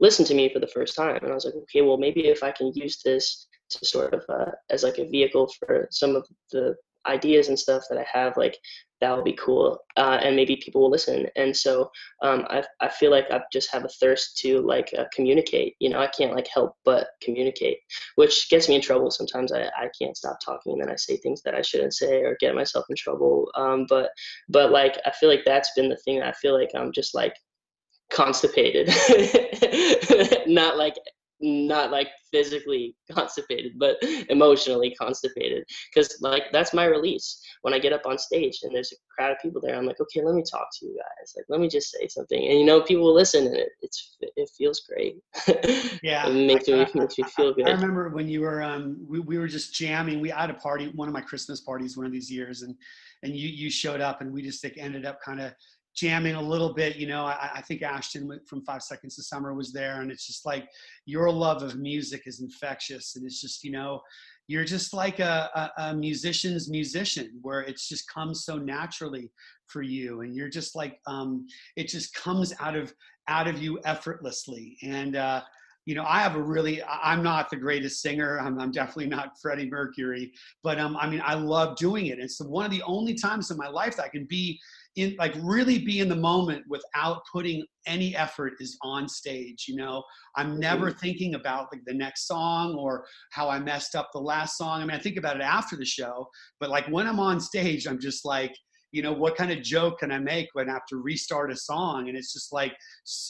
listened 0.00 0.26
to 0.28 0.34
me 0.34 0.52
for 0.52 0.58
the 0.58 0.66
first 0.66 0.96
time, 0.96 1.16
and 1.22 1.30
I 1.30 1.34
was 1.34 1.44
like, 1.44 1.54
okay, 1.54 1.82
well 1.82 1.96
maybe 1.96 2.26
if 2.26 2.42
I 2.42 2.50
can 2.50 2.72
use 2.74 3.02
this 3.02 3.46
to 3.70 3.84
sort 3.84 4.14
of 4.14 4.24
uh, 4.28 4.52
as 4.70 4.82
like 4.82 4.98
a 4.98 5.08
vehicle 5.08 5.52
for 5.58 5.88
some 5.90 6.16
of 6.16 6.26
the 6.52 6.76
ideas 7.06 7.48
and 7.48 7.58
stuff 7.58 7.84
that 7.90 7.98
I 7.98 8.06
have, 8.10 8.36
like 8.36 8.58
that 9.00 9.14
would 9.14 9.24
be 9.24 9.34
cool, 9.34 9.78
uh, 9.96 10.18
and 10.22 10.34
maybe 10.34 10.56
people 10.56 10.80
will 10.80 10.90
listen. 10.90 11.26
And 11.36 11.54
so 11.54 11.90
um, 12.22 12.46
I 12.48 12.64
I 12.80 12.88
feel 12.88 13.10
like 13.10 13.30
I 13.30 13.40
just 13.52 13.70
have 13.72 13.84
a 13.84 13.88
thirst 13.88 14.38
to 14.38 14.60
like 14.62 14.92
uh, 14.98 15.04
communicate. 15.14 15.74
You 15.80 15.90
know, 15.90 15.98
I 15.98 16.06
can't 16.08 16.34
like 16.34 16.48
help 16.48 16.74
but 16.84 17.08
communicate, 17.22 17.78
which 18.14 18.48
gets 18.48 18.68
me 18.68 18.76
in 18.76 18.80
trouble 18.80 19.10
sometimes. 19.10 19.52
I 19.52 19.64
I 19.76 19.90
can't 20.00 20.16
stop 20.16 20.38
talking, 20.44 20.72
and 20.72 20.82
then 20.82 20.90
I 20.90 20.96
say 20.96 21.16
things 21.16 21.42
that 21.42 21.54
I 21.54 21.62
shouldn't 21.62 21.94
say 21.94 22.22
or 22.22 22.36
get 22.40 22.54
myself 22.54 22.86
in 22.88 22.96
trouble. 22.96 23.50
Um, 23.54 23.86
but 23.88 24.10
but 24.48 24.70
like 24.70 24.98
I 25.04 25.10
feel 25.10 25.28
like 25.28 25.44
that's 25.44 25.72
been 25.76 25.88
the 25.88 25.98
thing. 25.98 26.22
I 26.22 26.32
feel 26.32 26.54
like 26.54 26.70
I'm 26.74 26.92
just 26.92 27.14
like 27.14 27.34
constipated 28.10 28.86
not 30.46 30.76
like 30.76 30.94
not 31.40 31.90
like 31.90 32.08
physically 32.30 32.94
constipated 33.12 33.72
but 33.78 33.96
emotionally 34.30 34.94
constipated. 35.00 35.64
Because 35.94 36.16
like 36.20 36.44
that's 36.52 36.74
my 36.74 36.84
release. 36.84 37.40
When 37.62 37.74
i 37.74 37.78
get 37.78 37.92
up 37.92 38.06
on 38.06 38.18
stage 38.18 38.60
and 38.62 38.74
there's 38.74 38.92
a 38.92 38.96
crowd 39.14 39.32
of 39.32 39.38
people 39.40 39.60
there 39.60 39.76
i'm 39.76 39.86
like 39.86 40.00
okay 40.00 40.22
let 40.22 40.34
me 40.34 40.42
talk 40.48 40.68
to 40.78 40.86
you 40.86 40.96
guys. 40.96 41.34
Like 41.36 41.46
let 41.48 41.60
me 41.60 41.68
just 41.68 41.90
say 41.90 42.08
something. 42.08 42.46
And 42.46 42.58
you 42.58 42.64
know 42.64 42.82
people 42.82 43.04
will 43.04 43.14
listen 43.14 43.46
and 43.46 43.56
it, 43.56 43.68
it's 43.82 44.16
it 44.20 44.50
feels 44.56 44.80
great. 44.88 45.16
Yeah 46.02 46.28
it 46.28 46.46
makes, 46.46 46.68
I, 46.68 46.72
me, 46.72 46.86
makes 46.94 47.18
me 47.18 47.24
feel 47.24 47.52
good 47.54 47.68
i 47.68 47.72
remember 47.72 48.10
when 48.10 48.28
you 48.28 48.42
were 48.42 48.62
um 48.62 49.04
we, 49.08 49.18
we 49.20 49.38
were 49.38 49.48
just 49.48 49.74
jamming. 49.74 50.20
We 50.20 50.30
had 50.30 50.50
a 50.50 50.54
party 50.54 50.88
one 50.94 51.08
of 51.08 51.14
my 51.14 51.20
christmas 51.20 51.60
parties 51.60 51.96
one 51.96 52.06
of 52.06 52.12
these 52.12 52.30
years 52.30 52.62
and 52.62 52.74
and 53.22 53.34
you 53.34 53.48
you 53.48 53.70
showed 53.70 54.00
up 54.00 54.20
and 54.20 54.32
we 54.32 54.42
just 54.42 54.62
like 54.62 54.76
ended 54.78 55.04
up 55.04 55.20
kind 55.20 55.40
of 55.40 55.52
jamming 55.96 56.34
a 56.34 56.42
little 56.42 56.72
bit. 56.72 56.96
You 56.96 57.06
know, 57.06 57.24
I, 57.24 57.50
I, 57.54 57.62
think 57.62 57.82
Ashton 57.82 58.38
from 58.46 58.62
Five 58.64 58.82
Seconds 58.82 59.16
to 59.16 59.22
Summer 59.22 59.54
was 59.54 59.72
there, 59.72 60.02
and 60.02 60.10
it's 60.10 60.26
just 60.26 60.46
like 60.46 60.68
your 61.06 61.30
love 61.30 61.62
of 61.62 61.76
music 61.76 62.22
is 62.26 62.40
infectious, 62.40 63.16
and 63.16 63.24
it's 63.24 63.40
just 63.40 63.64
you 63.64 63.72
know, 63.72 64.00
you're 64.46 64.64
just 64.64 64.92
like 64.92 65.18
a, 65.18 65.50
a, 65.78 65.82
a 65.82 65.94
musician's 65.94 66.70
musician, 66.70 67.38
where 67.42 67.62
it's 67.62 67.88
just 67.88 68.08
comes 68.12 68.44
so 68.44 68.58
naturally 68.58 69.30
for 69.66 69.82
you, 69.82 70.20
and 70.20 70.36
you're 70.36 70.50
just 70.50 70.76
like 70.76 71.00
um, 71.06 71.46
it 71.76 71.88
just 71.88 72.14
comes 72.14 72.52
out 72.60 72.76
of 72.76 72.92
out 73.28 73.48
of 73.48 73.60
you 73.60 73.80
effortlessly, 73.84 74.76
and. 74.82 75.16
Uh, 75.16 75.42
you 75.88 75.94
know, 75.94 76.04
I 76.04 76.18
have 76.18 76.34
a 76.34 76.42
really, 76.42 76.82
I'm 76.82 77.22
not 77.22 77.48
the 77.48 77.54
greatest 77.54 78.02
singer. 78.02 78.40
I'm, 78.40 78.58
I'm 78.58 78.72
definitely 78.72 79.06
not 79.06 79.38
Freddie 79.40 79.70
Mercury, 79.70 80.32
but 80.64 80.80
um, 80.80 80.96
I 80.96 81.08
mean, 81.08 81.22
I 81.24 81.34
love 81.34 81.76
doing 81.76 82.06
it. 82.06 82.18
It's 82.18 82.40
one 82.40 82.64
of 82.64 82.72
the 82.72 82.82
only 82.82 83.14
times 83.14 83.52
in 83.52 83.56
my 83.56 83.68
life 83.68 83.94
that 83.96 84.06
I 84.06 84.08
can 84.08 84.24
be 84.24 84.58
in 84.96 85.14
like 85.18 85.34
really 85.42 85.78
be 85.78 86.00
in 86.00 86.08
the 86.08 86.16
moment 86.16 86.64
without 86.68 87.22
putting 87.30 87.64
any 87.86 88.16
effort 88.16 88.54
is 88.58 88.76
on 88.82 89.08
stage 89.08 89.66
you 89.68 89.76
know? 89.76 90.02
I'm 90.36 90.58
never 90.58 90.90
mm-hmm. 90.90 90.98
thinking 90.98 91.34
about 91.34 91.68
like 91.72 91.82
the 91.86 91.94
next 91.94 92.26
song 92.26 92.74
or 92.74 93.06
how 93.30 93.48
i 93.48 93.58
messed 93.58 93.94
up 93.94 94.10
the 94.12 94.20
last 94.20 94.56
song. 94.56 94.82
I 94.82 94.86
mean 94.86 94.96
i 94.96 94.98
think 94.98 95.16
about 95.16 95.36
it 95.36 95.42
after 95.42 95.76
the 95.76 95.84
show 95.84 96.26
but 96.58 96.70
like 96.70 96.86
when 96.88 97.06
i'm 97.06 97.20
on 97.20 97.40
stage 97.40 97.86
i'm 97.86 98.00
just 98.00 98.24
like 98.24 98.54
you 98.92 99.02
know 99.02 99.12
what 99.12 99.36
kind 99.36 99.52
of 99.52 99.62
joke 99.62 99.98
can 99.98 100.10
i 100.10 100.18
make 100.18 100.48
when 100.54 100.70
i 100.70 100.72
have 100.72 100.86
to 100.88 100.96
restart 100.96 101.52
a 101.52 101.56
song? 101.56 102.08
And 102.08 102.16
it's 102.16 102.32
just 102.32 102.52
like 102.52 102.72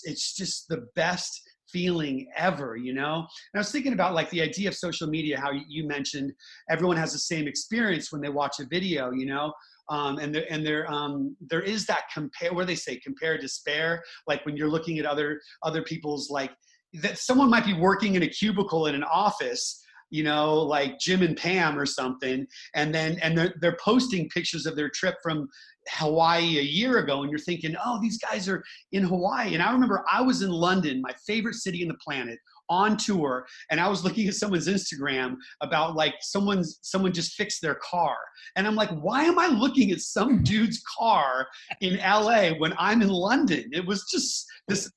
it's 0.05 0.35
just 0.35 0.69
the 0.69 0.87
best 0.95 1.43
feeling 1.69 2.29
ever 2.37 2.77
you 2.77 2.95
know? 2.95 3.17
And 3.17 3.57
i 3.57 3.59
was 3.59 3.73
thinking 3.73 3.93
about 3.93 4.15
like 4.15 4.31
the 4.31 4.43
idea 4.43 4.69
of 4.69 4.77
social 4.77 5.09
media 5.09 5.41
how 5.41 5.51
you 5.69 5.87
mentioned 5.87 6.33
everyone 6.71 6.97
has 6.97 7.13
the 7.13 7.19
same 7.19 7.49
experience 7.49 8.13
when 8.13 8.21
they 8.23 8.29
watch 8.29 8.61
a 8.61 8.67
video 8.67 9.11
you 9.11 9.27
know 9.27 9.53
um, 9.89 10.19
and 10.19 10.35
there 10.35 10.47
and 10.51 10.67
there 10.67 10.91
um, 10.91 11.37
there 11.41 11.63
is 11.63 11.87
that 11.87 12.05
compare 12.13 12.53
where 12.53 12.65
they 12.65 12.75
say? 12.75 12.97
Compare 12.97 13.39
despair? 13.39 14.03
Like 14.27 14.45
when 14.45 14.57
you're 14.57 14.69
looking 14.69 14.99
at 14.99 15.07
other 15.07 15.41
other 15.63 15.83
people's 15.83 16.31
like 16.31 16.51
that 16.95 17.19
someone 17.19 17.51
might 17.51 17.67
be 17.67 17.75
working 17.75 18.15
in 18.15 18.23
a 18.23 18.29
cubicle 18.29 18.87
in 18.87 18.95
an 18.95 19.05
office 19.05 19.83
you 20.11 20.23
know 20.23 20.55
like 20.55 20.99
jim 20.99 21.23
and 21.23 21.37
pam 21.37 21.79
or 21.79 21.87
something 21.87 22.47
and 22.75 22.95
then 22.95 23.19
and 23.23 23.37
they're, 23.37 23.55
they're 23.61 23.77
posting 23.83 24.29
pictures 24.29 24.67
of 24.67 24.77
their 24.77 24.89
trip 24.89 25.17
from 25.23 25.49
hawaii 25.89 26.59
a 26.59 26.63
year 26.63 26.99
ago 26.99 27.23
and 27.23 27.31
you're 27.31 27.39
thinking 27.39 27.75
oh 27.85 28.01
these 28.01 28.19
guys 28.19 28.49
are 28.49 28.63
in 28.93 29.03
hawaii. 29.03 29.55
And 29.55 29.63
i 29.63 29.73
remember 29.73 30.05
i 30.11 30.21
was 30.21 30.43
in 30.43 30.51
london 30.51 31.01
my 31.01 31.13
favorite 31.27 31.55
city 31.55 31.83
in 31.83 31.89
the 31.89 31.95
planet 31.95 32.39
on 32.69 32.97
tour 32.97 33.47
and 33.71 33.81
I 33.81 33.89
was 33.89 34.05
looking 34.05 34.29
at 34.29 34.35
someone's 34.35 34.69
Instagram 34.69 35.37
about 35.61 35.95
like 35.95 36.15
someone's 36.21 36.79
someone 36.83 37.13
just 37.13 37.35
fixed 37.35 37.63
their 37.63 37.77
car. 37.77 38.17
And 38.57 38.67
I'm 38.67 38.75
like, 38.75 38.91
why 38.91 39.25
am 39.25 39.39
I 39.39 39.47
looking 39.47 39.91
at 39.91 40.01
some 40.01 40.43
dude's 40.43 40.83
car 40.99 41.47
in 41.81 41.99
LA 41.99 42.51
when 42.59 42.75
I'm 42.79 43.03
in 43.03 43.09
London? 43.09 43.71
It 43.73 43.87
was 43.87 44.09
just 44.11 44.47
this 44.69 44.91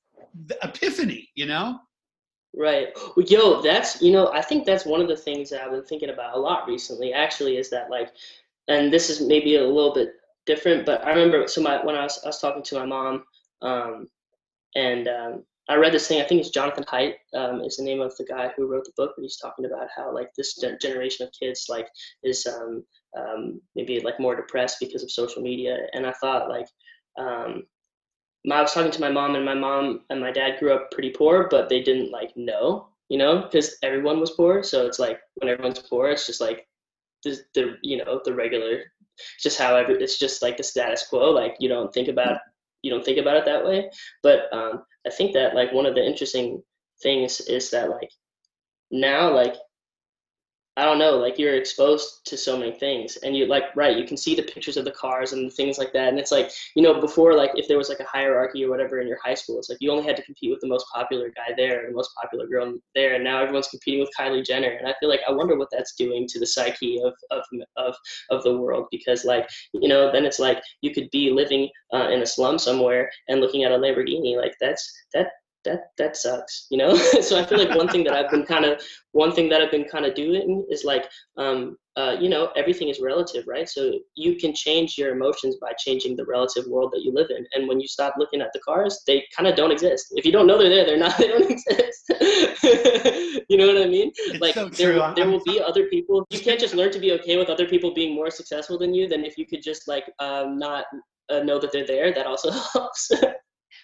epiphany, 0.62 1.28
you 1.34 1.46
know? 1.46 1.78
Right. 2.54 2.88
Yo, 3.16 3.62
that's 3.62 4.02
you 4.02 4.12
know, 4.12 4.32
I 4.32 4.42
think 4.42 4.66
that's 4.66 4.84
one 4.84 5.00
of 5.00 5.08
the 5.08 5.16
things 5.16 5.50
that 5.50 5.62
I've 5.62 5.70
been 5.70 5.84
thinking 5.84 6.10
about 6.10 6.36
a 6.36 6.40
lot 6.40 6.66
recently. 6.66 7.12
Actually, 7.12 7.58
is 7.58 7.70
that 7.70 7.90
like, 7.90 8.10
and 8.66 8.92
this 8.92 9.08
is 9.08 9.20
maybe 9.20 9.56
a 9.56 9.64
little 9.64 9.94
bit 9.94 10.14
different, 10.46 10.84
but 10.84 11.04
I 11.04 11.10
remember 11.10 11.46
so 11.46 11.60
my 11.62 11.84
when 11.84 11.94
I 11.94 12.02
was 12.02 12.20
I 12.24 12.28
was 12.28 12.40
talking 12.40 12.62
to 12.64 12.74
my 12.80 12.86
mom, 12.86 13.24
um, 13.62 14.08
and 14.74 15.06
um, 15.06 15.44
I 15.70 15.76
read 15.76 15.92
this 15.92 16.08
thing. 16.08 16.20
I 16.20 16.24
think 16.24 16.40
it's 16.40 16.50
Jonathan 16.50 16.82
Haidt 16.84 17.14
um, 17.32 17.60
is 17.60 17.76
the 17.76 17.84
name 17.84 18.00
of 18.00 18.16
the 18.16 18.24
guy 18.24 18.50
who 18.56 18.66
wrote 18.66 18.84
the 18.84 18.92
book, 18.96 19.12
but 19.16 19.22
he's 19.22 19.36
talking 19.36 19.66
about 19.66 19.86
how 19.96 20.12
like 20.12 20.34
this 20.36 20.60
generation 20.82 21.24
of 21.24 21.32
kids 21.32 21.66
like 21.68 21.86
is 22.24 22.44
um, 22.44 22.84
um, 23.16 23.60
maybe 23.76 24.00
like 24.00 24.18
more 24.18 24.34
depressed 24.34 24.78
because 24.80 25.04
of 25.04 25.12
social 25.12 25.42
media. 25.42 25.78
And 25.92 26.04
I 26.04 26.12
thought 26.20 26.48
like 26.48 26.66
um, 27.16 27.62
I 28.50 28.60
was 28.60 28.74
talking 28.74 28.90
to 28.90 29.00
my 29.00 29.12
mom, 29.12 29.36
and 29.36 29.44
my 29.44 29.54
mom 29.54 30.00
and 30.10 30.20
my 30.20 30.32
dad 30.32 30.58
grew 30.58 30.74
up 30.74 30.90
pretty 30.90 31.10
poor, 31.10 31.46
but 31.48 31.68
they 31.68 31.82
didn't 31.82 32.10
like 32.10 32.36
know, 32.36 32.88
you 33.08 33.16
know, 33.16 33.42
because 33.42 33.76
everyone 33.84 34.18
was 34.18 34.32
poor. 34.32 34.64
So 34.64 34.86
it's 34.86 34.98
like 34.98 35.20
when 35.36 35.48
everyone's 35.48 35.78
poor, 35.78 36.10
it's 36.10 36.26
just 36.26 36.40
like 36.40 36.66
the, 37.22 37.38
the 37.54 37.76
you 37.82 37.96
know 37.98 38.20
the 38.24 38.34
regular, 38.34 38.92
just 39.40 39.56
how 39.56 39.76
every, 39.76 40.02
it's 40.02 40.18
just 40.18 40.42
like 40.42 40.56
the 40.56 40.64
status 40.64 41.06
quo. 41.06 41.30
Like 41.30 41.54
you 41.60 41.68
don't 41.68 41.94
think 41.94 42.08
about 42.08 42.38
you 42.82 42.90
don't 42.90 43.04
think 43.04 43.18
about 43.18 43.36
it 43.36 43.44
that 43.44 43.64
way. 43.64 43.88
But 44.24 44.52
um, 44.52 44.82
I 45.06 45.10
think 45.10 45.32
that 45.34 45.54
like 45.54 45.72
one 45.72 45.86
of 45.86 45.94
the 45.94 46.04
interesting 46.04 46.62
things 47.02 47.40
is 47.40 47.70
that 47.70 47.90
like 47.90 48.10
now 48.90 49.34
like 49.34 49.54
I 50.80 50.86
don't 50.86 50.98
know, 50.98 51.18
like 51.18 51.38
you're 51.38 51.56
exposed 51.56 52.24
to 52.24 52.38
so 52.38 52.58
many 52.58 52.72
things 52.72 53.18
and 53.18 53.36
you 53.36 53.44
like, 53.44 53.64
right, 53.76 53.98
you 53.98 54.04
can 54.04 54.16
see 54.16 54.34
the 54.34 54.42
pictures 54.42 54.78
of 54.78 54.86
the 54.86 54.92
cars 54.92 55.34
and 55.34 55.52
things 55.52 55.76
like 55.76 55.92
that. 55.92 56.08
And 56.08 56.18
it's 56.18 56.32
like, 56.32 56.50
you 56.74 56.82
know, 56.82 56.98
before, 56.98 57.36
like 57.36 57.50
if 57.54 57.68
there 57.68 57.76
was 57.76 57.90
like 57.90 58.00
a 58.00 58.04
hierarchy 58.04 58.64
or 58.64 58.70
whatever 58.70 58.98
in 58.98 59.06
your 59.06 59.18
high 59.22 59.34
school, 59.34 59.58
it's 59.58 59.68
like 59.68 59.76
you 59.82 59.90
only 59.90 60.04
had 60.04 60.16
to 60.16 60.22
compete 60.22 60.50
with 60.50 60.60
the 60.62 60.68
most 60.68 60.86
popular 60.94 61.28
guy 61.36 61.52
there, 61.54 61.86
the 61.86 61.92
most 61.92 62.12
popular 62.18 62.46
girl 62.46 62.72
there. 62.94 63.14
And 63.14 63.22
now 63.22 63.42
everyone's 63.42 63.68
competing 63.68 64.00
with 64.00 64.08
Kylie 64.18 64.42
Jenner. 64.42 64.70
And 64.70 64.88
I 64.88 64.94
feel 65.00 65.10
like, 65.10 65.20
I 65.28 65.32
wonder 65.32 65.58
what 65.58 65.68
that's 65.70 65.94
doing 65.96 66.26
to 66.28 66.40
the 66.40 66.46
psyche 66.46 66.98
of, 67.04 67.12
of, 67.30 67.42
of, 67.76 67.94
of 68.30 68.42
the 68.42 68.56
world 68.56 68.86
because 68.90 69.26
like, 69.26 69.46
you 69.74 69.86
know, 69.86 70.10
then 70.10 70.24
it's 70.24 70.38
like 70.38 70.62
you 70.80 70.94
could 70.94 71.10
be 71.10 71.30
living 71.30 71.68
uh, 71.92 72.08
in 72.08 72.22
a 72.22 72.26
slum 72.26 72.58
somewhere 72.58 73.10
and 73.28 73.42
looking 73.42 73.64
at 73.64 73.72
a 73.72 73.76
Lamborghini. 73.76 74.34
Like 74.34 74.54
that's, 74.62 74.90
that, 75.12 75.26
that 75.64 75.90
that 75.98 76.16
sucks 76.16 76.66
you 76.70 76.78
know? 76.78 76.96
So 77.22 77.38
i 77.38 77.44
feel 77.44 77.58
like 77.58 77.76
one 77.76 77.88
thing 77.88 78.04
that 78.04 78.14
i've 78.14 78.30
been 78.30 78.44
kind 78.44 78.64
of 78.64 78.80
one 79.12 79.32
thing 79.32 79.48
that 79.50 79.60
i've 79.60 79.70
been 79.70 79.84
kind 79.84 80.06
of 80.06 80.14
doing 80.14 80.66
is 80.70 80.84
like 80.84 81.06
um 81.36 81.76
uh, 81.96 82.16
you 82.20 82.28
know 82.28 82.50
everything 82.56 82.88
is 82.88 83.00
relative 83.00 83.44
right? 83.46 83.68
So 83.68 83.98
you 84.14 84.36
can 84.36 84.54
change 84.54 84.96
your 84.96 85.10
emotions 85.10 85.56
by 85.60 85.72
changing 85.78 86.16
the 86.16 86.24
relative 86.24 86.66
world 86.66 86.92
that 86.92 87.02
you 87.02 87.12
live 87.12 87.28
in. 87.30 87.44
And 87.52 87.68
when 87.68 87.80
you 87.80 87.88
stop 87.88 88.14
looking 88.16 88.40
at 88.40 88.52
the 88.52 88.60
cars 88.60 89.02
they 89.06 89.24
kind 89.36 89.48
of 89.48 89.56
don't 89.56 89.72
exist. 89.72 90.06
If 90.12 90.24
you 90.24 90.32
don't 90.32 90.46
know 90.46 90.56
they're 90.56 90.68
there 90.70 90.86
they're 90.86 90.96
not 90.96 91.18
they 91.18 91.28
don't 91.28 91.50
exist. 91.50 92.12
You 93.50 93.56
know 93.56 93.66
what 93.66 93.82
i 93.82 93.86
mean? 93.86 94.12
It's 94.16 94.40
like 94.40 94.54
so 94.54 94.68
there, 94.68 94.92
there 95.16 95.28
will 95.28 95.42
be 95.44 95.60
other 95.60 95.86
people. 95.86 96.24
You 96.30 96.38
can't 96.38 96.60
just 96.60 96.72
learn 96.72 96.92
to 96.92 97.00
be 97.00 97.10
okay 97.14 97.36
with 97.36 97.50
other 97.50 97.66
people 97.66 97.92
being 97.92 98.14
more 98.14 98.30
successful 98.30 98.78
than 98.78 98.94
you 98.94 99.08
than 99.08 99.24
if 99.24 99.36
you 99.36 99.44
could 99.44 99.60
just 99.60 99.88
like 99.88 100.04
um, 100.20 100.56
not 100.56 100.84
uh, 101.30 101.40
know 101.40 101.58
that 101.58 101.72
they're 101.72 101.86
there. 101.86 102.14
That 102.14 102.26
also 102.26 102.52
helps 102.72 103.10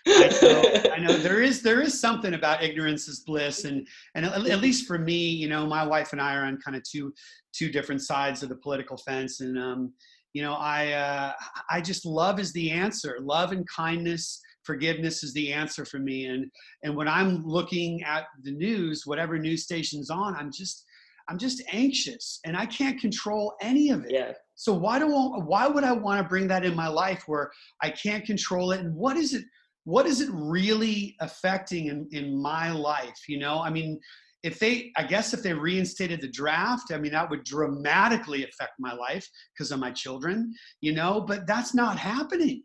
I 0.06 0.38
know, 0.42 0.90
I 0.94 0.98
know 0.98 1.16
there 1.16 1.42
is 1.42 1.62
there 1.62 1.80
is 1.80 1.98
something 2.00 2.34
about 2.34 2.62
ignorance 2.62 3.08
is 3.08 3.20
bliss, 3.20 3.64
and 3.64 3.86
and 4.14 4.26
at, 4.26 4.46
at, 4.46 4.60
least 4.60 4.86
for 4.86 4.98
me, 4.98 5.28
you 5.28 5.48
know, 5.48 5.66
my 5.66 5.84
wife 5.84 6.12
and 6.12 6.20
I 6.20 6.36
are 6.36 6.44
on 6.44 6.58
kind 6.58 6.76
of 6.76 6.82
two 6.82 7.12
two 7.52 7.70
different 7.70 8.02
sides 8.02 8.42
of 8.42 8.48
the 8.48 8.56
political 8.56 8.96
fence, 8.96 9.40
and 9.40 9.58
um, 9.58 9.92
you 10.32 10.42
know, 10.42 10.54
I 10.54 10.92
uh, 10.92 11.32
I 11.70 11.80
just 11.80 12.06
love 12.06 12.38
is 12.38 12.52
the 12.52 12.70
answer. 12.70 13.18
Love 13.20 13.52
and 13.52 13.66
kindness, 13.68 14.40
forgiveness 14.64 15.24
is 15.24 15.32
the 15.34 15.52
answer 15.52 15.84
for 15.84 15.98
me, 15.98 16.26
and 16.26 16.50
and 16.82 16.96
when 16.96 17.08
I'm 17.08 17.44
looking 17.44 18.02
at 18.04 18.26
the 18.42 18.52
news, 18.52 19.06
whatever 19.06 19.38
news 19.38 19.64
station's 19.64 20.10
on, 20.10 20.36
I'm 20.36 20.52
just 20.52 20.84
I'm 21.28 21.38
just 21.38 21.62
anxious, 21.72 22.40
and 22.44 22.56
I 22.56 22.66
can't 22.66 23.00
control 23.00 23.54
any 23.60 23.90
of 23.90 24.04
it. 24.04 24.12
Yeah. 24.12 24.32
So 24.54 24.72
why 24.72 24.98
do 24.98 25.14
I, 25.14 25.38
why 25.38 25.66
would 25.66 25.84
I 25.84 25.92
want 25.92 26.22
to 26.22 26.28
bring 26.28 26.48
that 26.48 26.64
in 26.64 26.74
my 26.74 26.88
life 26.88 27.24
where 27.26 27.50
I 27.82 27.90
can't 27.90 28.24
control 28.24 28.72
it? 28.72 28.80
And 28.80 28.94
what 28.94 29.16
is 29.16 29.34
it? 29.34 29.44
What 29.86 30.04
is 30.04 30.20
it 30.20 30.28
really 30.32 31.16
affecting 31.20 31.86
in, 31.86 32.08
in 32.10 32.36
my 32.36 32.72
life? 32.72 33.28
You 33.28 33.38
know, 33.38 33.60
I 33.62 33.70
mean, 33.70 34.00
if 34.42 34.58
they, 34.58 34.90
I 34.96 35.04
guess 35.04 35.32
if 35.32 35.44
they 35.44 35.54
reinstated 35.54 36.20
the 36.20 36.28
draft, 36.28 36.92
I 36.92 36.98
mean, 36.98 37.12
that 37.12 37.30
would 37.30 37.44
dramatically 37.44 38.42
affect 38.42 38.72
my 38.80 38.92
life 38.92 39.28
because 39.54 39.70
of 39.70 39.78
my 39.78 39.92
children, 39.92 40.52
you 40.80 40.92
know, 40.92 41.20
but 41.20 41.46
that's 41.46 41.72
not 41.72 41.98
happening. 41.98 42.64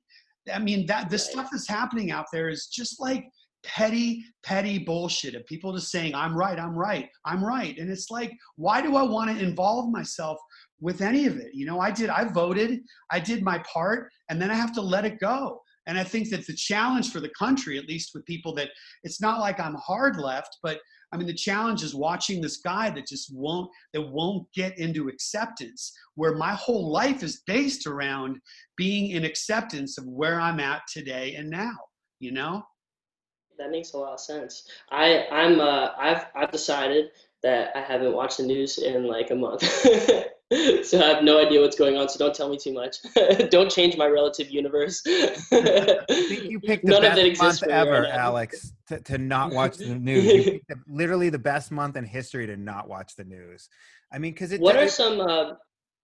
I 0.52 0.58
mean, 0.58 0.88
that 0.88 1.12
the 1.12 1.20
stuff 1.20 1.50
that's 1.52 1.68
happening 1.68 2.12
out 2.12 2.26
there 2.34 2.50
is 2.50 2.66
just 2.66 3.00
like 3.00 3.26
petty, 3.64 4.26
petty 4.42 4.80
bullshit 4.80 5.36
of 5.36 5.46
people 5.46 5.74
just 5.74 5.92
saying, 5.92 6.16
I'm 6.16 6.36
right, 6.36 6.58
I'm 6.60 6.76
right, 6.76 7.08
I'm 7.28 7.46
right. 7.46 7.78
And 7.78 7.92
it's 7.92 8.10
like, 8.10 8.32
why 8.56 8.82
do 8.82 8.96
I 8.96 9.04
want 9.04 9.30
to 9.30 9.46
involve 9.46 9.92
myself 9.92 10.40
with 10.80 11.02
any 11.02 11.28
of 11.28 11.38
it? 11.38 11.52
You 11.54 11.68
know, 11.68 11.80
I 11.80 11.92
did, 11.92 12.10
I 12.10 12.24
voted, 12.24 12.80
I 13.12 13.20
did 13.20 13.44
my 13.44 13.60
part, 13.60 14.10
and 14.30 14.42
then 14.42 14.50
I 14.50 14.56
have 14.56 14.74
to 14.74 14.82
let 14.82 15.06
it 15.06 15.20
go. 15.20 15.62
And 15.88 15.98
I 15.98 16.04
think 16.04 16.30
that 16.30 16.46
the 16.46 16.54
challenge 16.54 17.12
for 17.12 17.20
the 17.20 17.32
country, 17.38 17.78
at 17.78 17.88
least 17.88 18.12
with 18.14 18.26
people 18.26 18.54
that 18.56 18.70
it's 19.04 19.22
not 19.22 19.40
like 19.40 19.60
I'm 19.60 19.76
hard 19.76 20.18
left, 20.18 20.58
but 20.62 20.80
I 21.12 21.18
mean 21.18 21.28
the 21.28 21.34
challenge 21.34 21.84
is 21.84 21.96
watching 21.96 22.42
this 22.42 22.58
guy 22.58 22.90
that 22.92 23.08
just 23.08 23.32
won't 23.34 23.70
that 23.94 24.02
won't 24.02 24.48
get 24.54 24.78
into 24.78 25.10
acceptance, 25.10 25.92
where 26.16 26.36
my 26.36 26.54
whole 26.54 26.92
life 26.92 27.24
is 27.24 27.42
based 27.48 27.88
around 27.88 28.38
being 28.78 29.12
in 29.12 29.26
acceptance 29.26 29.98
of 29.98 30.06
where 30.06 30.40
I'm 30.40 30.60
at 30.60 30.82
today 30.92 31.36
and 31.36 31.50
now, 31.50 31.76
you 32.20 32.32
know? 32.32 32.64
That 33.58 33.72
makes 33.72 33.94
a 33.94 33.98
lot 33.98 34.14
of 34.14 34.20
sense. 34.20 34.68
I 34.90 35.26
I'm 35.32 35.60
uh 35.60 35.90
I've 35.98 36.26
I've 36.36 36.52
decided 36.52 37.10
that 37.44 37.76
I 37.76 37.82
haven't 37.82 38.14
watched 38.14 38.38
the 38.38 38.44
news 38.44 38.78
in 38.78 39.06
like 39.06 39.32
a 39.32 39.36
month. 39.36 39.64
so 40.84 41.00
I 41.02 41.08
have 41.08 41.24
no 41.24 41.40
idea 41.40 41.62
what's 41.62 41.78
going 41.78 41.96
on. 41.96 42.10
So 42.10 42.20
don't 42.20 42.36
tell 42.36 42.50
me 42.50 42.58
too 42.58 42.74
much. 42.74 42.98
don't 43.50 43.72
change 43.72 43.96
my 43.96 44.08
relative 44.08 44.50
universe. 44.50 45.02
I 45.06 46.04
think 46.08 46.44
you 46.44 46.60
picked 46.60 46.86
the 46.86 46.92
None 46.92 47.06
of 47.06 47.14
it 47.14 47.16
best 47.16 47.26
exists 47.26 47.62
month 47.62 47.72
ever, 47.72 48.02
right. 48.02 48.12
Alex, 48.12 48.74
to, 48.88 49.00
to 49.00 49.18
not 49.18 49.52
watch 49.54 49.78
the 49.78 49.96
news. 49.96 50.26
You 50.26 50.44
picked 50.44 50.68
the- 50.68 50.82
literally 50.88 51.30
the 51.30 51.40
best 51.40 51.72
month 51.72 51.96
in 51.96 52.04
history 52.04 52.48
to 52.48 52.58
not 52.58 52.90
watch 52.90 53.16
the 53.16 53.24
news. 53.24 53.70
I 54.12 54.18
mean, 54.18 54.34
because 54.34 54.52
it. 54.52 54.60
What 54.60 54.76
are 54.76 54.90
some? 54.90 55.22
Uh, 55.22 55.54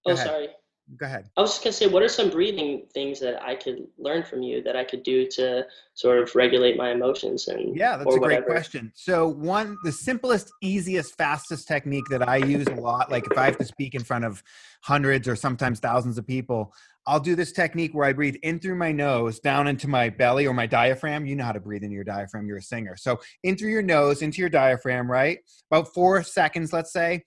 oh, 0.06 0.12
ahead. 0.12 0.26
sorry. 0.26 0.48
Go 0.96 1.06
ahead. 1.06 1.30
I 1.36 1.42
was 1.42 1.52
just 1.52 1.64
gonna 1.64 1.74
say, 1.74 1.88
what 1.88 2.02
are 2.02 2.08
some 2.08 2.30
breathing 2.30 2.84
things 2.94 3.20
that 3.20 3.44
I 3.44 3.56
could 3.56 3.88
learn 3.98 4.24
from 4.24 4.42
you 4.42 4.64
that 4.64 4.78
I 4.78 4.86
could 4.86 5.04
do 5.04 5.28
to 5.32 5.66
sort 5.96 6.20
of 6.20 6.34
regulate 6.34 6.78
my 6.78 6.92
emotions 6.92 7.50
and 7.50 7.76
Yeah, 7.76 7.98
that's 7.98 8.16
a 8.16 8.20
great 8.20 8.46
question. 8.46 8.94
So, 8.96 9.28
one, 9.28 9.78
the 9.84 9.92
simplest, 9.92 10.50
easiest, 10.62 11.18
fastest 11.18 11.68
technique 11.68 12.06
that 12.10 12.28
I 12.28 12.38
use 12.38 12.68
a 12.68 12.76
lot, 12.76 13.12
like 13.12 13.26
if 13.30 13.38
I 13.38 13.46
have 13.46 13.58
to 13.58 13.66
speak 13.66 13.96
in 13.96 14.04
front 14.04 14.24
of 14.24 14.42
hundreds 14.82 15.28
or 15.28 15.36
sometimes 15.36 15.82
thousands 15.82 16.18
of 16.18 16.26
people, 16.26 16.74
I'll 17.06 17.20
do 17.20 17.36
this 17.36 17.52
technique 17.52 17.94
where 17.94 18.06
I 18.06 18.14
breathe 18.14 18.36
in 18.44 18.60
through 18.60 18.76
my 18.76 18.94
nose, 18.94 19.40
down 19.40 19.68
into 19.68 19.90
my 19.90 20.10
belly 20.10 20.48
or 20.48 20.54
my 20.54 20.68
diaphragm. 20.68 21.26
You 21.26 21.36
know 21.36 21.44
how 21.44 21.54
to 21.54 21.60
breathe 21.60 21.84
into 21.84 21.96
your 21.96 22.04
diaphragm, 22.06 22.48
you're 22.48 22.58
a 22.58 22.62
singer. 22.62 22.96
So, 22.96 23.20
in 23.44 23.58
through 23.58 23.72
your 23.72 23.82
nose, 23.82 24.22
into 24.22 24.40
your 24.40 24.50
diaphragm, 24.50 25.12
right? 25.12 25.40
About 25.70 25.94
four 25.94 26.24
seconds, 26.24 26.72
let's 26.72 26.94
say. 26.94 27.26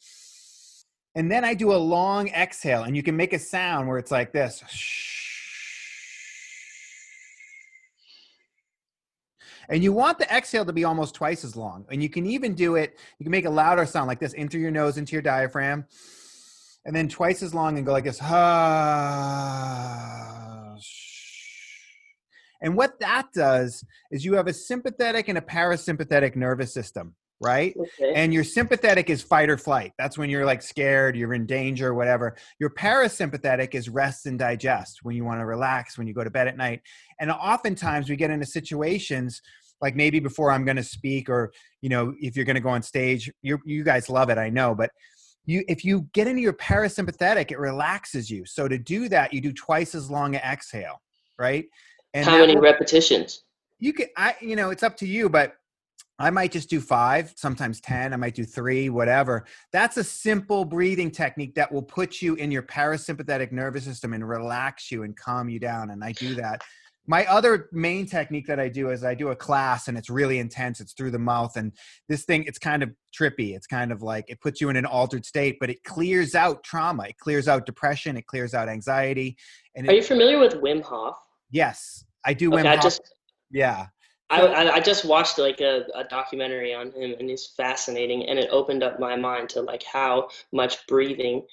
And 1.14 1.30
then 1.30 1.44
I 1.44 1.54
do 1.54 1.72
a 1.72 1.76
long 1.76 2.28
exhale, 2.28 2.84
and 2.84 2.96
you 2.96 3.02
can 3.02 3.16
make 3.16 3.32
a 3.32 3.38
sound 3.38 3.88
where 3.88 3.98
it's 3.98 4.12
like 4.12 4.32
this. 4.32 4.62
And 9.68 9.82
you 9.84 9.92
want 9.92 10.18
the 10.18 10.32
exhale 10.34 10.64
to 10.64 10.72
be 10.72 10.84
almost 10.84 11.14
twice 11.14 11.44
as 11.44 11.54
long. 11.56 11.86
And 11.90 12.02
you 12.02 12.08
can 12.08 12.26
even 12.26 12.54
do 12.54 12.74
it, 12.74 12.98
you 13.18 13.24
can 13.24 13.30
make 13.30 13.44
a 13.44 13.50
louder 13.50 13.86
sound 13.86 14.08
like 14.08 14.18
this 14.18 14.32
in 14.32 14.48
through 14.48 14.60
your 14.60 14.70
nose, 14.72 14.98
into 14.98 15.12
your 15.12 15.22
diaphragm, 15.22 15.86
and 16.84 16.94
then 16.94 17.08
twice 17.08 17.42
as 17.42 17.54
long 17.54 17.76
and 17.76 17.86
go 17.86 17.92
like 17.92 18.04
this. 18.04 18.20
And 22.62 22.76
what 22.76 23.00
that 23.00 23.32
does 23.32 23.84
is 24.10 24.24
you 24.24 24.34
have 24.34 24.46
a 24.46 24.52
sympathetic 24.52 25.28
and 25.28 25.38
a 25.38 25.40
parasympathetic 25.40 26.36
nervous 26.36 26.74
system, 26.74 27.14
right? 27.40 27.74
Okay. 27.76 28.12
And 28.14 28.32
your 28.32 28.44
sympathetic 28.44 29.08
is 29.10 29.22
fight 29.22 29.48
or 29.48 29.56
flight. 29.56 29.92
That's 29.98 30.18
when 30.18 30.30
you're 30.30 30.44
like 30.44 30.62
scared, 30.62 31.16
you're 31.16 31.34
in 31.34 31.46
danger, 31.46 31.94
whatever. 31.94 32.36
Your 32.58 32.70
parasympathetic 32.70 33.74
is 33.74 33.88
rest 33.88 34.26
and 34.26 34.38
digest 34.38 35.00
when 35.02 35.16
you 35.16 35.24
want 35.24 35.40
to 35.40 35.46
relax, 35.46 35.96
when 35.96 36.06
you 36.06 36.14
go 36.14 36.24
to 36.24 36.30
bed 36.30 36.48
at 36.48 36.56
night. 36.56 36.82
And 37.18 37.30
oftentimes 37.30 38.08
we 38.08 38.16
get 38.16 38.30
into 38.30 38.46
situations 38.46 39.40
like 39.80 39.96
maybe 39.96 40.20
before 40.20 40.50
I'm 40.52 40.64
going 40.64 40.76
to 40.76 40.82
speak, 40.82 41.30
or 41.30 41.52
you 41.80 41.88
know, 41.88 42.14
if 42.20 42.36
you're 42.36 42.44
going 42.44 42.54
to 42.54 42.60
go 42.60 42.68
on 42.68 42.82
stage, 42.82 43.30
you 43.42 43.58
you 43.64 43.82
guys 43.82 44.10
love 44.10 44.28
it, 44.28 44.36
I 44.36 44.50
know, 44.50 44.74
but 44.74 44.90
you 45.46 45.64
if 45.68 45.84
you 45.84 46.08
get 46.12 46.26
into 46.28 46.42
your 46.42 46.52
parasympathetic, 46.52 47.50
it 47.50 47.58
relaxes 47.58 48.30
you. 48.30 48.44
So 48.44 48.68
to 48.68 48.76
do 48.76 49.08
that, 49.08 49.32
you 49.32 49.40
do 49.40 49.52
twice 49.52 49.94
as 49.94 50.10
long 50.10 50.34
an 50.34 50.42
exhale, 50.42 51.00
right? 51.38 51.64
And 52.12 52.26
How 52.26 52.38
many 52.38 52.58
repetitions? 52.58 53.44
you 53.80 53.92
can 53.92 54.06
i 54.16 54.36
you 54.40 54.54
know 54.54 54.70
it's 54.70 54.82
up 54.82 54.96
to 54.96 55.06
you 55.06 55.28
but 55.28 55.54
i 56.20 56.30
might 56.30 56.52
just 56.52 56.70
do 56.70 56.80
five 56.80 57.32
sometimes 57.36 57.80
10 57.80 58.12
i 58.12 58.16
might 58.16 58.34
do 58.34 58.44
three 58.44 58.88
whatever 58.90 59.44
that's 59.72 59.96
a 59.96 60.04
simple 60.04 60.64
breathing 60.64 61.10
technique 61.10 61.54
that 61.54 61.70
will 61.72 61.82
put 61.82 62.22
you 62.22 62.34
in 62.36 62.50
your 62.50 62.62
parasympathetic 62.62 63.50
nervous 63.52 63.84
system 63.84 64.12
and 64.12 64.28
relax 64.28 64.90
you 64.92 65.02
and 65.02 65.16
calm 65.16 65.48
you 65.48 65.58
down 65.58 65.90
and 65.90 66.04
i 66.04 66.12
do 66.12 66.34
that 66.34 66.62
my 67.06 67.24
other 67.26 67.68
main 67.72 68.06
technique 68.06 68.46
that 68.46 68.60
i 68.60 68.68
do 68.68 68.90
is 68.90 69.02
i 69.04 69.14
do 69.14 69.28
a 69.30 69.36
class 69.36 69.88
and 69.88 69.96
it's 69.98 70.10
really 70.10 70.38
intense 70.38 70.80
it's 70.80 70.92
through 70.92 71.10
the 71.10 71.18
mouth 71.18 71.56
and 71.56 71.72
this 72.08 72.24
thing 72.24 72.44
it's 72.44 72.58
kind 72.58 72.82
of 72.82 72.90
trippy 73.18 73.56
it's 73.56 73.66
kind 73.66 73.90
of 73.90 74.02
like 74.02 74.24
it 74.28 74.40
puts 74.40 74.60
you 74.60 74.68
in 74.68 74.76
an 74.76 74.86
altered 74.86 75.24
state 75.24 75.56
but 75.58 75.70
it 75.70 75.82
clears 75.84 76.34
out 76.34 76.62
trauma 76.62 77.04
it 77.04 77.18
clears 77.18 77.48
out 77.48 77.66
depression 77.66 78.16
it 78.16 78.26
clears 78.26 78.54
out 78.54 78.68
anxiety 78.68 79.36
and 79.74 79.88
Are 79.88 79.92
it, 79.92 79.96
you 79.96 80.02
familiar 80.02 80.38
with 80.38 80.54
Wim 80.54 80.82
Hof? 80.82 81.16
yes 81.50 82.04
i 82.24 82.34
do 82.34 82.52
Okay, 82.52 82.62
Wim 82.62 82.66
I 82.66 82.74
Hof. 82.74 82.82
just 82.84 83.00
yeah 83.50 83.86
I, 84.30 84.70
I 84.70 84.80
just 84.80 85.04
watched 85.04 85.38
like 85.38 85.60
a, 85.60 85.84
a 85.94 86.04
documentary 86.04 86.72
on 86.72 86.92
him 86.92 87.14
and 87.18 87.28
it's 87.28 87.48
fascinating 87.48 88.28
and 88.28 88.38
it 88.38 88.48
opened 88.52 88.82
up 88.82 89.00
my 89.00 89.16
mind 89.16 89.48
to 89.50 89.62
like 89.62 89.82
how 89.82 90.28
much 90.52 90.86
breathing 90.86 91.46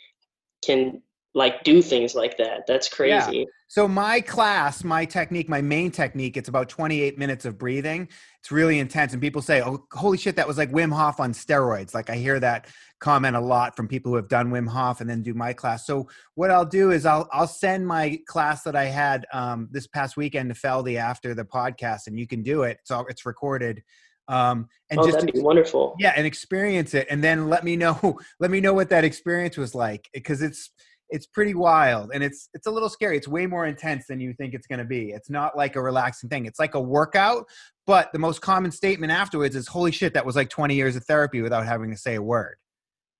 can 0.63 1.01
like 1.37 1.63
do 1.63 1.81
things 1.81 2.15
like 2.15 2.35
that. 2.37 2.65
That's 2.67 2.89
Yeah. 2.99 3.23
crazy. 3.23 3.45
So 3.67 3.87
my 3.87 4.21
class, 4.21 4.83
my 4.83 5.05
technique, 5.05 5.47
my 5.49 5.61
main 5.61 5.91
technique, 5.91 6.35
it's 6.35 6.49
about 6.49 6.67
28 6.67 7.17
minutes 7.19 7.45
of 7.45 7.57
breathing. 7.57 8.07
It's 8.39 8.51
really 8.51 8.79
intense. 8.79 9.13
And 9.13 9.21
people 9.21 9.41
say, 9.41 9.61
oh, 9.61 9.85
holy 9.91 10.17
shit, 10.17 10.35
that 10.37 10.47
was 10.47 10.57
like 10.57 10.71
Wim 10.71 10.91
Hof 10.91 11.19
on 11.19 11.33
steroids. 11.33 11.93
Like 11.93 12.09
I 12.09 12.15
hear 12.15 12.39
that 12.39 12.67
comment 12.99 13.35
a 13.35 13.39
lot 13.39 13.75
from 13.75 13.87
people 13.87 14.09
who 14.11 14.15
have 14.15 14.29
done 14.29 14.51
Wim 14.51 14.67
Hof 14.67 14.99
and 14.99 15.09
then 15.09 15.21
do 15.21 15.33
my 15.35 15.53
class. 15.53 15.85
So 15.85 16.07
what 16.35 16.49
I'll 16.49 16.65
do 16.65 16.91
is 16.91 17.05
I'll, 17.05 17.29
I'll 17.31 17.47
send 17.47 17.85
my 17.85 18.19
class 18.25 18.63
that 18.63 18.75
I 18.75 18.85
had 18.85 19.27
um, 19.31 19.67
this 19.71 19.85
past 19.85 20.17
weekend 20.17 20.53
to 20.53 20.59
Feldy 20.59 20.95
after 20.97 21.35
the 21.35 21.45
podcast 21.45 22.07
and 22.07 22.17
you 22.17 22.25
can 22.25 22.41
do 22.41 22.63
it. 22.63 22.79
So 22.83 23.05
it's 23.09 23.25
recorded. 23.25 23.83
Um, 24.29 24.67
and 24.89 24.99
oh, 24.99 25.03
just 25.05 25.19
that'd 25.19 25.33
be 25.33 25.39
wonderful. 25.39 25.95
yeah 25.99 26.11
and 26.17 26.27
experience 26.27 26.93
it 26.93 27.07
and 27.09 27.23
then 27.23 27.47
let 27.47 27.63
me 27.63 27.77
know 27.77 28.19
let 28.41 28.51
me 28.51 28.59
know 28.59 28.73
what 28.73 28.89
that 28.89 29.05
experience 29.05 29.55
was 29.55 29.73
like 29.73 30.09
because 30.13 30.41
it's 30.41 30.69
it's 31.09 31.25
pretty 31.25 31.53
wild 31.53 32.11
and 32.13 32.23
it's 32.23 32.49
it's 32.53 32.67
a 32.67 32.71
little 32.71 32.89
scary. 32.89 33.17
It's 33.17 33.27
way 33.27 33.45
more 33.45 33.65
intense 33.65 34.07
than 34.07 34.19
you 34.19 34.33
think 34.33 34.53
it's 34.53 34.67
going 34.67 34.79
to 34.79 34.85
be. 34.85 35.11
It's 35.11 35.29
not 35.29 35.55
like 35.55 35.75
a 35.75 35.81
relaxing 35.81 36.29
thing. 36.29 36.45
It's 36.45 36.59
like 36.59 36.75
a 36.75 36.81
workout 36.81 37.45
but 37.87 38.11
the 38.11 38.19
most 38.19 38.41
common 38.41 38.69
statement 38.69 39.11
afterwards 39.13 39.55
is 39.55 39.67
holy 39.67 39.91
shit 39.91 40.13
that 40.13 40.25
was 40.25 40.35
like 40.35 40.49
20 40.49 40.75
years 40.75 40.95
of 40.95 41.05
therapy 41.05 41.41
without 41.41 41.65
having 41.65 41.89
to 41.89 41.97
say 41.97 42.15
a 42.15 42.21
word. 42.21 42.57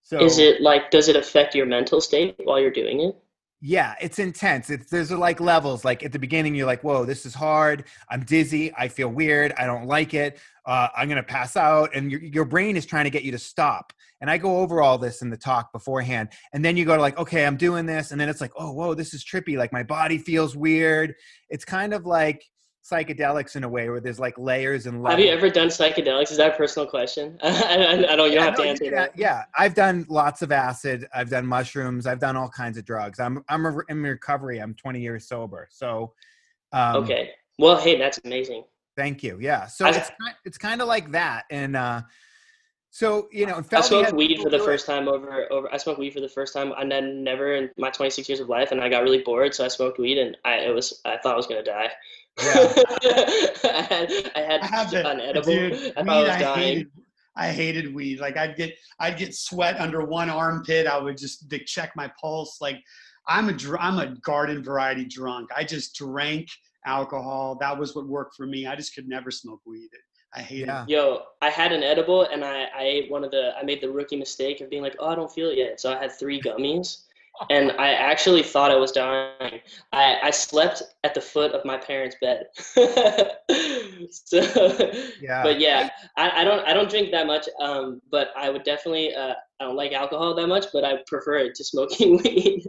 So 0.03 0.23
Is 0.23 0.37
it 0.37 0.61
like 0.61 0.91
does 0.91 1.07
it 1.07 1.15
affect 1.15 1.55
your 1.55 1.65
mental 1.65 1.99
state 2.01 2.35
while 2.43 2.59
you're 2.59 2.69
doing 2.69 3.01
it? 3.01 3.17
Yeah 3.59 3.95
it's 3.99 4.19
intense 4.19 4.69
it's 4.69 4.89
there's 4.91 5.11
like 5.11 5.39
levels 5.39 5.83
like 5.83 6.03
at 6.03 6.11
the 6.11 6.19
beginning 6.19 6.53
you're 6.53 6.67
like 6.67 6.83
whoa 6.83 7.05
this 7.05 7.25
is 7.25 7.33
hard 7.33 7.85
i'm 8.11 8.23
dizzy 8.23 8.71
i 8.77 8.87
feel 8.87 9.09
weird 9.09 9.51
i 9.57 9.65
don't 9.65 9.87
like 9.87 10.13
it 10.13 10.39
uh, 10.67 10.89
i'm 10.95 11.09
gonna 11.09 11.23
pass 11.23 11.57
out 11.57 11.89
and 11.95 12.11
your, 12.11 12.21
your 12.21 12.45
brain 12.45 12.77
is 12.77 12.85
trying 12.85 13.05
to 13.05 13.09
get 13.09 13.23
you 13.23 13.31
to 13.31 13.39
stop 13.39 13.91
and 14.21 14.29
i 14.29 14.37
go 14.37 14.57
over 14.57 14.81
all 14.81 14.99
this 14.99 15.23
in 15.23 15.31
the 15.31 15.37
talk 15.37 15.71
beforehand 15.73 16.29
and 16.53 16.63
then 16.63 16.77
you 16.77 16.85
go 16.85 16.95
to 16.95 17.01
like 17.01 17.17
okay 17.17 17.47
i'm 17.47 17.57
doing 17.57 17.87
this 17.87 18.11
and 18.11 18.21
then 18.21 18.29
it's 18.29 18.41
like 18.41 18.51
oh 18.57 18.71
whoa 18.71 18.93
this 18.93 19.11
is 19.13 19.25
trippy 19.25 19.57
like 19.57 19.73
my 19.73 19.81
body 19.81 20.19
feels 20.19 20.55
weird 20.55 21.15
it's 21.49 21.65
kind 21.65 21.95
of 21.95 22.05
like 22.05 22.43
psychedelics 22.89 23.55
in 23.55 23.63
a 23.63 23.69
way 23.69 23.89
where 23.89 23.99
there's 23.99 24.19
like 24.19 24.37
layers 24.37 24.85
and 24.85 25.03
levels 25.03 25.19
Have 25.19 25.25
you 25.25 25.31
ever 25.31 25.49
done 25.49 25.67
psychedelics? 25.67 26.31
Is 26.31 26.37
that 26.37 26.53
a 26.53 26.57
personal 26.57 26.87
question? 26.87 27.37
I, 27.43 27.49
I, 27.49 28.13
I 28.13 28.15
don't. 28.15 28.31
You 28.31 28.35
don't 28.35 28.35
yeah, 28.35 28.43
have 28.45 28.55
to 28.55 28.59
no, 28.59 28.63
you 28.63 28.69
answer 28.69 28.83
can 28.85 28.93
that. 28.93 29.11
yeah, 29.17 29.43
I've 29.57 29.73
done 29.73 30.05
lots 30.09 30.41
of 30.41 30.51
acid. 30.51 31.07
I've 31.13 31.29
done 31.29 31.45
mushrooms. 31.45 32.07
I've 32.07 32.19
done 32.19 32.35
all 32.35 32.49
kinds 32.49 32.77
of 32.77 32.85
drugs. 32.85 33.19
I'm 33.19 33.43
I'm 33.49 33.65
a- 33.65 33.81
in 33.89 34.01
recovery. 34.01 34.59
I'm 34.59 34.73
20 34.73 34.99
years 35.01 35.27
sober. 35.27 35.67
So, 35.71 36.13
um, 36.71 36.97
Okay. 37.03 37.31
Well, 37.59 37.77
hey, 37.77 37.97
that's 37.97 38.19
amazing. 38.23 38.63
Thank 38.95 39.23
you. 39.23 39.37
Yeah. 39.41 39.67
So 39.67 39.85
I- 39.85 39.89
it's 39.89 40.11
it's 40.45 40.57
kind 40.57 40.81
of 40.81 40.87
like 40.87 41.11
that, 41.11 41.43
and 41.51 41.75
uh, 41.75 42.01
so 42.89 43.27
you 43.31 43.45
know, 43.45 43.61
I 43.71 43.81
smoked 43.81 44.13
weed 44.13 44.39
for 44.41 44.49
the 44.49 44.59
first 44.59 44.85
time 44.85 45.07
over 45.07 45.51
over. 45.51 45.71
I 45.73 45.77
smoked 45.77 45.99
weed 45.99 46.13
for 46.13 46.21
the 46.21 46.29
first 46.29 46.53
time. 46.53 46.71
I 46.73 46.85
had 46.85 47.03
never 47.03 47.53
in 47.55 47.69
my 47.77 47.89
26 47.89 48.27
years 48.29 48.39
of 48.39 48.49
life, 48.49 48.71
and 48.71 48.81
I 48.81 48.89
got 48.89 49.03
really 49.03 49.21
bored, 49.23 49.53
so 49.53 49.65
I 49.65 49.67
smoked 49.67 49.99
weed, 49.99 50.17
and 50.17 50.37
I 50.45 50.55
it 50.59 50.73
was 50.73 51.01
I 51.05 51.17
thought 51.17 51.33
I 51.33 51.37
was 51.37 51.47
gonna 51.47 51.63
die. 51.63 51.89
I 52.39 53.85
had 53.89 54.31
I 54.35 54.39
had, 54.39 54.61
I 54.61 54.65
have 54.67 54.91
that, 54.91 55.05
an 55.05 55.19
edible. 55.21 55.51
dude. 55.51 55.73
I 55.97 56.01
weed, 56.01 56.09
I 56.09 56.21
was 56.21 56.29
I 56.29 56.39
dying. 56.39 56.61
hated. 56.61 56.91
I 57.35 57.47
hated 57.51 57.95
weed. 57.95 58.19
Like 58.19 58.37
I'd 58.37 58.55
get, 58.55 58.75
I'd 58.99 59.17
get 59.17 59.35
sweat 59.35 59.79
under 59.79 60.03
one 60.05 60.29
armpit. 60.29 60.87
I 60.87 60.97
would 60.97 61.17
just 61.17 61.51
check 61.65 61.91
my 61.95 62.11
pulse. 62.19 62.59
Like 62.61 62.77
I'm 63.27 63.49
a, 63.49 63.53
dr- 63.53 63.79
I'm 63.79 63.99
a 63.99 64.15
garden 64.21 64.63
variety 64.63 65.05
drunk. 65.05 65.49
I 65.55 65.63
just 65.63 65.95
drank 65.95 66.47
alcohol. 66.85 67.57
That 67.59 67.77
was 67.77 67.95
what 67.95 68.07
worked 68.07 68.35
for 68.35 68.47
me. 68.47 68.65
I 68.65 68.75
just 68.75 68.95
could 68.95 69.07
never 69.07 69.29
smoke 69.29 69.61
weed. 69.65 69.89
I 70.33 70.41
hated. 70.41 70.67
Yeah. 70.67 70.83
it. 70.83 70.89
Yo, 70.89 71.21
I 71.41 71.49
had 71.49 71.71
an 71.71 71.83
edible 71.83 72.23
and 72.23 72.43
I, 72.43 72.65
I 72.75 72.83
ate 72.83 73.11
one 73.11 73.23
of 73.23 73.31
the 73.31 73.51
I 73.57 73.63
made 73.63 73.81
the 73.81 73.89
rookie 73.89 74.17
mistake 74.17 74.61
of 74.61 74.69
being 74.69 74.81
like, 74.81 74.95
oh, 74.99 75.09
I 75.09 75.15
don't 75.15 75.31
feel 75.31 75.49
it 75.49 75.57
yet. 75.57 75.79
So 75.79 75.93
I 75.93 75.97
had 75.97 76.11
three 76.11 76.41
gummies 76.41 77.03
and 77.49 77.71
I 77.73 77.89
actually 77.93 78.43
thought 78.43 78.71
I 78.71 78.75
was 78.75 78.91
dying. 78.91 79.61
I, 79.91 80.17
I 80.23 80.31
slept 80.31 80.83
at 81.03 81.13
the 81.13 81.21
foot 81.21 81.51
of 81.53 81.63
my 81.65 81.77
parents' 81.77 82.15
bed. 82.21 82.45
so, 84.11 84.37
Yeah. 85.21 85.43
but 85.43 85.59
yeah, 85.59 85.89
I, 86.17 86.41
I 86.41 86.43
don't 86.43 86.67
I 86.67 86.73
don't 86.73 86.89
drink 86.89 87.11
that 87.11 87.27
much. 87.27 87.47
Um, 87.59 88.01
but 88.11 88.29
I 88.37 88.49
would 88.49 88.63
definitely 88.63 89.13
uh, 89.13 89.33
I 89.59 89.63
don't 89.63 89.75
like 89.75 89.93
alcohol 89.93 90.35
that 90.35 90.47
much, 90.47 90.65
but 90.73 90.83
I 90.83 90.97
prefer 91.07 91.37
it 91.37 91.55
to 91.55 91.63
smoking 91.63 92.17
weed. 92.23 92.63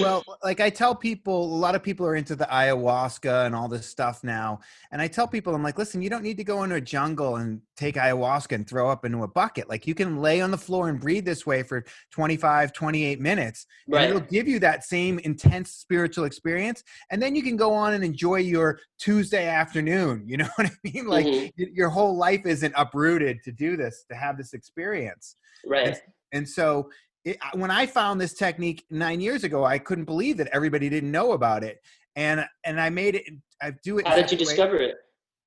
Well, 0.00 0.24
like 0.42 0.60
I 0.60 0.70
tell 0.70 0.94
people, 0.94 1.44
a 1.44 1.58
lot 1.58 1.74
of 1.74 1.82
people 1.82 2.06
are 2.06 2.16
into 2.16 2.36
the 2.36 2.44
ayahuasca 2.46 3.46
and 3.46 3.54
all 3.54 3.68
this 3.68 3.86
stuff 3.86 4.22
now. 4.24 4.60
And 4.92 5.00
I 5.02 5.08
tell 5.08 5.26
people, 5.26 5.54
I'm 5.54 5.62
like, 5.62 5.78
listen, 5.78 6.02
you 6.02 6.10
don't 6.10 6.22
need 6.22 6.36
to 6.38 6.44
go 6.44 6.62
into 6.62 6.76
a 6.76 6.80
jungle 6.80 7.36
and 7.36 7.60
take 7.76 7.96
ayahuasca 7.96 8.52
and 8.52 8.68
throw 8.68 8.88
up 8.90 9.04
into 9.04 9.22
a 9.22 9.28
bucket. 9.28 9.68
Like 9.68 9.86
you 9.86 9.94
can 9.94 10.20
lay 10.20 10.40
on 10.40 10.50
the 10.50 10.58
floor 10.58 10.88
and 10.88 11.00
breathe 11.00 11.24
this 11.24 11.46
way 11.46 11.62
for 11.62 11.84
25, 12.12 12.72
28 12.72 13.20
minutes. 13.20 13.66
And 14.02 14.10
it'll 14.16 14.28
give 14.28 14.48
you 14.48 14.58
that 14.60 14.84
same 14.84 15.18
intense 15.20 15.70
spiritual 15.72 16.24
experience. 16.24 16.82
And 17.10 17.20
then 17.22 17.34
you 17.34 17.42
can 17.42 17.56
go 17.56 17.72
on 17.74 17.94
and 17.94 18.04
enjoy 18.04 18.36
your 18.36 18.80
Tuesday 18.98 19.46
afternoon. 19.46 20.24
You 20.28 20.36
know 20.36 20.48
what 20.56 20.66
I 20.66 20.70
mean? 20.84 21.06
Like 21.06 21.26
Mhm. 21.26 21.50
your 21.56 21.88
whole 21.88 22.16
life 22.16 22.44
isn't 22.46 22.74
uprooted 22.76 23.42
to 23.44 23.52
do 23.52 23.76
this, 23.76 24.04
to 24.10 24.14
have 24.16 24.36
this 24.36 24.52
experience. 24.52 25.36
Right. 25.66 25.98
And 26.32 26.46
so 26.48 26.90
it, 27.28 27.38
when 27.52 27.70
I 27.70 27.86
found 27.86 28.20
this 28.20 28.34
technique 28.34 28.84
nine 28.90 29.20
years 29.20 29.44
ago, 29.44 29.64
I 29.64 29.78
couldn't 29.78 30.04
believe 30.04 30.36
that 30.38 30.48
everybody 30.52 30.88
didn't 30.88 31.10
know 31.10 31.32
about 31.32 31.62
it. 31.62 31.78
And 32.16 32.44
and 32.64 32.80
I 32.80 32.90
made 32.90 33.14
it. 33.16 33.24
I 33.62 33.72
do 33.84 33.98
it. 33.98 34.06
How 34.06 34.16
did 34.16 34.30
you 34.30 34.38
way- 34.38 34.44
discover 34.44 34.76
it? 34.76 34.96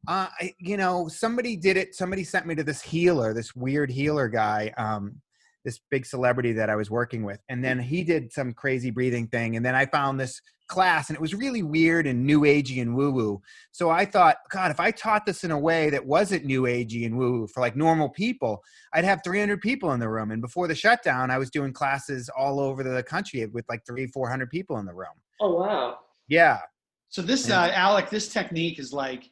Uh, 0.07 0.27
I, 0.39 0.53
you 0.57 0.77
know, 0.77 1.07
somebody 1.07 1.55
did 1.55 1.77
it. 1.77 1.93
Somebody 1.93 2.23
sent 2.23 2.47
me 2.47 2.55
to 2.55 2.63
this 2.63 2.81
healer, 2.81 3.33
this 3.33 3.55
weird 3.55 3.91
healer 3.91 4.27
guy, 4.27 4.73
um, 4.77 5.21
this 5.63 5.79
big 5.91 6.07
celebrity 6.07 6.53
that 6.53 6.71
I 6.71 6.75
was 6.75 6.89
working 6.89 7.23
with, 7.23 7.39
and 7.49 7.63
then 7.63 7.79
he 7.79 8.03
did 8.03 8.33
some 8.33 8.53
crazy 8.53 8.89
breathing 8.89 9.27
thing, 9.27 9.55
and 9.57 9.65
then 9.65 9.75
I 9.75 9.85
found 9.85 10.19
this 10.19 10.41
class, 10.71 11.09
and 11.09 11.15
it 11.15 11.21
was 11.21 11.35
really 11.35 11.61
weird 11.61 12.07
and 12.07 12.25
new 12.25 12.41
agey 12.41 12.81
and 12.81 12.95
woo 12.95 13.11
woo. 13.11 13.41
So 13.71 13.89
I 13.89 14.05
thought, 14.05 14.37
God, 14.49 14.71
if 14.71 14.79
I 14.79 14.89
taught 14.89 15.25
this 15.25 15.43
in 15.43 15.51
a 15.51 15.59
way 15.59 15.89
that 15.91 16.03
wasn't 16.05 16.45
new 16.45 16.63
agey 16.63 17.05
and 17.05 17.17
woo 17.17 17.31
woo 17.41 17.47
for 17.47 17.59
like 17.59 17.75
normal 17.75 18.09
people, 18.09 18.63
I'd 18.93 19.03
have 19.03 19.19
300 19.23 19.59
people 19.61 19.91
in 19.91 19.99
the 19.99 20.09
room. 20.09 20.31
And 20.31 20.41
before 20.41 20.67
the 20.67 20.75
shutdown, 20.75 21.29
I 21.29 21.37
was 21.37 21.49
doing 21.51 21.73
classes 21.73 22.29
all 22.37 22.59
over 22.59 22.81
the 22.83 23.03
country 23.03 23.45
with 23.47 23.65
like 23.69 23.81
three, 23.85 24.07
400 24.07 24.49
people 24.49 24.77
in 24.77 24.85
the 24.85 24.93
room. 24.93 25.17
Oh 25.41 25.55
wow. 25.59 25.99
Yeah. 26.29 26.59
So 27.09 27.21
this, 27.21 27.49
Yeah. 27.49 27.63
uh, 27.63 27.71
Alec, 27.71 28.09
this 28.09 28.29
technique 28.29 28.79
is 28.79 28.93
like, 28.93 29.29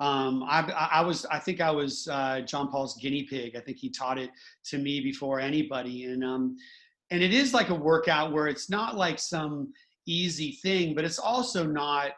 um, 0.00 0.42
I, 0.44 0.60
I 0.62 0.88
I 0.98 1.00
was, 1.02 1.26
I 1.26 1.38
think 1.38 1.60
I 1.60 1.70
was 1.70 2.08
uh, 2.10 2.40
John 2.40 2.68
Paul's 2.70 2.96
guinea 2.96 3.22
pig. 3.24 3.54
I 3.54 3.60
think 3.60 3.76
he 3.78 3.90
taught 3.90 4.18
it 4.18 4.30
to 4.70 4.78
me 4.78 5.00
before 5.00 5.38
anybody, 5.38 6.04
and 6.06 6.24
um, 6.24 6.56
and 7.10 7.22
it 7.22 7.34
is 7.34 7.52
like 7.52 7.68
a 7.68 7.74
workout 7.74 8.32
where 8.32 8.46
it's 8.48 8.70
not 8.70 8.96
like 8.96 9.18
some 9.18 9.72
easy 10.10 10.52
thing, 10.62 10.94
but 10.94 11.04
it's 11.04 11.18
also 11.18 11.64
not. 11.66 12.12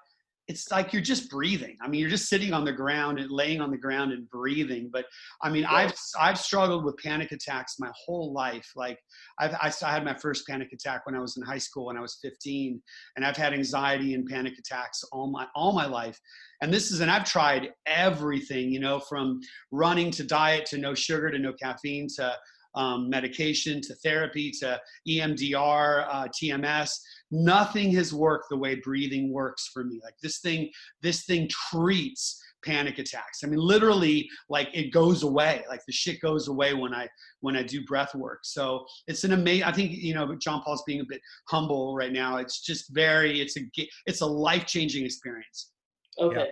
It's 0.49 0.73
like 0.73 0.93
you're 0.93 1.01
just 1.01 1.31
breathing. 1.31 1.77
I 1.81 1.89
mean, 1.89 2.01
you're 2.01 2.11
just 2.11 2.29
sitting 2.29 2.53
on 2.53 2.65
the 2.65 2.73
ground 2.73 3.21
and 3.21 3.31
laying 3.31 3.61
on 3.61 3.71
the 3.71 3.77
ground 3.77 4.13
and 4.13 4.29
breathing. 4.29 4.91
But 4.93 5.05
I 5.41 5.49
mean, 5.49 5.65
I've 5.65 5.95
I've 6.19 6.37
struggled 6.37 6.85
with 6.85 6.97
panic 6.99 7.31
attacks 7.31 7.77
my 7.79 7.91
whole 7.95 8.33
life. 8.33 8.69
Like 8.75 8.99
I've 9.39 9.55
I, 9.55 9.73
I 9.87 9.93
had 9.93 10.05
my 10.05 10.15
first 10.15 10.47
panic 10.47 10.73
attack 10.73 11.07
when 11.07 11.15
I 11.15 11.21
was 11.21 11.37
in 11.37 11.45
high 11.45 11.59
school 11.59 11.87
when 11.87 11.97
I 11.97 12.01
was 12.01 12.19
15, 12.21 12.83
and 13.17 13.25
I've 13.25 13.37
had 13.37 13.55
anxiety 13.55 14.15
and 14.15 14.27
panic 14.27 14.55
attacks 14.59 15.05
all 15.13 15.31
my 15.31 15.47
all 15.55 15.73
my 15.73 15.87
life. 15.87 16.19
And 16.61 16.75
this 16.75 16.91
is 16.91 17.01
and 17.01 17.11
I've 17.11 17.25
tried 17.25 17.71
everything, 17.87 18.73
you 18.73 18.81
know, 18.81 18.99
from 18.99 19.41
running 19.71 20.11
to 20.13 20.25
diet 20.25 20.67
to 20.67 20.79
no 20.79 20.93
sugar 20.93 21.31
to 21.31 21.39
no 21.39 21.53
caffeine 21.53 22.09
to 22.17 22.37
um, 22.75 23.09
medication 23.09 23.81
to 23.83 23.95
therapy 23.97 24.51
to 24.61 24.81
EMDR, 25.09 26.07
uh, 26.11 26.29
TMS. 26.29 26.91
Nothing 27.31 27.93
has 27.93 28.13
worked 28.13 28.47
the 28.51 28.57
way 28.57 28.77
breathing 28.77 29.33
works 29.33 29.69
for 29.73 29.85
me. 29.85 30.01
Like 30.03 30.15
this 30.23 30.41
thing, 30.41 30.71
this 31.03 31.25
thing 31.25 31.49
treats 31.49 32.41
panic 32.65 32.99
attacks. 32.99 33.41
I 33.45 33.49
mean, 33.49 33.59
literally, 33.59 34.29
like 34.49 34.69
it 34.73 34.93
goes 34.93 35.23
away. 35.23 35.65
Like 35.69 35.81
the 35.87 35.93
shit 35.93 36.21
goes 36.21 36.49
away 36.49 36.75
when 36.75 36.95
I 36.95 37.09
when 37.41 37.57
I 37.57 37.63
do 37.63 37.85
breath 37.85 38.15
work. 38.15 38.41
So 38.45 38.85
it's 39.07 39.25
an 39.25 39.33
amazing. 39.33 39.65
I 39.65 39.73
think 39.73 39.93
you 39.93 40.15
know, 40.15 40.35
John 40.37 40.63
Paul's 40.63 40.83
being 40.87 41.01
a 41.01 41.05
bit 41.09 41.21
humble 41.49 41.95
right 41.95 42.13
now. 42.13 42.37
It's 42.37 42.61
just 42.61 42.95
very. 42.95 43.41
It's 43.41 43.57
a 43.57 43.61
it's 44.07 44.21
a 44.21 44.27
life 44.27 44.67
changing 44.67 45.05
experience. 45.05 45.73
Okay. 46.19 46.51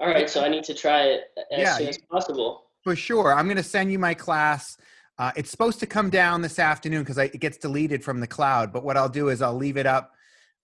All 0.00 0.08
right. 0.08 0.28
So 0.28 0.44
I 0.44 0.48
need 0.48 0.64
to 0.64 0.74
try 0.74 1.04
it 1.04 1.22
as 1.52 1.58
Yeah, 1.58 1.76
soon 1.76 1.88
as 1.88 1.98
possible. 2.10 2.64
For 2.84 2.94
sure. 2.94 3.34
I'm 3.34 3.46
going 3.46 3.56
to 3.56 3.62
send 3.62 3.90
you 3.90 3.98
my 3.98 4.14
class. 4.14 4.76
Uh, 5.18 5.32
it's 5.36 5.50
supposed 5.50 5.80
to 5.80 5.86
come 5.86 6.10
down 6.10 6.42
this 6.42 6.58
afternoon 6.58 7.02
because 7.02 7.18
it 7.18 7.38
gets 7.40 7.56
deleted 7.58 8.04
from 8.04 8.20
the 8.20 8.26
cloud. 8.26 8.72
But 8.72 8.84
what 8.84 8.96
I'll 8.96 9.08
do 9.08 9.28
is 9.30 9.42
I'll 9.42 9.54
leave 9.56 9.76
it 9.76 9.86
up 9.86 10.12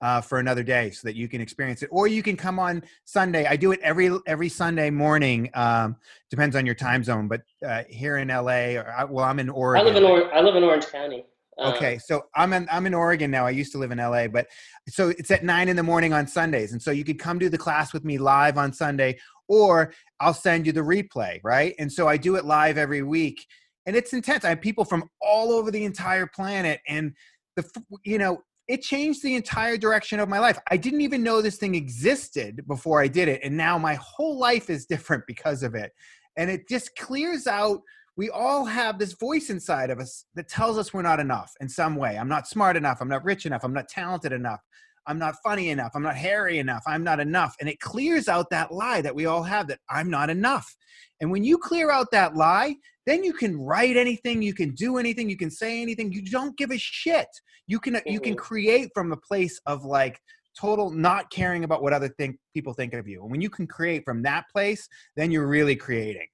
uh, 0.01 0.21
for 0.21 0.39
another 0.39 0.63
day 0.63 0.91
so 0.91 1.09
that 1.09 1.17
you 1.17 1.29
can 1.29 1.41
experience 1.41 1.83
it, 1.83 1.89
or 1.91 2.07
you 2.07 2.23
can 2.23 2.37
come 2.37 2.59
on 2.59 2.83
Sunday. 3.05 3.47
I 3.47 3.57
do 3.57 3.73
it 3.73 3.81
every 3.83 4.11
every 4.27 4.49
Sunday 4.49 4.91
morning. 4.91 5.51
Um, 5.55 5.97
depends 6.31 6.55
on 6.57 6.67
your 6.67 6.75
time 6.75 7.03
zone, 7.03 7.27
but 7.27 7.43
uh, 7.67 7.83
here 7.89 8.19
in 8.19 8.29
LA, 8.29 8.75
or 8.77 8.95
I, 8.97 9.05
well, 9.05 9.25
I'm 9.25 9.41
in 9.41 9.49
Oregon. 9.49 9.87
I 9.87 9.91
live 9.91 9.97
in 9.97 10.05
or- 10.05 10.33
I 10.35 10.41
live 10.41 10.57
in 10.57 10.63
Orange 10.63 10.87
County. 10.87 11.25
Um, 11.59 11.73
Okay, 11.73 11.99
so 11.99 12.27
I'm 12.35 12.53
in 12.53 12.69
I'm 12.71 12.87
in 12.87 12.95
Oregon 12.95 13.31
now. 13.31 13.47
I 13.47 13.51
used 13.51 13.73
to 13.73 13.79
live 13.79 13.93
in 13.93 13.99
LA, 13.99 14.27
but 14.29 14.47
so 14.89 15.09
it's 15.11 15.31
at 15.31 15.45
nine 15.45 15.69
in 15.69 15.77
the 15.77 15.83
morning 15.83 16.13
on 16.13 16.27
Sundays, 16.27 16.73
and 16.73 16.83
so 16.83 16.91
you 16.91 17.05
could 17.05 17.19
come 17.19 17.39
do 17.39 17.49
the 17.49 17.59
class 17.59 17.93
with 17.93 18.05
me 18.05 18.19
live 18.19 18.59
on 18.59 18.73
Sunday, 18.73 19.19
or 19.49 19.93
I'll 20.21 20.35
send 20.35 20.67
you 20.67 20.73
the 20.73 20.81
replay, 20.81 21.41
right? 21.43 21.75
And 21.79 21.91
so 21.91 22.09
I 22.09 22.17
do 22.19 22.35
it 22.37 22.45
live 22.45 22.77
every 22.77 23.03
week, 23.03 23.47
and 23.87 23.97
it's 23.97 24.13
intense. 24.13 24.45
I 24.45 24.51
have 24.51 24.61
people 24.61 24.85
from 24.85 25.09
all 25.21 25.53
over 25.53 25.71
the 25.71 25.85
entire 25.85 26.27
planet, 26.27 26.81
and 26.89 27.13
the 27.57 27.65
you 28.05 28.19
know 28.19 28.43
it 28.67 28.83
changed 28.83 29.23
the 29.23 29.35
entire 29.35 29.77
direction 29.77 30.21
of 30.21 30.29
my 30.29 30.39
life. 30.39 30.59
I 30.71 30.77
didn't 30.77 31.03
even 31.03 31.23
know 31.23 31.43
this 31.43 31.57
thing 31.57 31.75
existed 31.75 32.67
before 32.67 33.01
I 33.01 33.09
did 33.09 33.29
it, 33.29 33.41
and 33.43 33.57
now 33.57 33.79
my 33.79 33.95
whole 33.95 34.39
life 34.39 34.71
is 34.71 34.87
different 34.87 35.25
because 35.27 35.63
of 35.63 35.75
it, 35.75 35.93
and 36.37 36.51
it 36.51 36.69
just 36.69 36.97
clears 36.97 37.47
out 37.47 37.81
we 38.17 38.31
all 38.31 38.65
have 38.65 38.99
this 38.99 39.15
voice 39.15 39.51
inside 39.51 39.91
of 39.91 39.99
us 39.99 40.27
that 40.35 40.49
tells 40.49 40.79
us 40.79 40.95
we're 40.95 41.03
not 41.03 41.19
enough 41.19 41.53
in 41.61 41.69
some 41.69 41.97
way. 41.97 42.17
I'm 42.17 42.29
not 42.29 42.47
smart 42.47 42.77
enough. 42.77 42.99
I'm 43.01 43.09
not 43.09 43.25
rich 43.25 43.45
enough. 43.45 43.65
I'm 43.65 43.73
not 43.73 43.89
talented 43.89 44.33
enough. 44.33 44.61
I'm 45.07 45.19
not 45.19 45.35
funny 45.43 45.71
enough. 45.71 45.93
I'm 45.95 46.03
not 46.03 46.17
hairy 46.17 46.59
enough. 46.59 46.83
I'm 46.87 47.05
not 47.05 47.21
enough. 47.21 47.55
And 47.61 47.69
it 47.69 47.81
clears 47.81 48.29
out 48.29 48.51
that 48.51 48.73
lie 48.73 49.01
that 49.03 49.15
we 49.15 49.27
all 49.27 49.43
have 49.43 49.67
that 49.69 49.81
I'm 49.91 50.11
not 50.11 50.31
enough. 50.31 50.75
And 51.21 51.31
when 51.31 51.45
you 51.45 51.59
clear 51.59 51.91
out 51.91 52.11
that 52.13 52.37
lie, 52.37 52.77
then 53.07 53.25
you 53.25 53.33
can 53.33 53.61
write 53.61 53.97
anything, 53.97 54.43
you 54.43 54.55
can 54.55 54.75
do 54.75 54.99
anything, 54.99 55.29
you 55.29 55.37
can 55.37 55.51
say 55.51 55.83
anything. 55.83 56.13
You 56.13 56.23
don't 56.23 56.57
give 56.57 56.71
a 56.71 56.79
shit. 56.79 57.29
You 57.67 57.79
can 57.79 58.01
you 58.07 58.21
can 58.21 58.35
Mhm. 58.35 58.39
create 58.39 58.91
from 58.95 59.13
a 59.13 59.17
place 59.17 59.61
of 59.67 59.85
like 59.85 60.19
total 60.59 60.91
not 60.91 61.31
caring 61.31 61.65
about 61.65 61.83
what 61.83 61.93
other 61.93 62.09
think 62.09 62.39
people 62.55 62.73
think 62.75 62.95
of 62.95 63.09
you. 63.09 63.23
And 63.23 63.31
when 63.31 63.41
you 63.41 63.51
can 63.51 63.67
create 63.67 64.05
from 64.05 64.23
that 64.23 64.45
place, 64.53 64.89
then 65.17 65.31
you're 65.31 65.47
really 65.49 65.77
creating. 65.77 66.29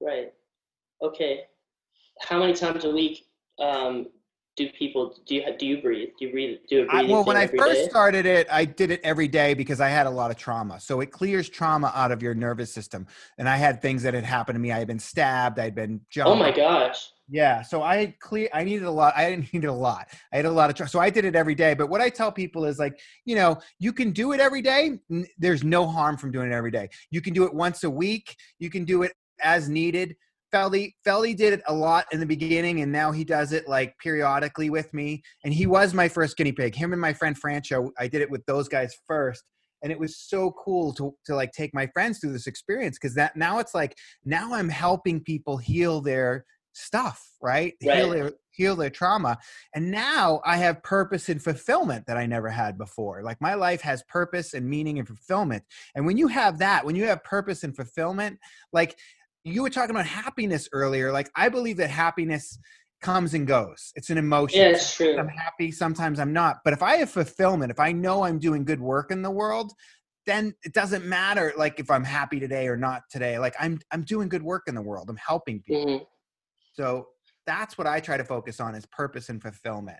Right. 0.00 0.32
Okay. 1.00 1.44
How 2.20 2.38
many 2.38 2.52
times 2.52 2.84
a 2.84 2.90
week 2.90 3.24
um, 3.58 4.08
do 4.56 4.68
people 4.78 5.16
do 5.26 5.36
you 5.36 5.44
do 5.58 5.66
you 5.66 5.80
breathe? 5.80 6.10
Do 6.18 6.26
you 6.26 6.30
breathe? 6.30 6.58
Do 6.68 6.80
a 6.80 6.82
I, 6.82 6.86
breathing 6.86 7.10
well, 7.10 7.24
when 7.24 7.36
I 7.38 7.46
first 7.46 7.82
day? 7.82 7.88
started 7.88 8.26
it, 8.26 8.46
I 8.50 8.66
did 8.66 8.90
it 8.90 9.00
every 9.02 9.28
day 9.28 9.54
because 9.54 9.80
I 9.80 9.88
had 9.88 10.06
a 10.06 10.10
lot 10.10 10.30
of 10.30 10.36
trauma. 10.36 10.78
So 10.78 11.00
it 11.00 11.10
clears 11.10 11.48
trauma 11.48 11.90
out 11.94 12.12
of 12.12 12.22
your 12.22 12.34
nervous 12.34 12.72
system. 12.72 13.06
And 13.38 13.48
I 13.48 13.56
had 13.56 13.80
things 13.80 14.02
that 14.02 14.12
had 14.12 14.24
happened 14.24 14.56
to 14.56 14.60
me. 14.60 14.70
I 14.70 14.78
had 14.78 14.86
been 14.86 14.98
stabbed. 14.98 15.58
I'd 15.58 15.74
been 15.74 16.02
jumped. 16.10 16.30
Oh 16.30 16.34
my 16.34 16.50
gosh. 16.50 17.12
Yeah. 17.30 17.62
So 17.62 17.82
I 17.82 17.96
had 17.96 18.18
clear. 18.20 18.50
I 18.52 18.62
needed 18.62 18.84
a 18.84 18.90
lot. 18.90 19.14
I 19.16 19.30
didn't 19.30 19.50
need 19.54 19.64
a 19.64 19.72
lot. 19.72 20.08
I 20.32 20.36
had 20.36 20.44
a 20.44 20.50
lot 20.50 20.68
of 20.68 20.76
trauma. 20.76 20.90
So 20.90 21.00
I 21.00 21.08
did 21.08 21.24
it 21.24 21.34
every 21.34 21.54
day. 21.54 21.72
But 21.72 21.88
what 21.88 22.02
I 22.02 22.10
tell 22.10 22.30
people 22.30 22.66
is 22.66 22.78
like, 22.78 23.00
you 23.24 23.36
know, 23.36 23.58
you 23.78 23.94
can 23.94 24.10
do 24.10 24.32
it 24.32 24.40
every 24.40 24.60
day. 24.60 24.98
There's 25.38 25.64
no 25.64 25.86
harm 25.86 26.18
from 26.18 26.30
doing 26.30 26.52
it 26.52 26.54
every 26.54 26.70
day. 26.70 26.90
You 27.10 27.22
can 27.22 27.32
do 27.32 27.44
it 27.44 27.54
once 27.54 27.84
a 27.84 27.90
week. 27.90 28.36
You 28.58 28.68
can 28.68 28.84
do 28.84 29.02
it 29.02 29.12
as 29.42 29.70
needed. 29.70 30.14
Feldy, 30.52 30.92
Feldy 31.06 31.34
did 31.34 31.54
it 31.54 31.62
a 31.66 31.74
lot 31.74 32.06
in 32.12 32.20
the 32.20 32.26
beginning, 32.26 32.82
and 32.82 32.92
now 32.92 33.10
he 33.10 33.24
does 33.24 33.52
it 33.52 33.66
like 33.68 33.96
periodically 33.98 34.70
with 34.70 34.92
me. 34.92 35.22
And 35.44 35.54
he 35.54 35.66
was 35.66 35.94
my 35.94 36.08
first 36.08 36.36
guinea 36.36 36.52
pig. 36.52 36.74
Him 36.74 36.92
and 36.92 37.00
my 37.00 37.12
friend 37.12 37.36
Francho, 37.40 37.90
I 37.98 38.06
did 38.06 38.20
it 38.20 38.30
with 38.30 38.44
those 38.46 38.68
guys 38.68 38.94
first, 39.06 39.42
and 39.82 39.90
it 39.90 39.98
was 39.98 40.18
so 40.18 40.52
cool 40.52 40.92
to 40.94 41.14
to 41.26 41.34
like 41.34 41.52
take 41.52 41.72
my 41.74 41.86
friends 41.88 42.18
through 42.18 42.32
this 42.32 42.46
experience 42.46 42.98
because 43.00 43.14
that 43.14 43.36
now 43.36 43.58
it's 43.58 43.74
like 43.74 43.96
now 44.24 44.54
I'm 44.54 44.68
helping 44.68 45.20
people 45.20 45.56
heal 45.56 46.00
their 46.00 46.44
stuff, 46.74 47.26
right? 47.40 47.74
Heal 47.80 48.10
their 48.10 48.32
heal 48.50 48.76
their 48.76 48.90
trauma, 48.90 49.38
and 49.74 49.90
now 49.90 50.42
I 50.44 50.58
have 50.58 50.82
purpose 50.82 51.30
and 51.30 51.42
fulfillment 51.42 52.06
that 52.06 52.18
I 52.18 52.26
never 52.26 52.50
had 52.50 52.76
before. 52.76 53.22
Like 53.22 53.40
my 53.40 53.54
life 53.54 53.80
has 53.80 54.02
purpose 54.04 54.52
and 54.52 54.68
meaning 54.68 54.98
and 54.98 55.08
fulfillment, 55.08 55.64
and 55.94 56.04
when 56.04 56.18
you 56.18 56.28
have 56.28 56.58
that, 56.58 56.84
when 56.84 56.96
you 56.96 57.06
have 57.06 57.24
purpose 57.24 57.64
and 57.64 57.74
fulfillment, 57.74 58.38
like 58.72 58.98
you 59.44 59.62
were 59.62 59.70
talking 59.70 59.90
about 59.90 60.06
happiness 60.06 60.68
earlier 60.72 61.12
like 61.12 61.30
i 61.36 61.48
believe 61.48 61.76
that 61.76 61.90
happiness 61.90 62.58
comes 63.00 63.34
and 63.34 63.46
goes 63.46 63.92
it's 63.96 64.10
an 64.10 64.18
emotion 64.18 64.62
Yeah, 64.62 64.68
it's 64.68 64.94
true. 64.94 65.16
i'm 65.18 65.28
happy 65.28 65.72
sometimes 65.72 66.20
i'm 66.20 66.32
not 66.32 66.58
but 66.64 66.72
if 66.72 66.82
i 66.82 66.96
have 66.96 67.10
fulfillment 67.10 67.70
if 67.70 67.80
i 67.80 67.90
know 67.92 68.22
i'm 68.24 68.38
doing 68.38 68.64
good 68.64 68.80
work 68.80 69.10
in 69.10 69.22
the 69.22 69.30
world 69.30 69.72
then 70.24 70.54
it 70.62 70.72
doesn't 70.72 71.04
matter 71.04 71.52
like 71.56 71.80
if 71.80 71.90
i'm 71.90 72.04
happy 72.04 72.38
today 72.38 72.68
or 72.68 72.76
not 72.76 73.02
today 73.10 73.38
like 73.38 73.54
i'm 73.58 73.80
i'm 73.90 74.02
doing 74.02 74.28
good 74.28 74.42
work 74.42 74.62
in 74.68 74.74
the 74.74 74.82
world 74.82 75.08
i'm 75.10 75.16
helping 75.16 75.60
people 75.62 75.86
Mhm. 75.86 76.06
so 76.72 77.08
that's 77.44 77.76
what 77.76 77.88
i 77.88 77.98
try 77.98 78.16
to 78.16 78.24
focus 78.24 78.60
on 78.60 78.76
is 78.76 78.86
purpose 78.86 79.28
and 79.28 79.42
fulfillment 79.42 79.98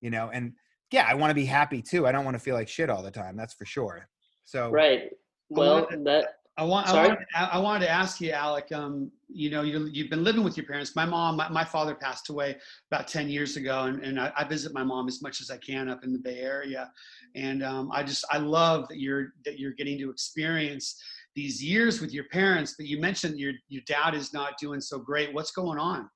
you 0.00 0.08
know 0.10 0.30
and 0.32 0.52
yeah, 0.90 1.06
I 1.06 1.14
want 1.14 1.30
to 1.30 1.34
be 1.34 1.44
happy 1.44 1.82
too. 1.82 2.06
I 2.06 2.12
don't 2.12 2.24
want 2.24 2.34
to 2.34 2.38
feel 2.38 2.54
like 2.54 2.66
shit 2.66 2.88
all 2.88 3.02
the 3.02 3.10
time. 3.10 3.36
That's 3.36 3.52
for 3.52 3.66
sure. 3.66 4.08
So 4.44 4.70
right. 4.70 5.10
Well, 5.50 5.86
that 6.04 6.37
I 6.58 6.64
want, 6.64 6.88
I 6.88 7.06
wanted, 7.06 7.18
I 7.34 7.58
wanted 7.58 7.86
to 7.86 7.90
ask 7.90 8.20
you, 8.20 8.32
Alec. 8.32 8.72
Um, 8.72 9.12
you 9.28 9.48
know, 9.48 9.62
you, 9.62 9.88
you've 9.92 10.10
been 10.10 10.24
living 10.24 10.42
with 10.42 10.56
your 10.56 10.66
parents. 10.66 10.96
My 10.96 11.04
mom, 11.04 11.36
my, 11.36 11.48
my 11.48 11.64
father 11.64 11.94
passed 11.94 12.30
away 12.30 12.56
about 12.90 13.06
ten 13.06 13.28
years 13.28 13.56
ago, 13.56 13.84
and, 13.84 14.02
and 14.02 14.20
I, 14.20 14.32
I, 14.36 14.42
visit 14.42 14.74
my 14.74 14.82
mom 14.82 15.06
as 15.06 15.22
much 15.22 15.40
as 15.40 15.50
I 15.52 15.56
can 15.58 15.88
up 15.88 16.02
in 16.02 16.12
the 16.12 16.18
Bay 16.18 16.40
Area. 16.40 16.90
And 17.36 17.62
um, 17.62 17.90
I 17.92 18.02
just, 18.02 18.24
I 18.32 18.38
love 18.38 18.88
that 18.88 18.98
you're 18.98 19.34
that 19.44 19.60
you're 19.60 19.72
getting 19.72 19.98
to 19.98 20.10
experience 20.10 21.00
these 21.36 21.62
years 21.62 22.00
with 22.00 22.12
your 22.12 22.24
parents. 22.24 22.74
But 22.76 22.86
you 22.86 23.00
mentioned 23.00 23.38
your 23.38 23.52
your 23.68 23.82
dad 23.86 24.14
is 24.14 24.32
not 24.32 24.58
doing 24.58 24.80
so 24.80 24.98
great. 24.98 25.32
What's 25.32 25.52
going 25.52 25.78
on? 25.78 26.10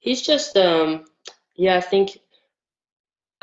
He's 0.00 0.20
just, 0.20 0.58
um, 0.58 1.06
yeah, 1.56 1.76
I 1.76 1.80
think 1.80 2.18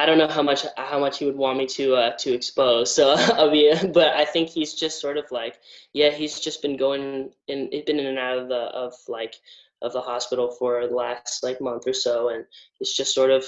I 0.01 0.05
don't 0.07 0.17
know 0.17 0.27
how 0.27 0.41
much 0.41 0.65
how 0.77 0.99
much 0.99 1.19
he 1.19 1.25
would 1.25 1.35
want 1.35 1.59
me 1.59 1.67
to 1.67 1.93
uh, 1.93 2.15
to 2.17 2.33
expose. 2.33 2.93
So 2.93 3.11
I'll 3.17 3.51
but 3.93 4.15
I 4.15 4.25
think 4.25 4.49
he's 4.49 4.73
just 4.73 4.99
sort 4.99 5.15
of 5.17 5.25
like, 5.29 5.59
yeah, 5.93 6.09
he's 6.09 6.39
just 6.39 6.63
been 6.63 6.75
going 6.75 7.31
in, 7.47 7.69
been 7.69 7.99
in 7.99 8.07
and 8.07 8.17
out 8.17 8.39
of 8.39 8.49
the 8.49 8.63
of 8.73 8.95
like 9.07 9.35
of 9.83 9.93
the 9.93 10.01
hospital 10.01 10.55
for 10.57 10.87
the 10.87 10.95
last 10.95 11.43
like 11.43 11.61
month 11.61 11.83
or 11.85 11.93
so, 11.93 12.29
and 12.29 12.45
it's 12.79 12.97
just 12.97 13.13
sort 13.13 13.29
of, 13.29 13.45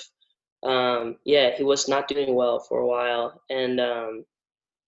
um, 0.62 1.18
yeah, 1.26 1.56
he 1.58 1.64
was 1.64 1.88
not 1.88 2.08
doing 2.08 2.36
well 2.36 2.60
for 2.60 2.82
a 2.82 2.88
while, 2.88 3.42
and 3.50 3.80
um, 3.80 4.24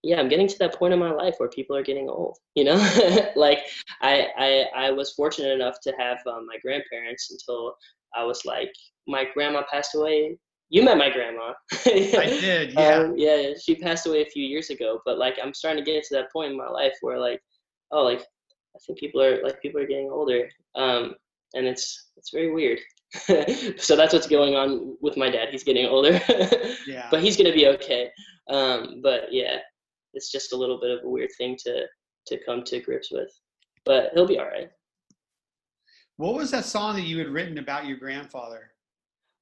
yeah, 0.03 0.19
I'm 0.19 0.29
getting 0.29 0.47
to 0.47 0.59
that 0.59 0.75
point 0.75 0.93
in 0.93 0.99
my 0.99 1.11
life 1.11 1.33
where 1.39 1.49
people 1.49 1.75
are 1.75 1.83
getting 1.83 2.09
old. 2.09 2.37
You 2.53 2.65
know, 2.65 2.75
like 3.35 3.61
I 4.03 4.27
I 4.37 4.65
I 4.87 4.91
was 4.91 5.13
fortunate 5.13 5.53
enough 5.53 5.77
to 5.81 5.93
have 5.97 6.19
um, 6.27 6.45
my 6.45 6.57
grandparents 6.61 7.31
until 7.31 7.75
I 8.15 8.23
was 8.23 8.45
like 8.45 8.71
my 9.07 9.25
grandma 9.33 9.63
passed 9.71 9.95
away 9.95 10.37
you 10.69 10.83
met 10.83 10.97
my 10.97 11.09
grandma. 11.09 11.53
I 11.85 11.85
did, 12.41 12.73
yeah. 12.73 12.89
Um, 12.89 13.13
yeah, 13.17 13.53
she 13.61 13.75
passed 13.75 14.07
away 14.07 14.21
a 14.21 14.29
few 14.29 14.43
years 14.43 14.69
ago, 14.69 14.99
but 15.05 15.17
like 15.17 15.35
I'm 15.41 15.53
starting 15.53 15.83
to 15.83 15.91
get 15.91 16.03
to 16.05 16.15
that 16.15 16.31
point 16.31 16.51
in 16.51 16.57
my 16.57 16.67
life 16.67 16.93
where 17.01 17.19
like, 17.19 17.41
oh, 17.91 18.03
like 18.03 18.21
I 18.21 18.79
think 18.85 18.99
people 18.99 19.21
are 19.21 19.41
like 19.43 19.61
people 19.61 19.79
are 19.79 19.87
getting 19.87 20.09
older, 20.09 20.49
um, 20.75 21.15
and 21.53 21.65
it's 21.65 22.11
it's 22.17 22.31
very 22.31 22.51
weird. 22.51 22.79
so 23.77 23.95
that's 23.95 24.13
what's 24.13 24.27
going 24.27 24.55
on 24.55 24.97
with 25.01 25.17
my 25.17 25.29
dad. 25.29 25.49
He's 25.51 25.63
getting 25.63 25.85
older, 25.85 26.19
yeah. 26.87 27.07
but 27.11 27.21
he's 27.21 27.37
gonna 27.37 27.53
be 27.53 27.67
okay. 27.67 28.09
Um, 28.49 29.01
but 29.01 29.31
yeah, 29.31 29.57
it's 30.13 30.31
just 30.31 30.51
a 30.51 30.57
little 30.57 30.79
bit 30.79 30.91
of 30.91 31.03
a 31.03 31.09
weird 31.09 31.29
thing 31.37 31.57
to 31.63 31.85
to 32.27 32.43
come 32.43 32.63
to 32.63 32.79
grips 32.81 33.11
with, 33.11 33.31
but 33.85 34.09
he'll 34.13 34.27
be 34.27 34.39
all 34.39 34.45
right. 34.45 34.69
What 36.17 36.35
was 36.35 36.49
that 36.51 36.65
song 36.65 36.95
that 36.95 37.03
you 37.03 37.19
had 37.19 37.27
written 37.27 37.57
about 37.57 37.85
your 37.85 37.97
grandfather? 37.97 38.71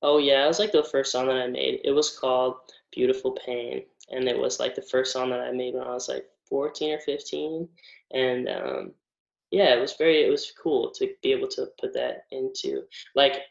Oh 0.04 0.18
yeah, 0.20 0.44
it 0.44 0.48
was 0.48 0.60
like 0.60 0.72
the 0.72 0.84
first 0.84 1.12
song 1.12 1.28
that 1.28 1.38
I 1.38 1.48
made. 1.48 1.82
It 1.84 1.92
was 1.92 2.18
called 2.18 2.58
Beautiful 2.92 3.32
Pain, 3.32 3.86
and 4.10 4.28
it 4.28 4.38
was 4.38 4.60
like 4.60 4.76
the 4.76 4.82
first 4.84 5.14
song 5.14 5.30
that 5.32 5.40
I 5.42 5.52
made 5.52 5.74
when 5.76 5.84
I 5.88 5.94
was 5.94 6.10
like 6.10 6.26
14 6.50 6.94
or 6.94 7.00
15, 7.00 7.70
and 8.12 8.50
um, 8.50 8.94
yeah, 9.52 9.74
it 9.76 9.80
was 9.82 9.96
very 9.96 10.24
it 10.26 10.30
was 10.30 10.52
cool 10.62 10.92
to 10.92 11.10
be 11.24 11.32
able 11.32 11.48
to 11.50 11.68
put 11.80 11.94
that 11.94 12.26
into 12.32 12.84
like 13.16 13.42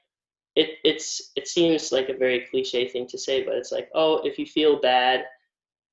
it 0.56 0.70
it's 0.84 1.32
it 1.36 1.48
seems 1.48 1.92
like 1.92 2.08
a 2.10 2.16
very 2.18 2.46
cliche 2.50 2.88
thing 2.88 3.06
to 3.08 3.18
say, 3.18 3.44
but 3.44 3.56
it's 3.56 3.72
like 3.72 3.90
oh 3.94 4.20
if 4.24 4.38
you 4.38 4.46
feel 4.46 4.80
bad. 4.80 5.24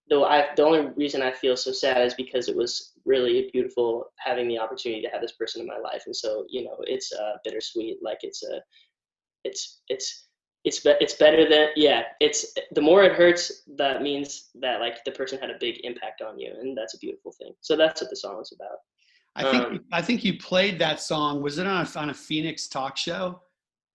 Though 0.10 0.26
I, 0.26 0.47
the 0.55 0.64
only 0.64 0.91
reason 0.97 1.22
I 1.22 1.32
feel 1.32 1.57
so 1.57 1.72
sad 1.72 2.01
is 2.03 2.16
because 2.16 2.49
it 2.49 2.55
was 2.55 2.93
really 3.05 3.49
beautiful 3.53 4.12
having 4.18 4.47
the 4.47 4.60
opportunity 4.60 5.01
to 5.03 5.10
have 5.10 5.22
this 5.22 5.34
person 5.34 5.62
in 5.62 5.68
my 5.68 5.78
life, 5.78 6.03
and 6.07 6.16
so 6.16 6.45
you 6.49 6.64
know 6.66 6.78
it's 6.82 7.14
uh, 7.14 7.38
bittersweet. 7.45 7.99
Like 8.03 8.20
it's 8.24 8.43
a, 8.43 8.62
it's 9.43 9.82
it's 9.89 10.28
it's 10.66 10.80
be- 10.82 10.95
it's 10.99 11.14
better 11.14 11.47
than 11.47 11.70
yeah 11.76 12.03
it's 12.20 12.53
the 12.72 12.82
more 12.82 13.03
it 13.03 13.14
hurts 13.14 13.64
that 13.78 14.01
means 14.01 14.49
that 14.55 14.80
like 14.80 15.03
the 15.05 15.12
person 15.12 15.39
had 15.39 15.49
a 15.49 15.57
big 15.60 15.80
impact 15.84 16.22
on 16.22 16.39
you 16.39 16.53
and 16.60 16.78
that's 16.78 16.93
a 16.93 16.99
beautiful 16.99 17.32
thing. 17.32 17.53
So 17.62 17.76
that's 17.76 18.01
what 18.01 18.10
the 18.10 18.16
song 18.16 18.41
is 18.41 18.53
about. 18.53 18.80
I 19.36 19.51
think 19.51 19.64
um, 19.64 19.86
i 19.91 20.01
think 20.01 20.24
you 20.24 20.38
played 20.38 20.80
that 20.80 20.99
song 21.01 21.41
was 21.41 21.60
it 21.60 21.68
on 21.68 21.86
a, 21.86 21.99
on 21.99 22.10
a 22.10 22.14
phoenix 22.14 22.68
talk 22.68 22.97
show 22.97 23.39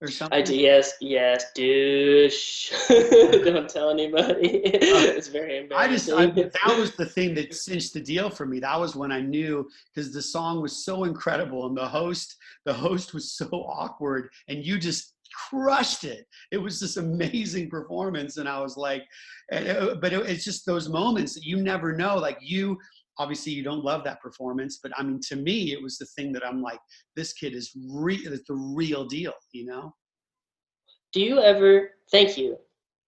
or 0.00 0.08
something? 0.08 0.38
i 0.38 0.40
do 0.40 0.56
yes 0.56 0.94
yes 1.00 1.46
douche. 1.54 2.72
Don't 2.88 3.68
tell 3.68 3.90
anybody. 3.90 4.64
Uh, 4.64 4.70
it's 5.18 5.28
very 5.28 5.58
embarrassing 5.58 6.14
i 6.14 6.26
just 6.26 6.38
I, 6.38 6.42
that 6.70 6.78
was 6.78 6.94
the 6.94 7.06
thing 7.06 7.34
that 7.34 7.52
cinched 7.66 7.94
the 7.94 8.00
deal 8.00 8.30
for 8.30 8.46
me. 8.46 8.60
That 8.60 8.78
was 8.78 8.96
when 8.96 9.12
i 9.12 9.20
knew 9.20 9.68
because 9.92 10.12
the 10.12 10.22
song 10.22 10.62
was 10.62 10.84
so 10.84 11.04
incredible 11.04 11.66
and 11.66 11.76
the 11.76 11.86
host 11.86 12.36
the 12.64 12.72
host 12.72 13.12
was 13.12 13.32
so 13.32 13.48
awkward 13.48 14.30
and 14.48 14.64
you 14.64 14.78
just 14.78 15.13
crushed 15.48 16.04
it. 16.04 16.26
It 16.50 16.58
was 16.58 16.80
this 16.80 16.96
amazing 16.96 17.70
performance, 17.70 18.36
and 18.36 18.48
I 18.48 18.60
was 18.60 18.76
like, 18.76 19.04
uh, 19.52 19.96
but 20.00 20.12
it's 20.12 20.44
just 20.44 20.66
those 20.66 20.88
moments 20.88 21.34
that 21.34 21.44
you 21.44 21.56
never 21.56 21.96
know. 21.96 22.16
Like 22.16 22.38
you, 22.40 22.78
obviously, 23.18 23.52
you 23.52 23.62
don't 23.62 23.84
love 23.84 24.04
that 24.04 24.20
performance, 24.20 24.80
but 24.82 24.92
I 24.96 25.02
mean, 25.02 25.20
to 25.28 25.36
me, 25.36 25.72
it 25.72 25.82
was 25.82 25.98
the 25.98 26.06
thing 26.06 26.32
that 26.32 26.46
I'm 26.46 26.62
like, 26.62 26.80
this 27.16 27.32
kid 27.32 27.54
is 27.54 27.72
real. 27.90 28.32
It's 28.32 28.46
the 28.48 28.54
real 28.54 29.04
deal, 29.04 29.34
you 29.52 29.66
know. 29.66 29.94
Do 31.12 31.20
you 31.20 31.40
ever? 31.40 31.90
Thank 32.10 32.36
you. 32.36 32.58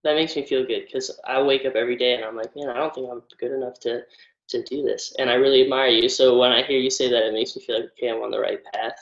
That 0.05 0.15
makes 0.15 0.37
me 0.37 0.47
feel 0.47 0.65
good 0.65 0.85
because 0.87 1.19
I 1.27 1.43
wake 1.43 1.65
up 1.65 1.75
every 1.75 1.97
day 1.97 2.15
and 2.15 2.25
I'm 2.25 2.37
like, 2.37 2.55
man, 2.55 2.69
I 2.69 2.75
don't 2.75 2.95
think 2.95 3.09
I'm 3.11 3.23
good 3.41 3.51
enough 3.51 3.81
to 3.81 4.03
to 4.49 4.63
do 4.63 4.83
this 4.83 5.15
and 5.19 5.29
i 5.29 5.35
really 5.35 5.63
admire 5.63 5.89
you 5.89 6.09
so 6.09 6.39
when 6.39 6.53
i 6.53 6.63
hear 6.63 6.79
you 6.79 6.91
say 6.91 7.11
that 7.11 7.27
it 7.27 7.33
makes 7.33 7.57
me 7.57 7.63
feel 7.65 7.81
like 7.81 7.91
okay 7.93 8.09
i'm 8.09 8.23
on 8.23 8.31
the 8.31 8.39
right 8.39 8.61
path 8.73 8.97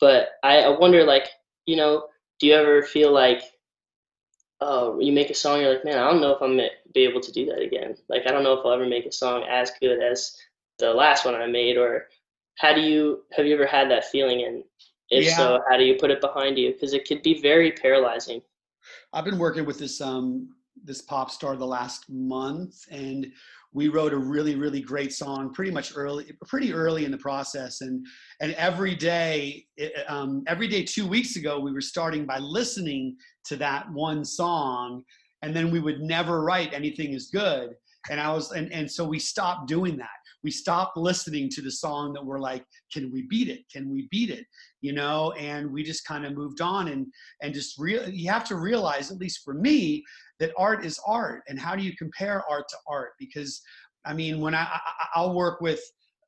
but 0.00 0.30
i, 0.42 0.60
I 0.60 0.78
wonder 0.78 1.04
like 1.04 1.28
you 1.66 1.76
know 1.76 2.06
do 2.38 2.46
you 2.46 2.54
ever 2.54 2.82
feel 2.82 3.12
like 3.12 3.42
oh 4.60 4.98
you 5.00 5.12
make 5.12 5.30
a 5.30 5.34
song 5.34 5.60
you're 5.60 5.74
like 5.74 5.84
man 5.84 5.98
i 5.98 6.10
don't 6.10 6.20
know 6.20 6.32
if 6.32 6.42
i'm 6.42 6.56
gonna 6.56 6.68
be 6.94 7.04
able 7.04 7.20
to 7.20 7.32
do 7.32 7.46
that 7.46 7.60
again. 7.60 7.96
Like 8.08 8.26
i 8.26 8.30
don't 8.30 8.42
know 8.42 8.54
if 8.54 8.64
i'll 8.64 8.72
ever 8.72 8.86
make 8.86 9.06
a 9.06 9.12
song 9.12 9.44
as 9.48 9.70
good 9.80 10.02
as 10.02 10.36
the 10.78 10.92
last 10.92 11.24
one 11.24 11.34
i 11.34 11.46
made 11.46 11.76
or 11.76 12.08
how 12.58 12.74
do 12.74 12.80
you 12.80 13.22
have 13.32 13.46
you 13.46 13.54
ever 13.54 13.66
had 13.66 13.90
that 13.90 14.04
feeling? 14.06 14.44
And 14.44 14.64
if 15.10 15.24
yeah. 15.24 15.36
so 15.36 15.60
how 15.70 15.76
do 15.76 15.84
you 15.84 15.94
put 15.94 16.10
it 16.10 16.20
behind 16.20 16.58
you? 16.58 16.72
Because 16.72 16.92
it 16.92 17.06
could 17.06 17.22
be 17.22 17.40
very 17.40 17.72
paralyzing. 17.72 18.42
I've 19.12 19.24
been 19.24 19.38
working 19.38 19.64
with 19.64 19.78
this 19.78 20.00
um 20.00 20.54
this 20.84 21.00
pop 21.00 21.30
star 21.30 21.56
the 21.56 21.66
last 21.66 22.08
month 22.08 22.84
and 22.90 23.32
we 23.72 23.88
wrote 23.88 24.12
a 24.12 24.18
really 24.18 24.54
really 24.54 24.80
great 24.80 25.12
song 25.12 25.52
pretty 25.52 25.70
much 25.70 25.92
early 25.94 26.32
pretty 26.46 26.72
early 26.72 27.04
in 27.04 27.10
the 27.10 27.18
process. 27.18 27.80
And 27.80 28.06
and 28.40 28.52
every 28.54 28.94
day 28.94 29.66
um, 30.08 30.42
every 30.46 30.68
day 30.68 30.82
two 30.82 31.06
weeks 31.06 31.36
ago 31.36 31.60
we 31.60 31.72
were 31.72 31.80
starting 31.80 32.24
by 32.24 32.38
listening 32.38 33.16
to 33.44 33.56
that 33.56 33.90
one 33.92 34.24
song 34.24 35.02
and 35.42 35.54
then 35.54 35.70
we 35.70 35.80
would 35.80 36.00
never 36.00 36.42
write 36.42 36.72
anything 36.72 37.14
as 37.14 37.26
good. 37.26 37.74
And 38.10 38.20
i 38.20 38.32
was 38.32 38.52
and, 38.52 38.72
and 38.72 38.90
so 38.90 39.06
we 39.06 39.18
stopped 39.18 39.68
doing 39.68 39.96
that 39.98 40.17
we 40.44 40.50
stopped 40.50 40.96
listening 40.96 41.48
to 41.50 41.62
the 41.62 41.70
song 41.70 42.12
that 42.12 42.24
we're 42.24 42.38
like 42.38 42.64
can 42.92 43.10
we 43.12 43.26
beat 43.28 43.48
it? 43.48 43.60
Can 43.72 43.90
we 43.90 44.08
beat 44.10 44.30
it? 44.30 44.46
You 44.80 44.92
know 44.92 45.32
and 45.32 45.70
we 45.70 45.82
just 45.82 46.06
kind 46.06 46.24
of 46.24 46.34
moved 46.34 46.60
on 46.60 46.88
and 46.88 47.06
and 47.42 47.54
just 47.54 47.78
real 47.78 48.08
you 48.08 48.30
have 48.30 48.44
to 48.44 48.56
realize 48.56 49.10
at 49.10 49.18
least 49.18 49.40
for 49.44 49.54
me 49.54 50.04
that 50.40 50.52
art 50.56 50.84
is 50.84 51.00
art. 51.06 51.42
And 51.48 51.58
how 51.58 51.74
do 51.74 51.82
you 51.82 51.96
compare 51.96 52.44
art 52.50 52.64
to 52.68 52.76
art? 52.88 53.10
Because 53.18 53.60
i 54.04 54.14
mean 54.14 54.40
when 54.40 54.54
i, 54.54 54.62
I 54.62 54.80
i'll 55.16 55.34
work 55.34 55.60
with 55.60 55.80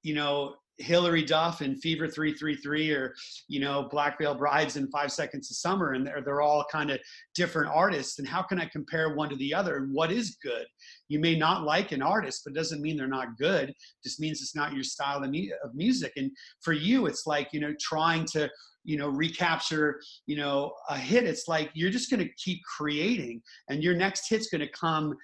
you 0.03 0.15
know 0.15 0.57
Hilary 0.81 1.23
Duff 1.23 1.61
and 1.61 1.81
Fever 1.81 2.09
333 2.09 2.93
or, 2.93 3.15
you 3.49 3.61
know, 3.61 3.89
Black 3.91 4.19
Veil 4.19 4.35
Brides 4.35 4.77
and 4.77 4.91
Five 4.91 5.13
Seconds 5.13 5.51
of 5.51 5.57
Summer. 5.57 5.93
And 5.93 6.07
they're, 6.07 6.23
they're 6.23 6.41
all 6.41 6.65
kind 6.71 6.91
of 6.91 6.99
different 7.35 7.71
artists. 7.73 8.19
And 8.19 8.27
how 8.27 8.43
can 8.43 8.61
I 8.61 8.67
compare 8.67 9.15
one 9.15 9.29
to 9.31 9.37
the 9.37 9.55
other? 9.55 9.77
And 9.77 9.93
what 9.93 10.11
is 10.11 10.39
good? 10.43 10.67
You 11.09 11.19
may 11.19 11.37
not 11.37 11.65
like 11.65 11.93
an 11.93 12.03
artist, 12.03 12.43
but 12.45 12.55
doesn't 12.55 12.83
mean 12.83 12.97
they're 12.97 13.07
not 13.07 13.39
good. 13.39 13.71
It 13.71 13.77
just 14.03 14.21
means 14.21 14.41
it's 14.41 14.57
not 14.57 14.73
your 14.73 14.85
style 14.85 15.23
of, 15.23 15.35
of 15.65 15.75
music. 15.75 16.13
And 16.17 16.31
for 16.63 16.73
you, 16.73 17.07
it's 17.07 17.27
like, 17.27 17.49
you 17.53 17.61
know, 17.61 17.75
trying 17.81 18.25
to 18.33 18.51
you 18.85 18.97
know 18.97 19.09
recapture 19.09 20.01
you 20.27 20.37
know 20.37 20.73
a 20.89 20.97
hit 20.97 21.25
it's 21.25 21.49
like 21.49 21.71
you're 21.75 21.91
just 21.91 22.11
going 22.11 22.27
to 22.27 22.33
keep 22.43 22.61
creating 22.65 23.43
and 23.69 23.83
your 23.83 23.95
next 23.95 24.29
hit's 24.29 24.49
going 24.49 24.61
to 24.61 24.71
come 24.73 25.15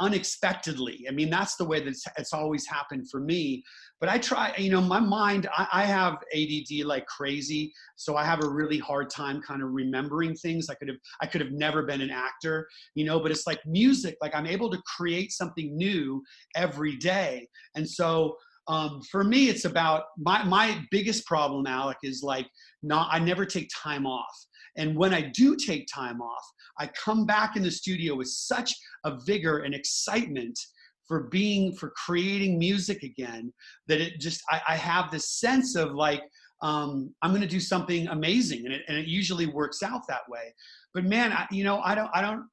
unexpectedly. 0.00 1.06
I 1.08 1.12
mean 1.12 1.30
that's 1.30 1.56
the 1.56 1.64
way 1.64 1.80
that 1.80 1.88
it's, 1.88 2.04
it's, 2.16 2.32
always 2.32 2.66
happened 2.66 3.10
for 3.10 3.20
me. 3.20 3.62
But 4.00 4.08
i 4.08 4.18
try 4.18 4.54
you 4.56 4.70
know 4.70 4.80
my 4.80 5.00
mind 5.00 5.48
I, 5.52 5.66
I 5.72 5.84
have 5.84 6.18
add 6.34 6.86
like 6.86 7.06
crazy 7.06 7.72
so 7.96 8.16
i 8.16 8.24
have 8.24 8.42
a 8.42 8.48
really 8.48 8.78
hard 8.78 9.10
time 9.10 9.40
kind 9.42 9.62
of 9.62 9.70
remembering 9.72 10.34
things. 10.34 10.68
I 10.70 10.74
could 10.74 10.88
have 10.88 10.98
i 11.20 11.26
could 11.26 11.40
have 11.40 11.52
never 11.52 11.82
been 11.82 12.00
an 12.00 12.10
actor 12.10 12.68
you 12.94 13.04
know 13.04 13.18
but 13.20 13.30
it's 13.30 13.46
like 13.46 13.60
music 13.66 14.16
like 14.20 14.34
i'm 14.34 14.46
able 14.46 14.70
to 14.70 14.80
create 14.96 15.32
something 15.32 15.76
new 15.76 16.22
every 16.54 16.96
day. 16.96 17.48
And 17.74 17.88
so 17.88 18.36
um, 18.68 19.00
for 19.10 19.24
me 19.24 19.48
it's 19.48 19.64
about 19.64 20.04
my, 20.18 20.44
my 20.44 20.84
biggest 20.90 21.26
problem 21.26 21.66
alec 21.66 21.98
is 22.02 22.22
like 22.22 22.46
not 22.82 23.08
i 23.10 23.18
never 23.18 23.44
take 23.44 23.68
time 23.74 24.06
off 24.06 24.46
and 24.78 24.96
when 24.96 25.12
i 25.12 25.20
do 25.20 25.54
take 25.54 25.86
time 25.92 26.20
off 26.20 26.44
i 26.78 26.86
come 26.88 27.26
back 27.26 27.56
in 27.56 27.62
the 27.62 27.70
studio 27.70 28.14
with 28.14 28.28
such 28.28 28.74
a 29.04 29.18
vigor 29.26 29.58
and 29.58 29.74
excitement 29.74 30.58
for 31.06 31.24
being 31.24 31.74
for 31.74 31.90
creating 31.90 32.58
music 32.58 33.02
again 33.02 33.52
that 33.86 34.00
it 34.00 34.18
just 34.20 34.42
i, 34.50 34.60
I 34.68 34.76
have 34.76 35.10
this 35.10 35.38
sense 35.38 35.76
of 35.76 35.92
like 35.92 36.22
um, 36.60 37.14
i'm 37.22 37.30
going 37.30 37.42
to 37.42 37.48
do 37.48 37.60
something 37.60 38.08
amazing 38.08 38.64
and 38.64 38.74
it, 38.74 38.82
and 38.88 38.96
it 38.96 39.06
usually 39.06 39.46
works 39.46 39.82
out 39.82 40.02
that 40.08 40.22
way 40.28 40.54
but 40.94 41.04
man 41.04 41.32
I, 41.32 41.46
you 41.50 41.64
know 41.64 41.80
i 41.80 41.94
don't 41.94 42.10
i 42.14 42.20
don't 42.20 42.46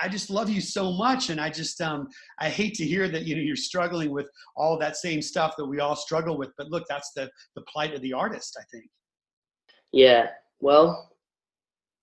I, 0.00 0.08
just 0.08 0.30
love 0.30 0.48
you 0.48 0.60
so 0.60 0.92
much, 0.92 1.30
and 1.30 1.40
I 1.40 1.50
just 1.50 1.80
um, 1.80 2.08
I 2.40 2.48
hate 2.48 2.74
to 2.74 2.84
hear 2.84 3.08
that 3.08 3.24
you 3.24 3.36
know 3.36 3.42
you're 3.42 3.56
struggling 3.56 4.10
with 4.10 4.28
all 4.56 4.78
that 4.78 4.96
same 4.96 5.20
stuff 5.20 5.54
that 5.58 5.66
we 5.66 5.80
all 5.80 5.94
struggle 5.94 6.38
with. 6.38 6.50
But 6.56 6.68
look, 6.70 6.84
that's 6.88 7.12
the 7.14 7.30
the 7.54 7.62
plight 7.72 7.94
of 7.94 8.00
the 8.00 8.12
artist, 8.12 8.56
I 8.58 8.64
think. 8.72 8.86
Yeah, 9.92 10.28
well, 10.60 11.11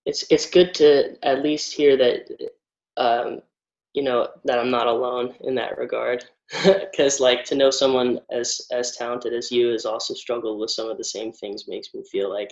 it's 0.09 0.25
it's 0.31 0.49
good 0.49 0.73
to 0.73 1.15
at 1.23 1.43
least 1.43 1.71
hear 1.71 1.95
that, 1.95 2.49
um, 2.97 3.41
you 3.93 4.01
know, 4.03 4.27
that 4.43 4.57
I'm 4.57 4.71
not 4.71 4.87
alone 4.87 5.35
in 5.41 5.55
that 5.55 5.77
regard. 5.77 6.25
Because 6.63 7.19
like 7.19 7.43
to 7.45 7.55
know 7.55 7.69
someone 7.69 8.19
as 8.31 8.61
as 8.71 8.95
talented 8.97 9.33
as 9.33 9.51
you 9.51 9.67
has 9.67 9.85
also 9.85 10.15
struggled 10.15 10.59
with 10.59 10.71
some 10.71 10.89
of 10.89 10.97
the 10.97 11.03
same 11.03 11.31
things 11.31 11.67
makes 11.67 11.93
me 11.93 12.03
feel 12.11 12.27
like 12.27 12.51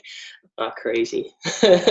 not 0.59 0.75
crazy. 0.75 1.33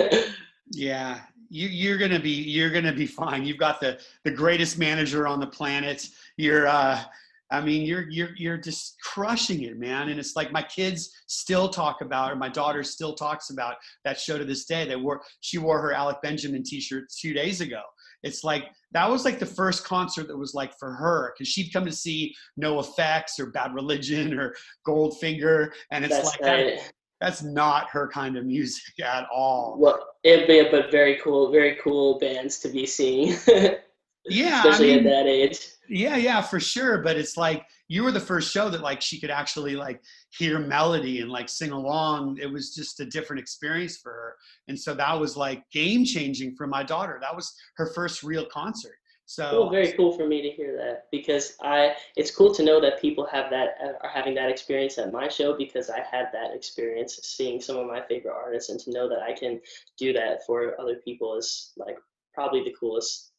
yeah, 0.71 1.23
you, 1.51 1.67
you're 1.67 1.99
gonna 1.99 2.21
be 2.21 2.31
you're 2.31 2.71
gonna 2.71 2.93
be 2.93 3.07
fine. 3.07 3.45
You've 3.45 3.59
got 3.59 3.81
the 3.81 3.99
the 4.23 4.31
greatest 4.31 4.79
manager 4.79 5.27
on 5.27 5.41
the 5.41 5.49
planet. 5.49 6.09
You're 6.37 6.69
uh, 6.69 7.03
I 7.51 7.61
mean, 7.61 7.83
you're 7.83 8.09
you're 8.11 8.31
you're 8.37 8.57
just 8.57 8.97
crushing 9.03 9.63
it, 9.63 9.79
man. 9.79 10.09
And 10.09 10.19
it's 10.19 10.35
like 10.35 10.51
my 10.53 10.63
kids 10.63 11.13
still 11.27 11.69
talk 11.69 12.01
about, 12.01 12.33
or 12.33 12.37
my 12.37 12.49
daughter 12.49 12.83
still 12.83 13.15
talks 13.15 13.51
about 13.51 13.77
that 14.05 14.19
show 14.19 14.37
to 14.37 14.45
this 14.45 14.65
day. 14.65 14.87
They 14.87 14.97
wore 14.97 15.23
she 15.41 15.59
wore 15.59 15.81
her 15.81 15.93
Alec 15.93 16.19
Benjamin 16.23 16.65
T-shirt 16.65 17.05
two 17.21 17.33
days 17.33 17.61
ago. 17.61 17.83
It's 18.23 18.43
like 18.43 18.65
that 18.93 19.09
was 19.09 19.25
like 19.25 19.39
the 19.39 19.47
first 19.47 19.85
concert 19.85 20.27
that 20.29 20.37
was 20.37 20.55
like 20.55 20.73
for 20.79 20.93
her 20.93 21.33
because 21.33 21.49
she'd 21.49 21.73
come 21.73 21.85
to 21.85 21.93
see 21.93 22.35
NOFX 22.61 23.39
or 23.39 23.51
Bad 23.51 23.75
Religion 23.75 24.39
or 24.39 24.55
Goldfinger, 24.87 25.71
and 25.93 26.05
it's 26.05 26.15
That's 26.15 26.27
like 26.27 26.41
right. 26.41 26.77
that, 26.77 26.93
that's 27.21 27.43
not 27.43 27.89
her 27.91 28.09
kind 28.09 28.37
of 28.37 28.45
music 28.45 28.95
at 29.03 29.27
all. 29.33 29.77
Well, 29.79 30.07
it, 30.25 30.47
but 30.49 30.71
but 30.71 30.91
very 30.91 31.21
cool, 31.23 31.51
very 31.51 31.79
cool 31.83 32.19
bands 32.19 32.59
to 32.61 32.69
be 32.69 32.87
seeing, 32.87 33.37
Yeah, 34.29 34.59
especially 34.59 34.93
I 34.93 34.97
mean, 34.97 35.07
at 35.07 35.11
that 35.11 35.27
age. 35.27 35.59
Yeah, 35.89 36.17
yeah, 36.17 36.41
for 36.41 36.59
sure. 36.59 37.03
But 37.03 37.17
it's 37.17 37.37
like 37.37 37.65
you 37.89 38.03
were 38.03 38.13
the 38.13 38.21
first 38.21 38.53
show 38.53 38.69
that 38.69 38.81
like 38.81 39.01
she 39.01 39.21
could 39.21 39.31
actually 39.31 39.77
like 39.77 40.03
hear 40.37 40.59
melody 40.59 41.21
and 41.21 41.31
like 41.31 41.49
sing 41.49 41.71
along. 41.71 42.39
It 42.41 42.51
was 42.51 42.75
just 42.75 43.01
a 43.01 43.07
different 43.07 43.41
experience 43.41 43.99
for 43.99 44.13
her. 44.13 44.37
And 44.69 44.79
so 44.79 44.95
that 44.95 45.19
was 45.19 45.37
like 45.37 45.63
game 45.71 46.05
changing 46.05 46.57
for 46.57 46.67
my 46.67 46.83
daughter. 46.83 47.19
That 47.21 47.37
was 47.37 47.55
her 47.77 47.87
first 47.95 48.23
real 48.23 48.47
concert. 48.47 48.97
So 49.29 49.51
Cool, 49.51 49.71
very 49.71 49.93
cool 49.93 50.13
for 50.13 50.27
me 50.29 50.41
to 50.41 50.51
hear 50.51 50.77
that 50.77 51.07
because 51.11 51.57
I 51.61 51.95
it's 52.17 52.31
cool 52.31 52.55
to 52.55 52.63
know 52.63 52.81
that 52.81 53.01
people 53.01 53.27
have 53.27 53.51
that 53.51 53.75
uh, 53.85 53.93
are 54.01 54.09
having 54.09 54.37
that 54.37 54.51
experience 54.51 54.99
at 54.99 55.13
my 55.13 55.27
show 55.27 55.57
because 55.57 55.91
I 55.91 55.99
had 55.99 56.27
that 56.33 56.55
experience 56.55 57.19
seeing 57.25 57.61
some 57.61 57.77
of 57.77 57.89
my 57.89 58.01
favorite 58.03 58.35
artists 58.35 58.71
and 58.71 58.79
to 58.81 58.93
know 58.93 59.09
that 59.09 59.23
I 59.23 59.33
can 59.33 59.61
do 59.99 60.13
that 60.13 60.47
for 60.47 60.81
other 60.81 61.01
people 61.05 61.37
is 61.37 61.73
like 61.77 61.99
probably 62.35 62.63
the 62.63 62.75
coolest 62.79 63.33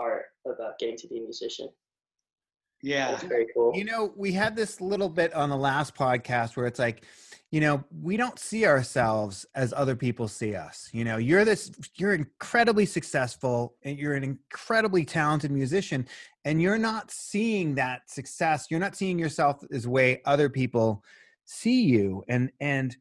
part 0.00 0.24
about 0.46 0.60
uh, 0.60 0.72
getting 0.78 0.96
to 0.96 1.08
be 1.08 1.18
a 1.18 1.22
musician. 1.22 1.68
yeah. 2.82 3.12
It's 3.12 3.22
very 3.24 3.46
cool. 3.54 3.72
You 3.74 3.84
know, 3.84 4.12
we 4.16 4.32
had 4.32 4.56
this 4.56 4.80
little 4.80 5.08
bit 5.08 5.34
on 5.34 5.50
the 5.50 5.56
last 5.56 5.94
podcast 5.94 6.56
where 6.56 6.66
it's 6.66 6.78
like, 6.78 7.04
you 7.50 7.60
know, 7.60 7.84
we 8.00 8.16
don't 8.16 8.38
see 8.38 8.64
ourselves 8.64 9.44
as 9.54 9.74
other 9.76 9.96
people 9.96 10.28
see 10.28 10.54
us. 10.54 10.88
You 10.92 11.04
know, 11.04 11.16
you're 11.16 11.44
this, 11.44 11.70
you're 11.96 12.14
incredibly 12.14 12.86
successful 12.86 13.74
and 13.82 13.98
you're 13.98 14.14
an 14.14 14.22
incredibly 14.22 15.04
talented 15.04 15.50
musician, 15.50 16.06
and 16.44 16.62
you're 16.62 16.78
not 16.78 17.10
seeing 17.10 17.74
that 17.74 18.08
success. 18.08 18.68
You're 18.70 18.80
not 18.80 18.96
seeing 18.96 19.18
yourself 19.18 19.62
as 19.72 19.86
way 19.86 20.22
other 20.24 20.48
people 20.48 21.02
see 21.44 21.82
you. 21.82 22.24
And, 22.28 22.50
and, 22.60 22.96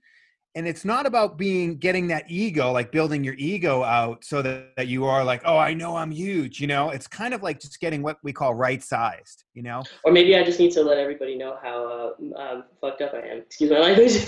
and 0.60 0.68
it's 0.68 0.84
not 0.84 1.06
about 1.06 1.38
being 1.38 1.78
getting 1.78 2.06
that 2.08 2.26
ego 2.28 2.70
like 2.74 2.92
building 2.92 3.24
your 3.24 3.34
ego 3.38 3.82
out 3.82 4.26
so 4.26 4.42
that, 4.42 4.76
that 4.76 4.88
you 4.90 5.06
are 5.06 5.24
like 5.24 5.42
oh 5.46 5.58
i 5.58 5.74
know 5.74 5.96
i'm 5.96 6.12
huge 6.12 6.60
you 6.60 6.68
know 6.68 6.90
it's 6.90 7.08
kind 7.08 7.34
of 7.34 7.42
like 7.42 7.62
just 7.62 7.80
getting 7.80 8.02
what 8.04 8.18
we 8.24 8.34
call 8.34 8.54
right 8.54 8.84
sized 8.84 9.46
you 9.54 9.64
know 9.64 9.82
Or 10.04 10.12
maybe 10.12 10.36
I 10.36 10.44
just 10.44 10.60
need 10.60 10.72
to 10.74 10.84
let 10.84 10.98
everybody 10.98 11.38
know 11.38 11.58
how 11.64 12.16
uh, 12.38 12.42
um, 12.42 12.64
fucked 12.82 13.02
up 13.02 13.14
I 13.14 13.20
am. 13.20 13.38
Excuse 13.40 13.72
my 13.72 13.80
language. 13.80 14.26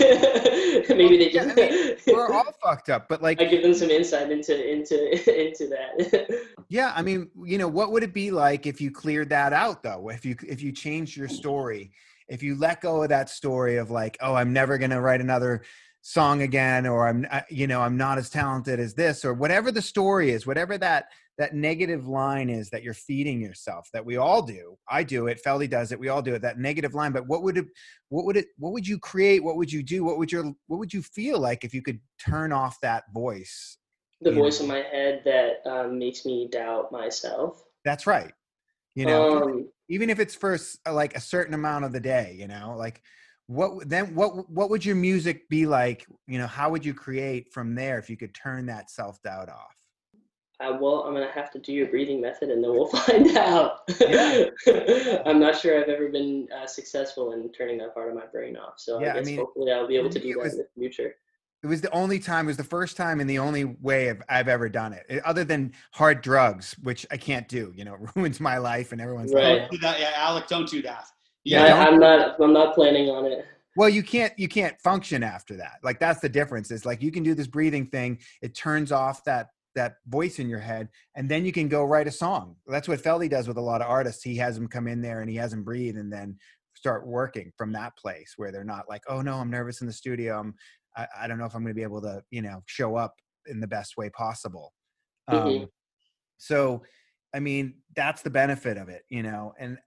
maybe 0.88 1.18
they 1.18 1.30
Yeah, 1.30 1.44
just 1.44 1.58
I 1.58 1.70
mean, 1.70 1.96
we're 2.06 2.32
all 2.36 2.52
fucked 2.62 2.88
up 2.88 3.08
but 3.10 3.20
like 3.22 3.38
I 3.40 3.44
give 3.44 3.62
them 3.62 3.74
some 3.74 3.90
insight 3.90 4.32
into 4.32 4.54
into 4.72 4.96
into 5.48 5.68
that. 5.68 6.46
yeah 6.70 6.92
i 6.96 7.02
mean 7.02 7.30
you 7.44 7.58
know 7.58 7.68
what 7.68 7.92
would 7.92 8.02
it 8.02 8.14
be 8.14 8.30
like 8.30 8.66
if 8.66 8.80
you 8.80 8.90
cleared 8.90 9.28
that 9.28 9.52
out 9.52 9.82
though 9.82 10.08
if 10.08 10.24
you 10.24 10.34
if 10.48 10.62
you 10.62 10.72
changed 10.72 11.14
your 11.14 11.28
story 11.28 11.92
if 12.28 12.42
you 12.42 12.54
let 12.56 12.80
go 12.80 13.02
of 13.02 13.10
that 13.10 13.28
story 13.28 13.76
of 13.76 13.90
like 13.90 14.16
oh 14.22 14.34
i'm 14.34 14.52
never 14.52 14.78
going 14.78 14.90
to 14.90 15.00
write 15.00 15.20
another 15.20 15.62
song 16.02 16.42
again 16.42 16.86
or 16.86 17.08
i'm 17.08 17.26
you 17.48 17.66
know 17.66 17.80
i'm 17.80 17.96
not 17.96 18.18
as 18.18 18.28
talented 18.28 18.78
as 18.78 18.94
this 18.94 19.24
or 19.24 19.32
whatever 19.32 19.70
the 19.70 19.82
story 19.82 20.30
is 20.30 20.46
whatever 20.46 20.76
that 20.76 21.06
that 21.38 21.54
negative 21.54 22.06
line 22.06 22.50
is 22.50 22.68
that 22.68 22.82
you're 22.82 22.92
feeding 22.92 23.40
yourself 23.40 23.88
that 23.94 24.04
we 24.04 24.18
all 24.18 24.42
do. 24.42 24.76
I 24.90 25.02
do 25.02 25.28
it 25.28 25.40
feldy 25.44 25.68
does 25.68 25.90
it 25.90 25.98
we 25.98 26.08
all 26.08 26.20
do 26.20 26.34
it 26.34 26.42
that 26.42 26.58
negative 26.58 26.92
line. 26.92 27.10
But 27.10 27.26
what 27.26 27.42
would 27.42 27.56
it 27.56 27.64
what 28.10 28.26
would 28.26 28.36
it 28.36 28.48
what 28.58 28.74
would 28.74 28.86
you 28.86 28.98
create? 28.98 29.42
What 29.42 29.56
would 29.56 29.72
you 29.72 29.82
do? 29.82 30.04
What 30.04 30.18
would 30.18 30.30
your 30.30 30.44
what 30.66 30.76
would 30.76 30.92
you 30.92 31.00
feel 31.00 31.40
like 31.40 31.64
if 31.64 31.72
you 31.72 31.80
could 31.80 32.00
turn 32.22 32.52
off 32.52 32.78
that 32.82 33.04
voice 33.14 33.78
the 34.22 34.32
voice 34.32 34.60
in 34.60 34.68
my 34.68 34.82
head 34.92 35.22
that 35.24 35.66
um, 35.66 35.98
makes 35.98 36.24
me 36.24 36.48
doubt 36.50 36.92
myself. 36.92 37.62
that's 37.84 38.06
right 38.06 38.32
you 38.94 39.06
know 39.06 39.42
um, 39.42 39.68
even 39.88 40.10
if 40.10 40.20
it's 40.20 40.34
for 40.34 40.56
uh, 40.86 40.92
like 40.92 41.16
a 41.16 41.20
certain 41.20 41.54
amount 41.54 41.84
of 41.84 41.92
the 41.92 42.00
day 42.00 42.36
you 42.38 42.46
know 42.46 42.74
like 42.76 43.02
what 43.46 43.88
then 43.88 44.14
what 44.14 44.48
what 44.50 44.70
would 44.70 44.84
your 44.84 44.96
music 44.96 45.48
be 45.48 45.66
like 45.66 46.06
you 46.26 46.38
know 46.38 46.46
how 46.46 46.70
would 46.70 46.84
you 46.84 46.94
create 46.94 47.52
from 47.52 47.74
there 47.74 47.98
if 47.98 48.08
you 48.08 48.16
could 48.16 48.32
turn 48.34 48.66
that 48.66 48.90
self-doubt 48.90 49.48
off 49.48 49.74
uh, 50.60 50.78
well, 50.80 51.02
I'm 51.02 51.12
gonna 51.12 51.28
have 51.32 51.50
to 51.52 51.58
do 51.58 51.72
your 51.72 51.88
breathing 51.88 52.20
method, 52.20 52.48
and 52.50 52.62
then 52.62 52.70
we'll 52.70 52.86
find 53.06 53.36
out. 53.36 53.80
Yeah. 53.98 54.44
I'm 55.26 55.40
not 55.40 55.58
sure 55.58 55.76
I've 55.82 55.88
ever 55.88 56.08
been 56.08 56.46
uh, 56.56 56.68
successful 56.68 57.32
in 57.32 57.50
turning 57.50 57.78
that 57.78 57.92
part 57.94 58.10
of 58.10 58.14
my 58.14 58.26
brain 58.26 58.56
off. 58.56 58.74
So 58.76 59.00
Yeah, 59.00 59.08
I 59.08 59.10
I 59.10 59.14
guess 59.16 59.26
mean, 59.26 59.38
hopefully 59.38 59.72
I'll 59.72 59.88
be 59.88 59.96
able 59.96 60.10
to 60.10 60.20
do 60.20 60.34
that 60.34 60.38
was- 60.38 60.52
in 60.52 60.58
the 60.58 60.66
future. 60.78 61.16
it 61.64 61.66
was 61.66 61.80
the 61.80 61.90
only 61.92 62.20
time 62.20 62.44
it 62.44 62.48
was 62.48 62.56
the 62.58 62.62
first 62.62 62.96
time 62.96 63.18
and 63.18 63.28
the 63.28 63.40
only 63.40 63.64
way 63.64 64.08
I've, 64.10 64.22
I've 64.28 64.46
ever 64.48 64.68
done 64.68 64.92
it 64.92 65.04
It- 65.08 65.24
other 65.24 65.42
than 65.42 65.72
hard 65.92 66.20
drugs 66.22 66.76
which 66.82 67.06
i 67.10 67.16
can't 67.16 67.48
do 67.48 67.72
you 67.74 67.84
know 67.84 67.94
it 68.00 68.10
ruins 68.14 68.38
my 68.38 68.58
life 68.58 68.92
and 68.92 69.00
everyone's 69.00 69.32
Right. 69.34 69.62
like 69.68 69.80
that. 69.80 69.98
Yeah, 69.98 70.12
Alec, 70.14 70.46
don't 70.46 70.68
do 70.68 70.80
that. 70.82 71.06
Yeah, 71.44 71.64
I, 71.64 71.86
I'm 71.88 71.98
not. 71.98 72.40
I'm 72.40 72.52
not 72.52 72.74
planning 72.74 73.08
on 73.10 73.26
it. 73.26 73.46
well 73.76 73.88
you 73.88 74.02
can't 74.02 74.32
you 74.38 74.48
can't 74.48 74.78
function 74.80 75.22
after 75.22 75.56
that 75.56 75.78
like 75.82 75.98
that's 75.98 76.20
the 76.20 76.28
difference 76.28 76.70
is 76.70 76.84
like 76.84 77.00
you 77.02 77.10
can 77.10 77.22
do 77.22 77.34
this 77.34 77.46
breathing 77.46 77.86
thing 77.86 78.18
it 78.42 78.54
turns 78.54 78.92
off 78.92 79.24
that 79.24 79.46
that 79.74 79.94
voice 80.08 80.38
in 80.38 80.46
your 80.48 80.58
head 80.58 80.88
and 81.16 81.26
then 81.30 81.46
you 81.46 81.52
can 81.52 81.68
go 81.68 81.82
write 81.82 82.06
a 82.06 82.10
song 82.10 82.54
that's 82.66 82.86
what 82.86 83.02
feldy 83.02 83.30
does 83.30 83.48
with 83.48 83.56
a 83.56 83.60
lot 83.60 83.80
of 83.80 83.88
artists 83.88 84.22
he 84.22 84.36
has 84.36 84.54
them 84.56 84.68
come 84.68 84.86
in 84.86 85.00
there 85.00 85.22
and 85.22 85.30
he 85.30 85.36
has 85.36 85.50
them 85.52 85.64
breathe 85.64 85.96
and 85.96 86.12
then 86.12 86.36
start 86.74 87.06
working 87.06 87.50
from 87.56 87.72
that 87.72 87.96
place 87.96 88.34
where 88.36 88.52
they're 88.52 88.62
not 88.62 88.84
like 88.90 89.02
oh 89.08 89.22
no 89.22 89.36
i'm 89.36 89.48
nervous 89.50 89.80
in 89.80 89.86
the 89.86 89.92
studio 89.92 90.38
i'm 90.38 90.54
i, 90.98 91.06
I 91.22 91.26
don't 91.26 91.38
know 91.38 91.46
if 91.46 91.54
i'm 91.54 91.62
going 91.62 91.74
to 91.74 91.80
be 91.82 91.82
able 91.82 92.02
to 92.02 92.22
you 92.30 92.42
know 92.42 92.62
show 92.66 92.96
up 92.96 93.14
in 93.46 93.58
the 93.58 93.66
best 93.66 93.96
way 93.96 94.10
possible 94.10 94.74
Mhm. 95.30 95.62
um, 95.62 95.68
so 96.36 96.82
i 97.34 97.40
mean 97.40 97.74
that's 97.96 98.20
the 98.20 98.28
benefit 98.30 98.76
of 98.76 98.90
it 98.90 99.04
you 99.08 99.22
know 99.22 99.54
and 99.58 99.78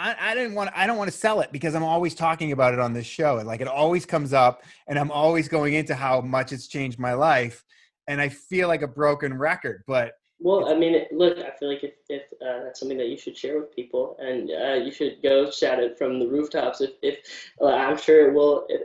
I, 0.00 0.30
I 0.30 0.34
didn't 0.34 0.54
want 0.54 0.70
I 0.74 0.86
don't 0.86 0.96
want 0.96 1.10
to 1.12 1.16
sell 1.16 1.40
it 1.40 1.52
because 1.52 1.74
I'm 1.74 1.82
always 1.84 2.14
talking 2.14 2.52
about 2.52 2.72
it 2.74 2.80
on 2.80 2.92
this 2.92 3.06
show. 3.06 3.38
And 3.38 3.46
like 3.46 3.60
it 3.60 3.68
always 3.68 4.06
comes 4.06 4.32
up 4.32 4.62
and 4.88 4.98
I'm 4.98 5.10
always 5.10 5.46
going 5.48 5.74
into 5.74 5.94
how 5.94 6.20
much 6.22 6.52
it's 6.52 6.66
changed 6.68 6.98
my 6.98 7.12
life. 7.12 7.62
And 8.08 8.20
I 8.20 8.28
feel 8.30 8.66
like 8.68 8.82
a 8.82 8.88
broken 8.88 9.36
record, 9.36 9.84
but 9.86 10.14
Well, 10.38 10.70
I 10.70 10.74
mean, 10.74 11.04
look, 11.12 11.38
I 11.38 11.50
feel 11.58 11.68
like 11.68 11.84
if, 11.84 11.94
if 12.08 12.22
uh, 12.40 12.64
that's 12.64 12.80
something 12.80 12.96
that 12.98 13.08
you 13.08 13.18
should 13.18 13.36
share 13.36 13.60
with 13.60 13.74
people, 13.76 14.16
and 14.18 14.50
uh, 14.50 14.82
you 14.84 14.90
should 14.90 15.22
go 15.22 15.50
shout 15.50 15.78
it 15.80 15.98
from 15.98 16.18
the 16.18 16.26
rooftops. 16.26 16.80
If, 16.80 16.92
if 17.02 17.18
uh, 17.60 17.66
I'm 17.66 17.98
sure 17.98 18.28
it 18.28 18.34
will, 18.34 18.64
if, 18.70 18.82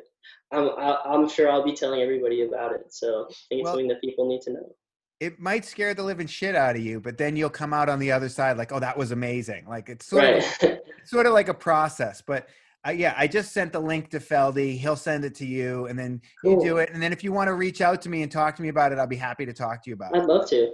I'm, 0.51 0.69
I'm 0.77 1.29
sure 1.29 1.49
I'll 1.49 1.63
be 1.63 1.73
telling 1.73 2.01
everybody 2.01 2.43
about 2.43 2.73
it. 2.73 2.93
So 2.93 3.07
I 3.07 3.33
think 3.49 3.59
it's 3.61 3.63
Well- 3.63 3.73
something 3.73 3.87
that 3.87 4.01
people 4.01 4.27
need 4.27 4.41
to 4.41 4.51
know. 4.53 4.75
it 5.21 5.39
might 5.39 5.63
scare 5.63 5.93
the 5.93 6.03
living 6.03 6.27
shit 6.27 6.55
out 6.55 6.75
of 6.75 6.81
you, 6.81 6.99
but 6.99 7.17
then 7.17 7.37
you'll 7.37 7.49
come 7.61 7.73
out 7.73 7.87
on 7.87 7.99
the 7.99 8.11
other 8.11 8.27
side 8.29 8.57
like, 8.57 8.71
oh, 8.73 8.79
that 8.81 8.97
was 8.97 9.11
amazing. 9.11 9.65
Like 9.67 9.87
it's 9.89 10.05
sort 10.05 10.23
of 10.25 10.29
Right. 10.33 10.43
it's 10.43 10.63
sort 11.05 11.25
of 11.25 11.33
like 11.33 11.47
a 11.49 11.53
process. 11.53 12.21
But 12.25 12.47
uh, 12.87 12.91
yeah, 12.91 13.13
I 13.17 13.27
just 13.27 13.51
sent 13.51 13.73
the 13.73 13.79
link 13.79 14.09
to 14.11 14.19
Feldy. 14.19 14.77
He'll 14.77 14.95
send 14.95 15.25
it 15.25 15.33
to 15.35 15.45
you, 15.45 15.87
and 15.87 15.97
then 15.97 16.21
you 16.43 16.59
do 16.61 16.77
it. 16.77 16.89
And 16.93 17.01
then 17.01 17.11
if 17.11 17.23
you 17.23 17.31
want 17.31 17.47
to 17.47 17.53
reach 17.55 17.81
out 17.81 18.01
to 18.03 18.09
me 18.09 18.21
and 18.21 18.31
talk 18.31 18.55
to 18.57 18.61
me 18.61 18.69
about 18.69 18.91
it, 18.91 18.99
I'll 18.99 19.07
be 19.07 19.15
happy 19.15 19.45
to 19.45 19.53
talk 19.53 19.83
to 19.83 19.89
you 19.89 19.95
about 19.95 20.15
it. 20.15 20.19
I'd 20.21 20.25
love 20.25 20.47
to. 20.49 20.71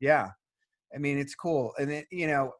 Yeah. 0.00 0.30
I 0.94 0.98
mean, 0.98 1.18
it's 1.18 1.34
cool. 1.34 1.72
And 1.78 1.90
it, 1.92 2.06
you 2.10 2.26
know, 2.26 2.52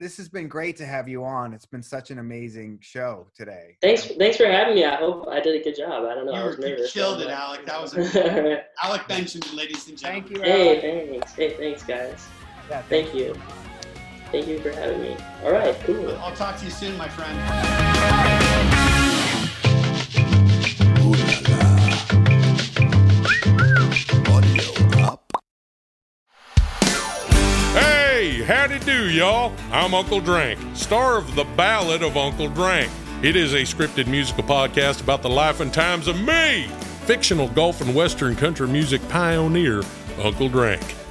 this 0.00 0.16
has 0.16 0.28
been 0.28 0.48
great 0.48 0.76
to 0.76 0.86
have 0.86 1.08
you 1.08 1.24
on. 1.24 1.52
It's 1.52 1.66
been 1.66 1.82
such 1.82 2.10
an 2.10 2.18
amazing 2.18 2.78
show 2.80 3.26
today. 3.36 3.76
Thanks, 3.82 4.04
thanks 4.18 4.36
for 4.36 4.46
having 4.46 4.74
me. 4.76 4.84
I 4.84 4.96
hope 4.96 5.26
I 5.28 5.40
did 5.40 5.60
a 5.60 5.64
good 5.64 5.76
job. 5.76 6.04
I 6.04 6.14
don't 6.14 6.26
know. 6.26 6.32
You 6.34 6.38
I 6.40 6.44
was 6.46 6.56
you 6.58 6.68
nervous. 6.68 6.92
killed 6.92 7.18
but- 7.18 7.26
it, 7.26 7.30
Alec. 7.30 7.66
That 7.66 7.80
was 7.82 7.94
Alright. 8.16 8.62
Alec 8.82 9.08
Benjamin, 9.08 9.56
ladies 9.56 9.88
and 9.88 9.98
gentlemen. 9.98 10.28
Thank 10.28 10.36
you. 10.36 10.42
hey, 10.44 11.10
thanks. 11.10 11.32
Hey, 11.34 11.56
thanks, 11.56 11.82
guys. 11.82 12.26
Yeah, 12.70 12.82
Thank 12.82 13.14
you. 13.14 13.34
Thank 14.34 14.48
you 14.48 14.58
for 14.58 14.72
having 14.72 15.00
me. 15.00 15.16
All 15.44 15.52
right, 15.52 15.78
cool. 15.84 16.10
I'll 16.16 16.34
talk 16.34 16.58
to 16.58 16.64
you 16.64 16.70
soon, 16.72 16.98
my 16.98 17.08
friend. 17.08 17.38
Hey, 27.78 28.42
howdy 28.42 28.80
do, 28.80 29.08
y'all. 29.08 29.52
I'm 29.70 29.94
Uncle 29.94 30.20
Drank, 30.20 30.58
star 30.74 31.16
of 31.16 31.36
The 31.36 31.44
Ballad 31.56 32.02
of 32.02 32.16
Uncle 32.16 32.48
Drank. 32.48 32.90
It 33.22 33.36
is 33.36 33.52
a 33.54 33.58
scripted 33.58 34.08
musical 34.08 34.42
podcast 34.42 35.00
about 35.00 35.22
the 35.22 35.30
life 35.30 35.60
and 35.60 35.72
times 35.72 36.08
of 36.08 36.20
me, 36.20 36.64
fictional 37.04 37.46
golf 37.50 37.80
and 37.80 37.94
western 37.94 38.34
country 38.34 38.66
music 38.66 39.08
pioneer, 39.08 39.84
Uncle 40.20 40.48
Drank. 40.48 40.82